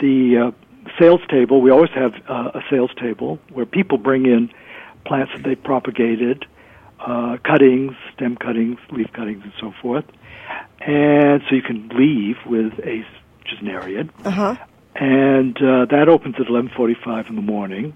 the 0.00 0.38
uh, 0.38 0.90
sales 0.98 1.20
table, 1.28 1.60
we 1.60 1.70
always 1.70 1.90
have 1.90 2.14
uh, 2.28 2.50
a 2.54 2.62
sales 2.68 2.90
table 2.98 3.38
where 3.52 3.66
people 3.66 3.98
bring 3.98 4.26
in 4.26 4.50
plants 5.04 5.32
that 5.34 5.44
they 5.44 5.54
propagated, 5.54 6.46
uh, 7.04 7.36
cuttings, 7.44 7.94
stem 8.14 8.36
cuttings, 8.36 8.78
leaf 8.90 9.12
cuttings, 9.12 9.42
and 9.44 9.52
so 9.60 9.72
forth. 9.82 10.04
And 10.80 11.42
so 11.48 11.54
you 11.54 11.62
can 11.62 11.88
leave 11.94 12.36
with 12.46 12.72
a 12.80 13.04
gesneriad 13.46 14.08
Uh 14.24 14.30
huh. 14.30 14.56
and 14.96 15.56
uh, 15.58 15.84
that 15.90 16.08
opens 16.08 16.36
at 16.40 16.46
11:45 16.46 17.28
in 17.30 17.36
the 17.36 17.42
morning. 17.42 17.94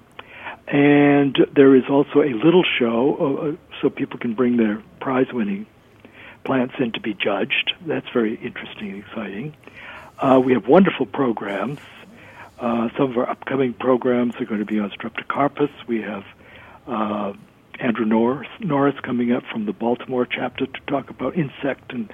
And 0.66 1.34
there 1.56 1.74
is 1.74 1.84
also 1.88 2.20
a 2.20 2.34
little 2.44 2.62
show, 2.78 3.16
uh, 3.18 3.48
uh, 3.48 3.52
so 3.80 3.88
people 3.88 4.18
can 4.18 4.34
bring 4.34 4.58
their 4.58 4.82
prize-winning 5.00 5.64
plants 6.44 6.74
in 6.78 6.92
to 6.92 7.00
be 7.00 7.14
judged. 7.14 7.72
That's 7.86 8.06
very 8.12 8.34
interesting 8.34 8.90
and 8.90 8.98
exciting. 9.04 9.54
Uh, 10.18 10.40
we 10.44 10.52
have 10.52 10.66
wonderful 10.68 11.06
programs. 11.06 11.78
Uh, 12.60 12.88
some 12.98 13.10
of 13.12 13.16
our 13.16 13.30
upcoming 13.30 13.72
programs 13.72 14.34
are 14.40 14.44
going 14.44 14.60
to 14.60 14.66
be 14.66 14.78
on 14.78 14.90
Streptocarpus. 14.90 15.70
We 15.86 16.02
have 16.02 16.24
uh, 16.86 17.32
Andrew 17.80 18.04
Norris, 18.04 18.48
Norris 18.60 18.96
coming 19.02 19.32
up 19.32 19.44
from 19.52 19.66
the 19.66 19.72
Baltimore 19.72 20.26
chapter 20.26 20.66
to 20.66 20.80
talk 20.86 21.10
about 21.10 21.36
insect 21.36 21.92
and 21.92 22.12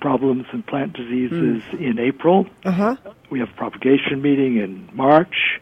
problems 0.00 0.46
and 0.52 0.66
plant 0.66 0.94
diseases 0.94 1.62
in 1.78 1.98
April. 1.98 2.46
Uh 2.64 2.72
huh. 2.72 2.96
We 3.30 3.38
have 3.40 3.50
a 3.50 3.56
propagation 3.56 4.20
meeting 4.20 4.56
in 4.58 4.88
March, 4.92 5.60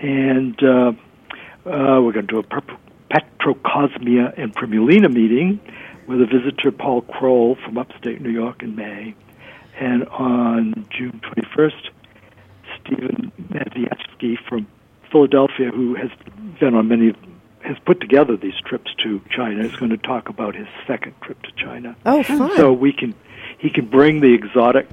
and 0.00 0.58
uh, 0.62 0.92
uh, 1.66 2.00
we're 2.00 2.12
going 2.12 2.26
to 2.26 2.32
do 2.32 2.38
a 2.38 2.42
Petrocosmea 2.42 4.32
and 4.36 4.54
Primulina 4.54 5.12
meeting 5.12 5.60
with 6.08 6.20
a 6.20 6.26
visitor, 6.26 6.72
Paul 6.72 7.02
Kroll, 7.02 7.56
from 7.64 7.78
upstate 7.78 8.20
New 8.20 8.30
York 8.30 8.62
in 8.62 8.74
May. 8.74 9.14
And 9.78 10.04
on 10.08 10.86
June 10.90 11.20
21st, 11.22 11.90
Stephen 12.80 13.32
Maciejewski 13.50 14.36
from 14.48 14.66
Philadelphia, 15.10 15.70
who 15.70 15.94
has 15.94 16.10
been 16.58 16.74
on 16.74 16.88
many, 16.88 17.12
has 17.64 17.76
put 17.84 18.00
together 18.00 18.36
these 18.36 18.58
trips 18.66 18.90
to 19.02 19.20
China, 19.30 19.64
is 19.64 19.74
going 19.76 19.90
to 19.90 19.96
talk 19.96 20.28
about 20.28 20.54
his 20.54 20.66
second 20.86 21.14
trip 21.22 21.40
to 21.42 21.52
China. 21.56 21.96
Oh, 22.04 22.22
fun. 22.22 22.56
So 22.56 22.72
we 22.72 22.92
can, 22.92 23.14
he 23.58 23.70
can 23.70 23.86
bring 23.86 24.20
the 24.20 24.34
exotic 24.34 24.88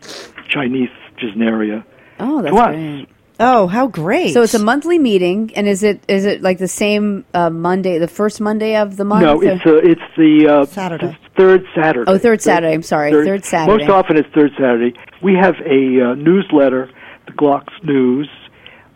Chinese 0.48 0.90
Gesneria 1.18 1.84
Oh, 2.20 2.42
that's 2.42 2.54
to 2.54 2.62
us. 2.62 2.76
great. 2.76 3.08
oh, 3.40 3.68
how 3.68 3.88
great. 3.88 4.34
So 4.34 4.42
it's 4.42 4.54
a 4.54 4.60
monthly 4.60 5.00
meeting, 5.00 5.52
and 5.56 5.68
is 5.68 5.84
it 5.84 6.04
is 6.08 6.26
it 6.26 6.42
like 6.42 6.58
the 6.58 6.68
same 6.68 7.24
uh, 7.34 7.50
Monday, 7.50 7.98
the 7.98 8.08
first 8.10 8.42
Monday 8.42 8.76
of 8.76 8.98
the 8.98 9.06
month? 9.06 9.24
No, 9.24 9.42
it's 9.42 9.66
uh, 9.66 9.76
it's 9.76 10.02
the 10.18 10.48
uh, 10.48 10.66
Saturday. 10.66 11.08
the 11.08 11.18
third 11.38 11.66
Saturday. 11.74 12.12
Oh, 12.12 12.18
third 12.18 12.42
Saturday, 12.42 12.74
I'm 12.74 12.84
sorry, 12.84 13.12
third 13.12 13.46
Saturday. 13.46 13.86
Most 13.86 13.90
often 13.90 14.18
it's 14.18 14.28
third 14.36 14.52
Saturday. 14.58 14.94
We 15.24 15.36
have 15.36 15.56
a 15.66 16.12
uh, 16.12 16.16
newsletter, 16.16 16.92
the 17.26 17.32
Glocks 17.34 17.72
News, 17.84 18.30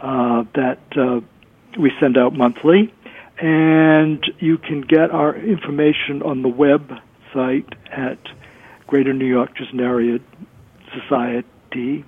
uh, 0.02 0.44
that 0.56 0.80
uh, 0.98 1.22
we 1.80 1.92
send 2.02 2.18
out 2.18 2.34
monthly, 2.34 2.94
and 3.40 4.24
you 4.40 4.58
can 4.58 4.82
get 4.82 5.12
our 5.12 5.36
information 5.36 6.22
on 6.24 6.42
the 6.44 6.50
website 6.50 7.72
at 7.92 8.18
Greater 8.88 9.14
New 9.14 9.26
York 9.26 9.52
Gesneriad 9.58 10.22
Society. 10.94 12.06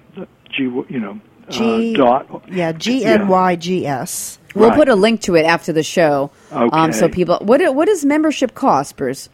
G, 0.52 0.64
you 0.64 1.00
know, 1.00 1.20
G- 1.50 1.96
uh, 1.96 1.98
dot. 1.98 2.44
yeah, 2.50 2.72
G 2.72 3.04
N 3.04 3.28
Y 3.28 3.56
G 3.58 3.86
S. 3.86 4.40
We'll 4.54 4.70
Right. 4.70 4.78
put 4.78 4.88
a 4.90 4.96
link 4.96 5.20
to 5.22 5.36
it 5.36 5.44
after 5.44 5.74
the 5.74 5.84
show. 5.84 6.32
Um, 6.52 6.94
so 6.94 7.10
people, 7.10 7.38
what 7.42 7.76
what 7.76 7.88
does 7.88 8.06
membership 8.06 8.54
cost, 8.56 8.96
Bruce? 8.96 9.28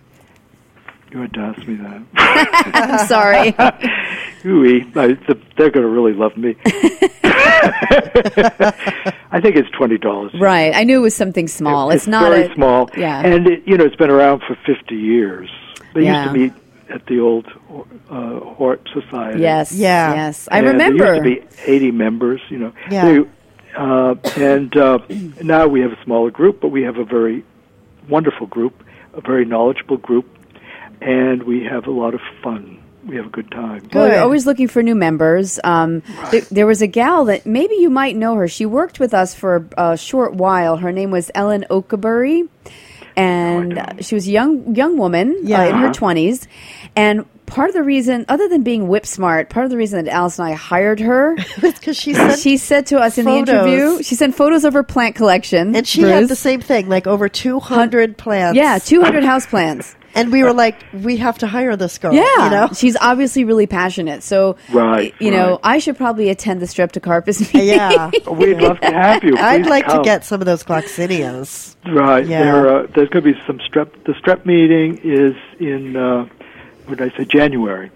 You 1.11 1.19
had 1.19 1.33
to 1.33 1.39
ask 1.41 1.67
me 1.67 1.75
that. 1.75 2.01
I'm 2.73 3.07
sorry. 3.07 3.49
Ooh, 4.45 4.63
I, 4.95 5.13
the, 5.27 5.37
they're 5.57 5.69
going 5.69 5.83
to 5.85 5.89
really 5.89 6.13
love 6.13 6.37
me. 6.37 6.55
I 9.33 9.39
think 9.41 9.55
it's 9.55 9.69
twenty 9.71 9.97
dollars. 9.97 10.33
right. 10.39 10.73
I 10.73 10.83
knew 10.83 10.97
it 10.99 11.01
was 11.01 11.15
something 11.15 11.47
small. 11.47 11.91
it's, 11.91 12.07
not 12.07 12.29
very 12.31 12.43
a, 12.49 12.53
small. 12.55 12.89
Yeah. 12.97 13.21
and 13.21 13.47
it, 13.47 13.63
you 13.67 13.77
know 13.77 13.83
it's 13.85 13.95
been 13.95 14.09
around 14.09 14.41
for 14.47 14.55
fifty 14.65 14.95
years. 14.95 15.49
They 15.93 16.03
Yeah. 16.05 16.23
used 16.23 16.33
to 16.33 16.39
meet 16.39 16.53
at 16.89 17.05
the 17.07 17.19
old 17.19 17.47
uh, 18.09 18.39
Hort 18.39 18.87
Society. 18.93 19.41
yes. 19.41 19.71
Yeah. 19.73 20.13
Yes. 20.13 20.47
I 20.51 20.59
And 20.59 20.67
remember. 20.67 21.03
There 21.03 21.25
used 21.25 21.49
to 21.51 21.55
be 21.65 21.71
eighty 21.71 21.91
members. 21.91 22.41
You 22.49 22.57
know. 22.59 22.73
Yeah. 22.89 23.05
They, 23.05 23.19
uh, 23.75 24.15
and 24.37 24.75
uh, 24.75 24.99
now 25.41 25.67
we 25.67 25.81
have 25.81 25.91
a 25.93 26.03
smaller 26.03 26.31
group, 26.31 26.59
but 26.61 26.69
we 26.69 26.83
have 26.83 26.97
a 26.97 27.05
very 27.05 27.43
wonderful 28.09 28.47
group, 28.47 28.83
a 29.13 29.21
very 29.21 29.45
knowledgeable 29.45 29.95
group, 29.97 30.25
and 31.01 31.43
we 31.43 31.63
have 31.65 31.87
a 31.87 31.91
lot 31.91 32.13
of 32.13 32.21
fun. 32.43 32.77
We 33.05 33.15
have 33.15 33.25
a 33.25 33.29
good 33.29 33.49
time. 33.49 33.89
Well, 33.93 34.05
Good. 34.05 34.11
you're 34.13 34.21
always 34.21 34.45
looking 34.45 34.67
for 34.67 34.83
new 34.83 34.93
members. 34.93 35.59
Um, 35.63 36.03
th- 36.29 36.47
there 36.49 36.67
was 36.67 36.83
a 36.83 36.87
gal 36.87 37.25
that 37.25 37.47
maybe 37.47 37.73
you 37.75 37.89
might 37.89 38.15
know 38.15 38.35
her. 38.35 38.47
She 38.47 38.67
worked 38.67 38.99
with 38.99 39.13
us 39.15 39.33
for 39.33 39.67
a, 39.75 39.93
a 39.93 39.97
short 39.97 40.35
while. 40.35 40.77
Her 40.77 40.91
name 40.91 41.09
was 41.09 41.31
Ellen 41.33 41.65
Okabury, 41.71 42.47
and 43.15 43.69
know. 43.69 43.81
uh, 43.81 44.01
she 44.01 44.13
was 44.15 44.27
a 44.27 44.31
young 44.31 44.75
young 44.75 44.97
woman 44.97 45.35
Yeah. 45.43 45.61
uh, 45.63 45.69
in 45.69 45.75
her 45.77 45.85
Uh-huh. 45.85 45.93
twenties. 45.93 46.47
And 46.95 47.25
part 47.47 47.69
of 47.69 47.73
the 47.73 47.83
reason, 47.83 48.23
other 48.29 48.47
than 48.47 48.61
being 48.63 48.87
whip 48.87 49.05
smart, 49.05 49.49
part 49.49 49.65
of 49.65 49.71
the 49.71 49.77
reason 49.77 50.05
that 50.05 50.11
Alice 50.13 50.37
and 50.39 50.47
I 50.49 50.53
hired 50.53 50.99
her, 50.99 51.35
It's 51.57 51.79
because 51.79 51.97
she 51.97 52.13
sent, 52.13 52.39
she 52.39 52.57
said 52.57 52.85
to 52.87 52.99
us 52.99 53.17
in 53.17 53.25
the 53.25 53.31
interview, 53.35 54.01
she 54.03 54.13
sent 54.15 54.35
photos 54.35 54.63
of 54.63 54.73
her 54.73 54.83
plant 54.83 55.15
collection, 55.15 55.75
and 55.75 55.87
she 55.87 56.01
had 56.03 56.27
the 56.27 56.35
same 56.35 56.61
thing, 56.61 56.87
like 56.87 57.07
over 57.07 57.27
two 57.29 57.59
hundred 57.59 58.15
plants. 58.17 58.57
yeah, 58.57 58.77
two 58.77 59.01
hundred 59.01 59.23
houseplants. 59.23 59.95
And 60.15 60.31
we 60.31 60.43
were 60.43 60.53
like, 60.53 60.83
we 60.93 61.17
have 61.17 61.37
to 61.39 61.47
hire 61.47 61.75
this 61.75 61.97
girl. 61.97 62.13
Yeah, 62.13 62.45
you 62.45 62.49
know. 62.51 62.69
she's 62.73 62.97
obviously 62.97 63.43
really 63.43 63.67
passionate. 63.67 64.23
So, 64.23 64.57
Right, 64.71 65.13
you 65.19 65.31
know. 65.31 65.59
I 65.63 65.79
should 65.79 65.97
probably 65.97 66.29
attend 66.29 66.61
the 66.61 66.65
Streptocarpus 66.65 67.53
meeting. 67.53 67.69
Yeah, 67.69 68.11
We'd 68.31 68.57
love 68.57 68.79
to 68.81 68.91
have 68.91 69.23
you. 69.23 69.35
I'd 69.37 69.63
Please 69.63 69.69
like 69.69 69.87
to 69.87 70.01
get 70.03 70.25
some 70.25 70.41
of 70.41 70.45
those 70.45 70.63
gloxinias. 70.63 71.75
Right. 71.85 72.25
Yeah. 72.25 72.43
There, 72.43 72.77
uh, 72.77 72.87
there's 72.95 73.09
going 73.09 73.23
to 73.23 73.33
be 73.33 73.39
some 73.45 73.59
strep. 73.59 73.91
The 74.05 74.13
strep 74.13 74.45
meeting 74.45 74.99
is 75.03 75.35
in, 75.59 75.95
uh, 75.95 76.25
what 76.85 76.97
did 76.97 77.13
I 77.13 77.17
say, 77.17 77.25
January. 77.25 77.91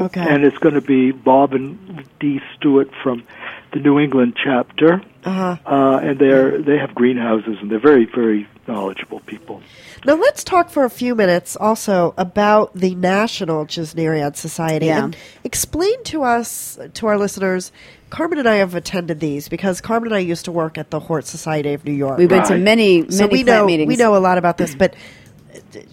Okay. 0.00 0.20
And 0.20 0.44
it's 0.44 0.58
going 0.58 0.74
to 0.74 0.80
be 0.80 1.10
Bob 1.10 1.54
and 1.54 2.04
Dee 2.20 2.40
Stewart 2.56 2.88
from 3.02 3.24
the 3.72 3.80
New 3.80 3.98
England 3.98 4.36
chapter. 4.42 5.02
Uh-huh. 5.24 5.56
Uh, 5.66 5.98
and 6.02 6.18
they're, 6.18 6.60
they 6.62 6.78
have 6.78 6.94
greenhouses, 6.94 7.58
and 7.60 7.70
they're 7.70 7.78
very, 7.80 8.06
very 8.06 8.48
knowledgeable 8.66 9.20
people. 9.20 9.62
Now 10.06 10.14
let's 10.14 10.44
talk 10.44 10.70
for 10.70 10.84
a 10.84 10.90
few 10.90 11.14
minutes 11.14 11.56
also 11.56 12.14
about 12.16 12.72
the 12.74 12.94
National 12.94 13.66
Gesneriad 13.66 14.36
Society 14.36 14.86
Yeah. 14.86 15.04
and 15.04 15.16
explain 15.44 16.02
to 16.04 16.22
us, 16.22 16.78
to 16.94 17.06
our 17.06 17.18
listeners. 17.18 17.72
Carmen 18.10 18.38
and 18.38 18.48
I 18.48 18.56
have 18.56 18.74
attended 18.74 19.20
these 19.20 19.48
because 19.48 19.80
Carmen 19.82 20.08
and 20.08 20.16
I 20.16 20.20
used 20.20 20.44
to 20.46 20.52
work 20.52 20.78
at 20.78 20.90
the 20.90 21.00
Hort 21.00 21.26
Society 21.26 21.74
of 21.74 21.84
New 21.84 21.92
York. 21.92 22.16
We 22.18 22.26
went 22.26 22.46
to 22.46 22.54
Right. 22.54 22.62
many, 22.62 23.00
many 23.02 23.10
so 23.12 23.26
we 23.26 23.42
plant 23.44 23.46
know 23.46 23.66
meetings. 23.66 23.88
we 23.88 23.96
know 23.96 24.16
a 24.16 24.18
lot 24.18 24.38
about 24.38 24.56
this, 24.56 24.74
but 24.74 24.94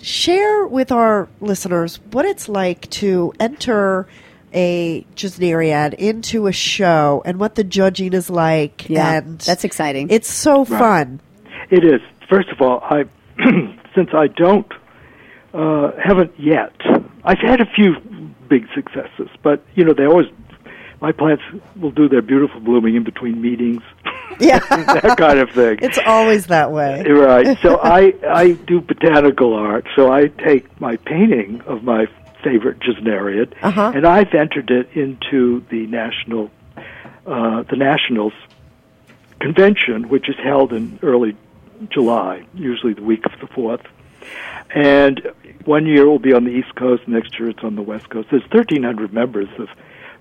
share 0.02 0.66
with 0.68 0.92
our 0.92 1.28
listeners 1.42 2.00
what 2.12 2.26
it's 2.26 2.48
like 2.48 2.90
to 2.92 3.34
enter 3.40 4.08
a 4.54 5.06
just 5.16 5.38
an 5.40 5.44
Gesneriad 5.46 5.94
into 5.96 6.48
a 6.48 6.52
show 6.52 7.22
and 7.26 7.40
what 7.40 7.56
the 7.56 7.64
judging 7.64 8.14
is 8.14 8.30
like. 8.30 8.90
Yeah, 8.90 9.18
and 9.20 9.40
that's 9.40 9.64
exciting. 9.64 10.10
It's 10.10 10.30
so 10.30 10.66
fun. 10.66 11.20
It 11.70 11.84
is. 11.84 12.02
First 12.30 12.50
of 12.50 12.62
all, 12.62 12.80
I 12.84 13.06
since 13.96 14.10
I 14.14 14.28
don't 14.28 14.72
uh, 15.54 15.92
haven't 16.04 16.34
yet. 16.40 16.74
I've 17.24 17.40
had 17.40 17.62
a 17.62 17.66
few 17.66 17.96
big 18.48 18.68
successes, 18.76 19.30
but 19.44 19.64
you 19.76 19.84
know 19.84 19.94
they 19.94 20.06
always 20.06 20.28
my 21.02 21.12
plants 21.12 21.44
will 21.76 21.92
do 21.92 22.08
their 22.08 22.22
beautiful 22.22 22.60
blooming 22.62 22.96
in 22.96 23.04
between 23.04 23.42
meetings, 23.42 23.82
Yeah, 24.40 24.60
that 24.70 25.16
kind 25.18 25.40
of 25.40 25.50
thing. 25.52 25.80
it's 25.82 26.00
always 26.06 26.48
that 26.48 26.72
way. 26.72 27.04
right. 27.04 27.58
So 27.62 27.80
I 27.82 28.14
I 28.28 28.52
do 28.54 28.82
botanical 28.82 29.54
art. 29.54 29.86
So 29.96 30.12
I 30.12 30.28
take 30.28 30.80
my 30.80 30.96
painting 30.98 31.62
of 31.62 31.84
my 31.84 32.08
favorite 32.46 32.80
Gesneriad, 32.80 33.50
Uh-huh. 33.62 33.92
and 33.96 34.06
I've 34.06 34.34
entered 34.34 34.70
it 34.70 34.88
into 34.94 35.66
the 35.72 35.82
national 35.88 36.52
uh, 37.26 37.64
the 37.72 37.76
nationals 37.76 38.34
convention, 39.40 40.10
which 40.10 40.30
is 40.30 40.36
held 40.50 40.72
in 40.74 41.00
early 41.02 41.36
July, 41.90 42.46
usually 42.54 42.94
the 42.94 43.04
week 43.04 43.26
of 43.26 43.34
the 43.42 43.48
fourth. 43.48 43.82
And 44.74 45.22
one 45.66 45.86
year 45.88 46.04
it 46.04 46.10
will 46.14 46.20
be 46.20 46.34
on 46.34 46.44
the 46.46 46.52
East 46.52 46.74
Coast, 46.76 47.08
next 47.08 47.38
year 47.40 47.50
it's 47.50 47.64
on 47.64 47.76
the 47.76 47.82
West 47.82 48.10
Coast. 48.10 48.28
There's 48.32 48.44
1,300 48.44 49.12
members 49.14 49.48
of 49.58 49.70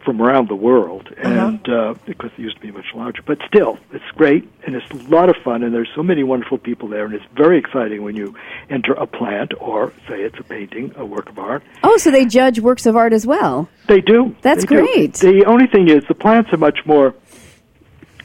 from 0.04 0.20
around 0.20 0.48
the 0.48 0.54
world, 0.54 1.08
and 1.16 1.66
uh, 1.68 1.94
because 2.04 2.30
it 2.36 2.40
used 2.40 2.56
to 2.56 2.60
be 2.62 2.70
much 2.70 2.86
larger, 2.94 3.22
but 3.24 3.38
still, 3.46 3.78
it's 3.92 4.04
great 4.14 4.48
and 4.66 4.76
it's 4.76 4.90
a 4.90 4.96
lot 5.08 5.28
of 5.28 5.36
fun, 5.42 5.62
and 5.62 5.74
there's 5.74 5.88
so 5.94 6.02
many 6.02 6.22
wonderful 6.22 6.58
people 6.58 6.88
there, 6.88 7.04
and 7.06 7.14
it's 7.14 7.24
very 7.34 7.58
exciting 7.58 8.02
when 8.02 8.14
you 8.14 8.34
enter 8.70 8.92
a 8.92 9.06
plant 9.06 9.52
or 9.60 9.92
say 10.08 10.20
it's 10.22 10.38
a 10.38 10.42
painting, 10.44 10.92
a 10.96 11.04
work 11.04 11.28
of 11.28 11.38
art. 11.38 11.62
oh, 11.82 11.96
so 11.96 12.10
they 12.10 12.26
judge 12.26 12.60
works 12.60 12.86
of 12.86 12.96
art 12.96 13.12
as 13.12 13.26
well. 13.26 13.68
They 13.88 14.00
do. 14.00 14.34
That's 14.42 14.64
They 14.64 14.76
do. 14.76 14.82
great. 14.82 15.14
The 15.14 15.44
only 15.46 15.66
thing 15.66 15.88
is 15.88 16.04
the 16.08 16.14
plants 16.14 16.52
are 16.52 16.58
much 16.58 16.80
more. 16.84 17.14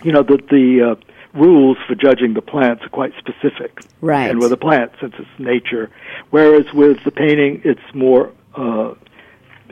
You 0.04 0.12
know, 0.12 0.24
the 0.24 0.38
the 0.50 0.92
uh, 0.92 1.38
rules 1.38 1.78
for 1.88 1.96
judging 1.96 2.34
the 2.34 2.42
plants 2.42 2.84
are 2.84 2.90
quite 2.90 3.14
specific. 3.18 3.82
Right. 4.02 4.30
And 4.32 4.40
with 4.40 4.52
a 4.52 4.58
plant, 4.58 4.92
since 5.02 5.14
it's 5.18 5.28
nature, 5.40 5.90
whereas 6.30 6.72
with 6.74 7.04
the 7.04 7.12
painting, 7.12 7.62
it's 7.64 7.82
more. 7.94 8.32
Uh, 8.56 8.96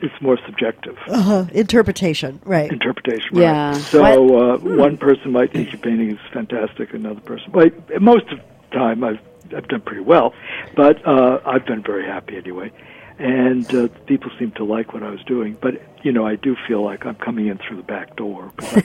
it's 0.02 0.20
more 0.20 0.38
subjective 0.46 0.96
Uh, 1.08 1.46
interpretation, 1.52 2.40
right? 2.44 2.70
interpretation. 2.70 3.36
Yeah. 3.36 3.70
Right? 3.72 3.76
So 3.82 4.54
uh, 4.54 4.58
one 4.58 4.96
person 4.96 5.32
might 5.32 5.52
think 5.52 5.72
your 5.72 5.80
painting 5.80 6.10
is 6.10 6.18
fantastic, 6.32 6.94
another 6.94 7.20
person. 7.20 7.50
Well, 7.52 7.70
most 8.00 8.26
of 8.32 8.38
the 8.70 8.76
time, 8.76 9.02
I've 9.04 9.20
I've 9.56 9.66
done 9.68 9.80
pretty 9.80 10.02
well, 10.02 10.34
but 10.76 11.04
uh, 11.06 11.40
I've 11.46 11.64
been 11.64 11.82
very 11.82 12.04
happy 12.04 12.36
anyway. 12.36 12.70
And 13.18 13.66
uh, 13.74 13.88
people 14.06 14.30
seem 14.38 14.52
to 14.52 14.64
like 14.64 14.92
what 14.94 15.02
I 15.02 15.10
was 15.10 15.22
doing, 15.24 15.56
but 15.60 15.74
you 16.04 16.12
know, 16.12 16.24
I 16.24 16.36
do 16.36 16.54
feel 16.68 16.84
like 16.84 17.04
I'm 17.04 17.16
coming 17.16 17.46
in 17.48 17.58
through 17.58 17.78
the 17.78 17.82
back 17.82 18.14
door. 18.14 18.52
I'm 18.58 18.82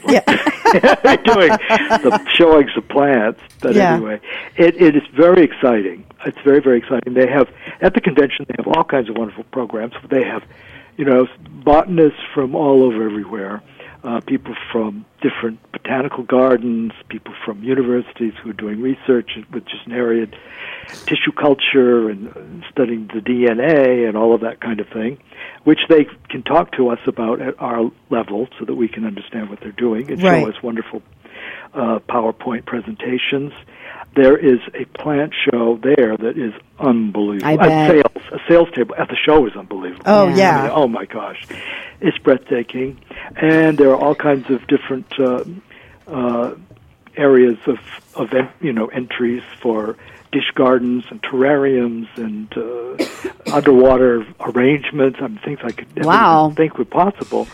like 1.04 1.24
doing 1.24 1.50
the 1.50 2.28
showings 2.34 2.72
of 2.76 2.88
plants. 2.88 3.40
But 3.62 3.76
Yeah. 3.76 3.94
anyway, 3.96 4.20
it, 4.56 4.82
it 4.82 4.96
is 4.96 5.04
very 5.16 5.44
exciting. 5.44 6.06
It's 6.26 6.40
very 6.44 6.62
very 6.62 6.78
exciting. 6.80 7.14
They 7.14 7.28
have 7.30 7.48
at 7.82 7.94
the 7.94 8.02
convention 8.02 8.46
they 8.48 8.56
have 8.58 8.68
all 8.68 8.84
kinds 8.86 9.10
of 9.10 9.18
wonderful 9.18 9.44
programs. 9.52 9.94
They 10.10 10.24
have, 10.24 10.44
you 10.98 11.06
know, 11.06 11.28
botanists 11.64 12.20
from 12.34 12.56
all 12.56 12.84
over 12.84 13.04
everywhere. 13.04 13.62
Uh, 14.04 14.20
people 14.20 14.54
from 14.72 15.06
different 15.22 15.58
botanical 15.72 16.24
gardens, 16.24 16.92
people 17.08 17.34
from 17.46 17.64
universities 17.64 18.34
who 18.44 18.50
are 18.50 18.54
doing 18.54 18.82
research 18.82 19.32
with 19.54 19.64
Gesneriad 19.66 20.36
tissue 21.08 21.32
culture 21.32 22.10
and 22.10 22.64
studying 22.70 23.08
the 23.14 23.22
DNA 23.22 24.06
and 24.08 24.18
all 24.18 24.36
of 24.36 24.42
that 24.42 24.60
kind 24.60 24.82
of 24.82 24.88
thing, 24.90 25.18
which 25.64 25.80
they 25.88 26.06
can 26.30 26.44
talk 26.44 26.74
to 26.74 26.90
us 26.90 27.00
about 27.08 27.42
at 27.42 27.56
our 27.62 27.90
level 28.10 28.48
so 28.60 28.66
that 28.66 28.76
we 28.76 28.90
can 28.90 29.06
understand 29.06 29.50
what 29.50 29.60
they're 29.62 29.72
doing 29.72 30.12
and 30.12 30.22
Right. 30.22 30.44
show 30.44 30.50
us 30.50 30.62
wonderful 30.62 31.02
uh, 31.74 32.00
PowerPoint 32.10 32.66
presentations. 32.66 33.54
There 34.16 34.38
is 34.38 34.60
a 34.76 34.86
plant 34.86 35.34
show 35.34 35.78
there 35.82 36.16
that 36.18 36.38
is 36.38 36.54
unbelievable. 36.80 37.48
I 37.48 37.54
A 37.54 37.58
bet. 37.58 37.92
sales, 37.92 38.24
a 38.32 38.40
sales 38.48 38.70
table 38.76 38.96
at 38.98 39.08
the 39.10 39.16
show 39.16 39.46
is 39.48 39.56
unbelievable. 39.56 40.04
Oh, 40.06 40.28
Yeah. 40.28 40.36
yeah. 40.36 40.60
I 40.60 40.64
mean, 40.64 40.72
oh 40.76 40.88
my 40.88 41.06
gosh, 41.06 41.42
it's 42.00 42.18
breathtaking, 42.20 43.00
and 43.36 43.78
there 43.78 43.90
are 43.90 43.96
all 43.98 44.14
kinds 44.16 44.50
of 44.52 44.66
different 44.68 45.08
uh, 45.20 45.44
uh, 46.08 46.56
areas 47.18 47.58
of 47.66 47.80
of 48.16 48.34
en- 48.34 48.50
you 48.62 48.72
know 48.74 48.88
entries 48.88 49.42
for 49.62 49.96
dish 50.32 50.52
gardens 50.54 51.06
and 51.10 51.22
terrariums 51.24 52.08
and 52.18 52.48
uh, 52.56 53.52
underwater 53.56 54.26
arrangements. 54.42 55.18
I 55.22 55.28
mean, 55.28 55.40
things 55.44 55.60
I 55.64 55.72
could 55.72 55.96
never 55.96 56.08
Wow. 56.08 56.46
even 56.46 56.56
think 56.56 56.78
were 56.78 56.86
possible, 56.86 57.48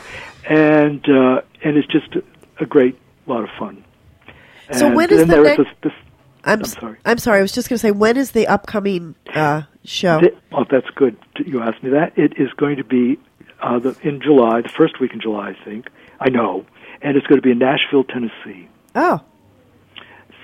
and 0.50 1.08
uh, 1.08 1.42
and 1.64 1.78
it's 1.78 1.88
just 1.88 2.16
a, 2.16 2.24
a 2.60 2.66
great 2.66 2.98
lot 3.28 3.44
of 3.44 3.50
fun. 3.58 3.84
So 4.74 4.88
And 4.88 4.96
when 4.96 5.10
is 5.12 5.26
the 5.26 5.42
next- 5.42 5.58
this, 5.58 5.68
this 5.84 5.94
I'm, 6.44 6.60
I'm 6.60 6.66
sorry. 6.66 6.98
I'm 7.06 7.18
sorry. 7.18 7.40
I 7.40 7.42
was 7.42 7.52
just 7.52 7.70
going 7.70 7.78
to 7.78 7.82
say, 7.82 7.92
when 7.92 8.18
is 8.18 8.32
the 8.32 8.48
upcoming 8.48 9.16
uh, 9.34 9.64
show? 9.84 10.20
Th- 10.22 10.36
Oh, 10.52 10.66
that's 10.70 10.90
good. 10.96 11.18
You 11.46 11.62
asked 11.62 11.84
me 11.84 11.92
that. 11.92 12.18
It 12.18 12.34
is 12.38 12.52
going 12.58 12.78
to 12.78 12.84
be 12.84 13.20
uh, 13.62 13.80
the, 13.80 13.96
in 14.04 14.22
July, 14.22 14.62
the 14.62 14.70
first 14.70 15.00
week 15.00 15.14
in 15.14 15.22
July, 15.22 15.50
I 15.60 15.66
think. 15.66 15.88
I 16.20 16.30
know, 16.30 16.66
and 17.02 17.16
it's 17.18 17.28
going 17.28 17.38
to 17.40 17.42
be 17.42 17.52
in 17.52 17.60
Nashville, 17.60 18.04
Tennessee. 18.04 18.68
oh, 18.96 19.22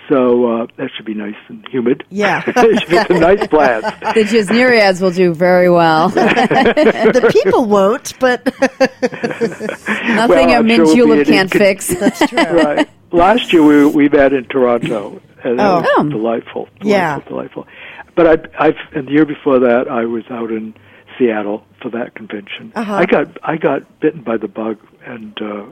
So 0.10 0.46
uh, 0.62 0.68
that 0.78 0.90
should 0.96 1.06
be 1.06 1.14
nice 1.16 1.36
and 1.48 1.66
humid. 1.70 2.04
Yeah. 2.10 2.44
it 2.48 2.80
should 2.82 2.90
be 2.90 2.98
some 3.08 3.20
nice 3.20 3.48
plants. 3.48 3.88
The 4.14 4.24
Gesneriads 4.24 5.02
will 5.02 5.12
do 5.12 5.34
very 5.34 5.70
well. 5.70 6.10
the 6.10 7.30
people 7.34 7.66
won't, 7.66 8.18
but 8.20 8.46
Nothing 8.46 10.50
Well, 10.50 10.62
a 10.62 10.64
mint 10.64 10.76
sure 10.78 10.86
we'll 10.86 10.96
julep 10.96 11.28
can't 11.28 11.50
incon- 11.52 11.58
fix. 11.58 11.88
that's 11.88 12.28
true. 12.28 12.38
right. 12.40 12.88
Last 13.12 13.52
year 13.54 13.64
we 13.64 13.86
we 13.86 14.10
met 14.10 14.34
in 14.34 14.46
Toronto, 14.46 15.22
and 15.46 15.60
that 15.60 15.66
Oh. 15.72 15.76
was 15.78 15.88
Oh. 15.98 16.04
delightful. 16.10 16.66
delightful. 16.80 16.90
Yeah. 16.90 17.20
delightful. 17.28 17.68
But 18.16 18.28
I, 18.58 18.66
I've 18.68 18.78
and 18.94 19.08
the 19.08 19.12
year 19.12 19.26
before 19.26 19.60
that 19.60 19.88
I 19.90 20.06
was 20.06 20.24
out 20.30 20.52
in 20.52 20.74
Seattle 21.18 21.64
for 21.82 21.90
that 21.92 22.16
convention. 22.16 22.72
Uh-huh. 22.76 22.94
I 22.96 23.06
got 23.06 23.28
I 23.44 23.58
got 23.58 24.00
bitten 24.00 24.22
by 24.22 24.38
the 24.38 24.48
bug, 24.48 24.78
and 25.06 25.38
uh, 25.42 25.64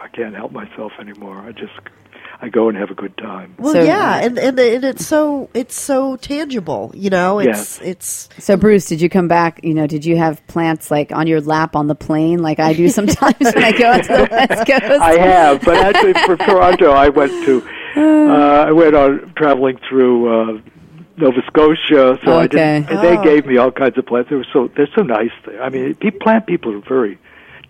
I 0.00 0.08
can't 0.08 0.34
help 0.34 0.52
myself 0.52 0.92
anymore. 1.00 1.38
I 1.38 1.52
just 1.52 1.72
I 2.42 2.48
go 2.48 2.68
and 2.70 2.78
have 2.78 2.90
a 2.90 2.94
good 2.94 3.16
time. 3.18 3.54
Well, 3.58 3.74
So- 3.74 3.82
yeah, 3.82 4.16
and, 4.24 4.38
and 4.38 4.58
and 4.58 4.84
it's 4.84 5.06
so 5.06 5.50
it's 5.52 5.74
so 5.74 6.16
tangible, 6.16 6.90
you 6.94 7.10
know. 7.10 7.38
It's 7.38 7.80
it's 7.82 8.30
So, 8.38 8.56
Bruce, 8.56 8.86
did 8.86 9.00
you 9.02 9.10
come 9.10 9.28
back? 9.28 9.60
You 9.62 9.74
know, 9.74 9.86
did 9.86 10.04
you 10.06 10.16
have 10.16 10.46
plants 10.46 10.90
like 10.90 11.12
on 11.12 11.26
your 11.26 11.40
lap 11.42 11.76
on 11.76 11.86
the 11.86 11.94
plane, 11.94 12.38
like 12.42 12.58
I 12.58 12.72
do 12.72 12.88
sometimes 12.88 13.36
when 13.40 13.62
I 13.64 13.72
go 13.72 13.86
out 13.92 14.04
to 14.04 14.08
the 14.08 14.28
West 14.30 14.66
Coast? 14.66 15.00
I 15.02 15.18
have, 15.18 15.60
but 15.62 15.76
actually 15.76 16.14
for 16.24 16.36
Toronto, 16.38 16.92
I 16.92 17.10
went 17.10 17.32
to 17.44 17.60
uh, 17.96 18.64
I 18.68 18.72
went 18.72 18.94
on 18.94 19.32
traveling 19.36 19.78
through 19.88 20.28
uh, 20.56 20.60
Nova 21.16 21.40
Scotia, 21.46 22.18
so 22.24 22.38
I 22.38 22.46
didn't. 22.46 22.90
and 22.90 23.00
They 23.02 23.16
Oh. 23.18 23.22
gave 23.22 23.46
me 23.46 23.56
all 23.58 23.70
kinds 23.70 23.98
of 23.98 24.06
plants. 24.06 24.30
They 24.30 24.36
were 24.36 24.46
so 24.52 24.70
they're 24.76 24.88
so 24.96 25.02
nice 25.02 25.30
there. 25.44 25.62
I 25.62 25.68
mean, 25.68 25.94
plant 26.20 26.46
people 26.46 26.74
are 26.74 26.80
very 26.88 27.18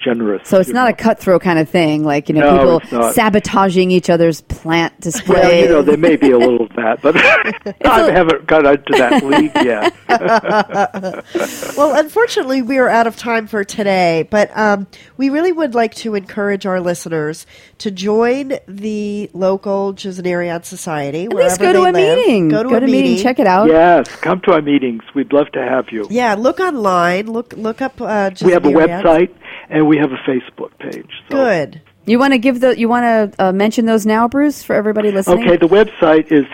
generous. 0.00 0.48
So 0.48 0.60
it's 0.60 0.70
not 0.70 0.84
know. 0.84 0.90
a 0.90 0.92
cutthroat 0.92 1.42
kind 1.42 1.58
of 1.58 1.68
thing, 1.68 2.04
like 2.04 2.28
you 2.28 2.34
know, 2.34 2.56
No, 2.56 2.80
people 2.80 3.12
sabotaging 3.12 3.90
each 3.90 4.10
other's 4.10 4.40
plant 4.42 4.98
displays. 5.00 5.28
Well, 5.28 5.54
you 5.54 5.68
know, 5.68 5.82
there 5.82 5.96
may 5.96 6.16
be 6.16 6.30
a 6.30 6.38
little 6.38 6.62
of 6.62 6.70
that, 6.76 7.00
but 7.02 7.16
I 7.86 8.10
haven't 8.10 8.46
got 8.46 8.66
into 8.66 8.92
that 8.98 9.24
league 9.24 9.52
yet. 9.54 9.94
well. 11.76 11.94
Unfortunately, 12.00 12.62
we 12.62 12.78
are 12.78 12.88
out 12.88 13.06
of 13.06 13.16
time 13.16 13.46
for 13.46 13.64
today, 13.64 14.26
but 14.30 14.56
um, 14.56 14.86
we 15.16 15.28
really 15.28 15.52
would 15.52 15.74
like 15.74 15.94
to 15.96 16.14
encourage 16.14 16.66
our 16.66 16.80
listeners 16.80 17.46
to 17.78 17.90
join 17.90 18.54
the 18.66 19.30
local 19.32 19.92
Gesneriad 19.94 20.64
Society. 20.64 21.24
At 21.24 21.34
least 21.34 21.60
go 21.60 21.72
to 21.72 21.82
a 21.82 21.92
meeting. 21.92 22.48
Go 22.48 22.62
to 22.62 22.74
a 22.74 22.80
meeting. 22.80 23.22
Check 23.22 23.38
it 23.38 23.46
out. 23.46 23.68
yes, 23.68 24.08
come 24.16 24.40
to 24.42 24.52
our 24.52 24.62
meetings. 24.62 25.02
We'd 25.14 25.32
love 25.32 25.50
to 25.52 25.60
have 25.62 25.86
you. 25.90 26.06
Yeah, 26.10 26.34
look 26.34 26.60
online. 26.60 27.30
Look 27.30 27.54
look 27.56 27.80
up. 27.80 28.00
Uh, 28.00 28.30
We 28.42 28.52
have 28.52 28.64
a 28.64 28.70
website 28.70 29.34
and 29.70 29.86
we 29.86 29.96
have 29.98 30.12
a 30.12 30.16
Facebook 30.16 30.76
page. 30.78 31.08
So. 31.30 31.36
Good. 31.36 31.80
You 32.06 32.18
want 32.18 32.32
to 32.32 32.38
give 32.38 32.60
the 32.60 32.78
you 32.78 32.88
want 32.88 33.04
to 33.34 33.44
uh, 33.44 33.52
mention 33.52 33.86
those 33.86 34.04
now, 34.04 34.26
Bruce, 34.28 34.62
for 34.62 34.74
everybody 34.74 35.10
listening. 35.12 35.46
Okay, 35.46 35.56
the 35.56 35.68
website 35.68 36.32
is, 36.32 36.46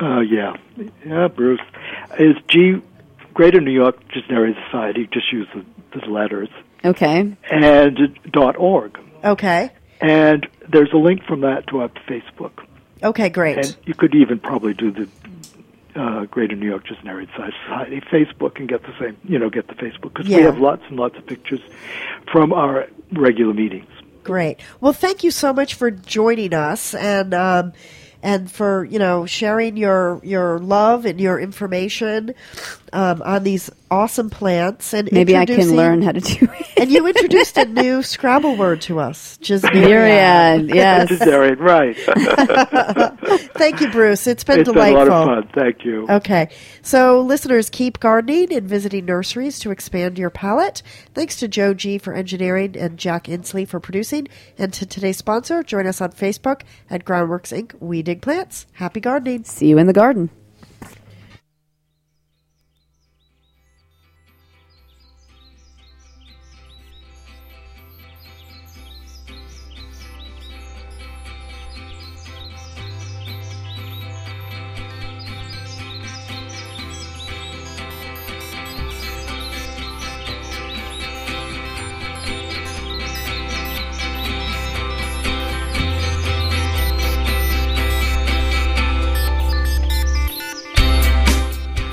uh, 0.00 0.20
yeah, 0.20 0.54
yeah, 1.04 1.28
Bruce, 1.28 1.60
is 2.18 2.36
G 2.48 2.82
Greater 3.34 3.60
New 3.60 3.70
York 3.70 3.96
Gesneriad 4.08 4.56
Society. 4.66 5.08
Just 5.12 5.32
use 5.32 5.46
the, 5.54 5.64
the 6.00 6.06
letters 6.06 6.48
Okay. 6.84 7.36
and 7.50 8.18
dot 8.32 8.56
org, 8.56 8.98
Okay. 9.24 9.70
and 10.00 10.46
there's 10.68 10.92
a 10.92 10.96
link 10.98 11.22
from 11.24 11.42
that 11.42 11.66
to 11.68 11.80
our 11.80 11.88
Facebook, 12.08 12.64
Okay. 13.02 13.28
Great. 13.28 13.58
and 13.58 13.76
you 13.84 13.94
could 13.94 14.14
even 14.14 14.38
probably 14.40 14.74
do 14.74 14.90
the 14.90 15.06
uh, 15.96 16.24
Greater 16.26 16.54
New 16.56 16.66
York 16.68 16.86
Gesneriad 16.86 17.28
Society 17.34 18.00
Facebook 18.12 18.58
and 18.58 18.68
get 18.68 18.82
the 18.82 18.92
same, 19.00 19.16
you 19.24 19.38
know, 19.38 19.50
get 19.50 19.68
the 19.68 19.74
Facebook 19.74 20.12
because 20.14 20.28
Yeah. 20.28 20.36
we 20.38 20.42
have 20.44 20.58
lots 20.58 20.82
and 20.88 20.98
lots 20.98 21.16
of 21.16 21.26
pictures 21.26 21.60
from 22.30 22.52
our 22.52 22.86
regular 23.12 23.54
meetings. 23.54 23.88
Great. 24.22 24.58
Well, 24.80 24.92
thank 24.92 25.22
you 25.24 25.30
so 25.30 25.52
much 25.52 25.74
for 25.74 25.90
joining 25.90 26.52
us, 26.52 26.94
and 26.94 27.32
um, 27.32 27.72
and 28.22 28.50
for 28.50 28.84
you 28.84 28.98
know 28.98 29.24
sharing 29.24 29.76
your 29.76 30.20
your 30.24 30.58
love 30.58 31.06
and 31.06 31.20
your 31.20 31.38
information 31.38 32.34
um, 32.92 33.22
on 33.22 33.44
these 33.44 33.70
awesome 33.90 34.30
plants. 34.30 34.92
And 34.92 35.10
Maybe 35.12 35.36
I 35.36 35.46
can 35.46 35.76
learn 35.76 36.02
how 36.02 36.12
to 36.12 36.20
do 36.20 36.48
it. 36.52 36.66
And 36.76 36.90
you 36.90 37.06
introduced 37.08 37.56
a 37.56 37.64
new 37.64 38.02
Scrabble 38.02 38.56
word 38.56 38.80
to 38.82 39.00
us, 39.00 39.38
gesneriad, 39.38 40.74
yes. 40.74 41.08
Vegetarian, 41.10 41.58
right. 41.58 41.96
Thank 43.56 43.80
you, 43.80 43.90
Bruce. 43.90 44.26
It's 44.26 44.44
been 44.44 44.60
it's 44.60 44.68
been 44.68 44.74
delightful. 44.74 45.06
a 45.06 45.08
lot 45.08 45.38
of 45.38 45.44
fun. 45.44 45.52
Thank 45.54 45.84
you. 45.84 46.06
Okay. 46.08 46.48
So, 46.82 47.20
listeners, 47.20 47.70
keep 47.70 48.00
gardening 48.00 48.52
and 48.52 48.68
visiting 48.68 49.04
nurseries 49.04 49.58
to 49.60 49.70
expand 49.70 50.18
your 50.18 50.30
palette. 50.30 50.82
Thanks 51.14 51.36
to 51.36 51.48
Joe 51.48 51.74
G 51.74 51.98
for 51.98 52.12
engineering 52.12 52.76
and 52.76 52.98
Jack 52.98 53.24
Inslee 53.24 53.66
for 53.66 53.80
producing. 53.80 54.28
And 54.58 54.72
to 54.74 54.86
today's 54.86 55.16
sponsor, 55.16 55.62
join 55.62 55.86
us 55.86 56.00
on 56.00 56.12
Facebook 56.12 56.62
at 56.90 57.04
Groundworks 57.04 57.56
Inc. 57.56 57.74
We 57.80 58.02
Dig 58.02 58.22
Plants. 58.22 58.66
Happy 58.72 59.00
gardening. 59.00 59.44
See 59.44 59.68
you 59.68 59.78
in 59.78 59.86
the 59.86 59.92
garden. 59.92 60.30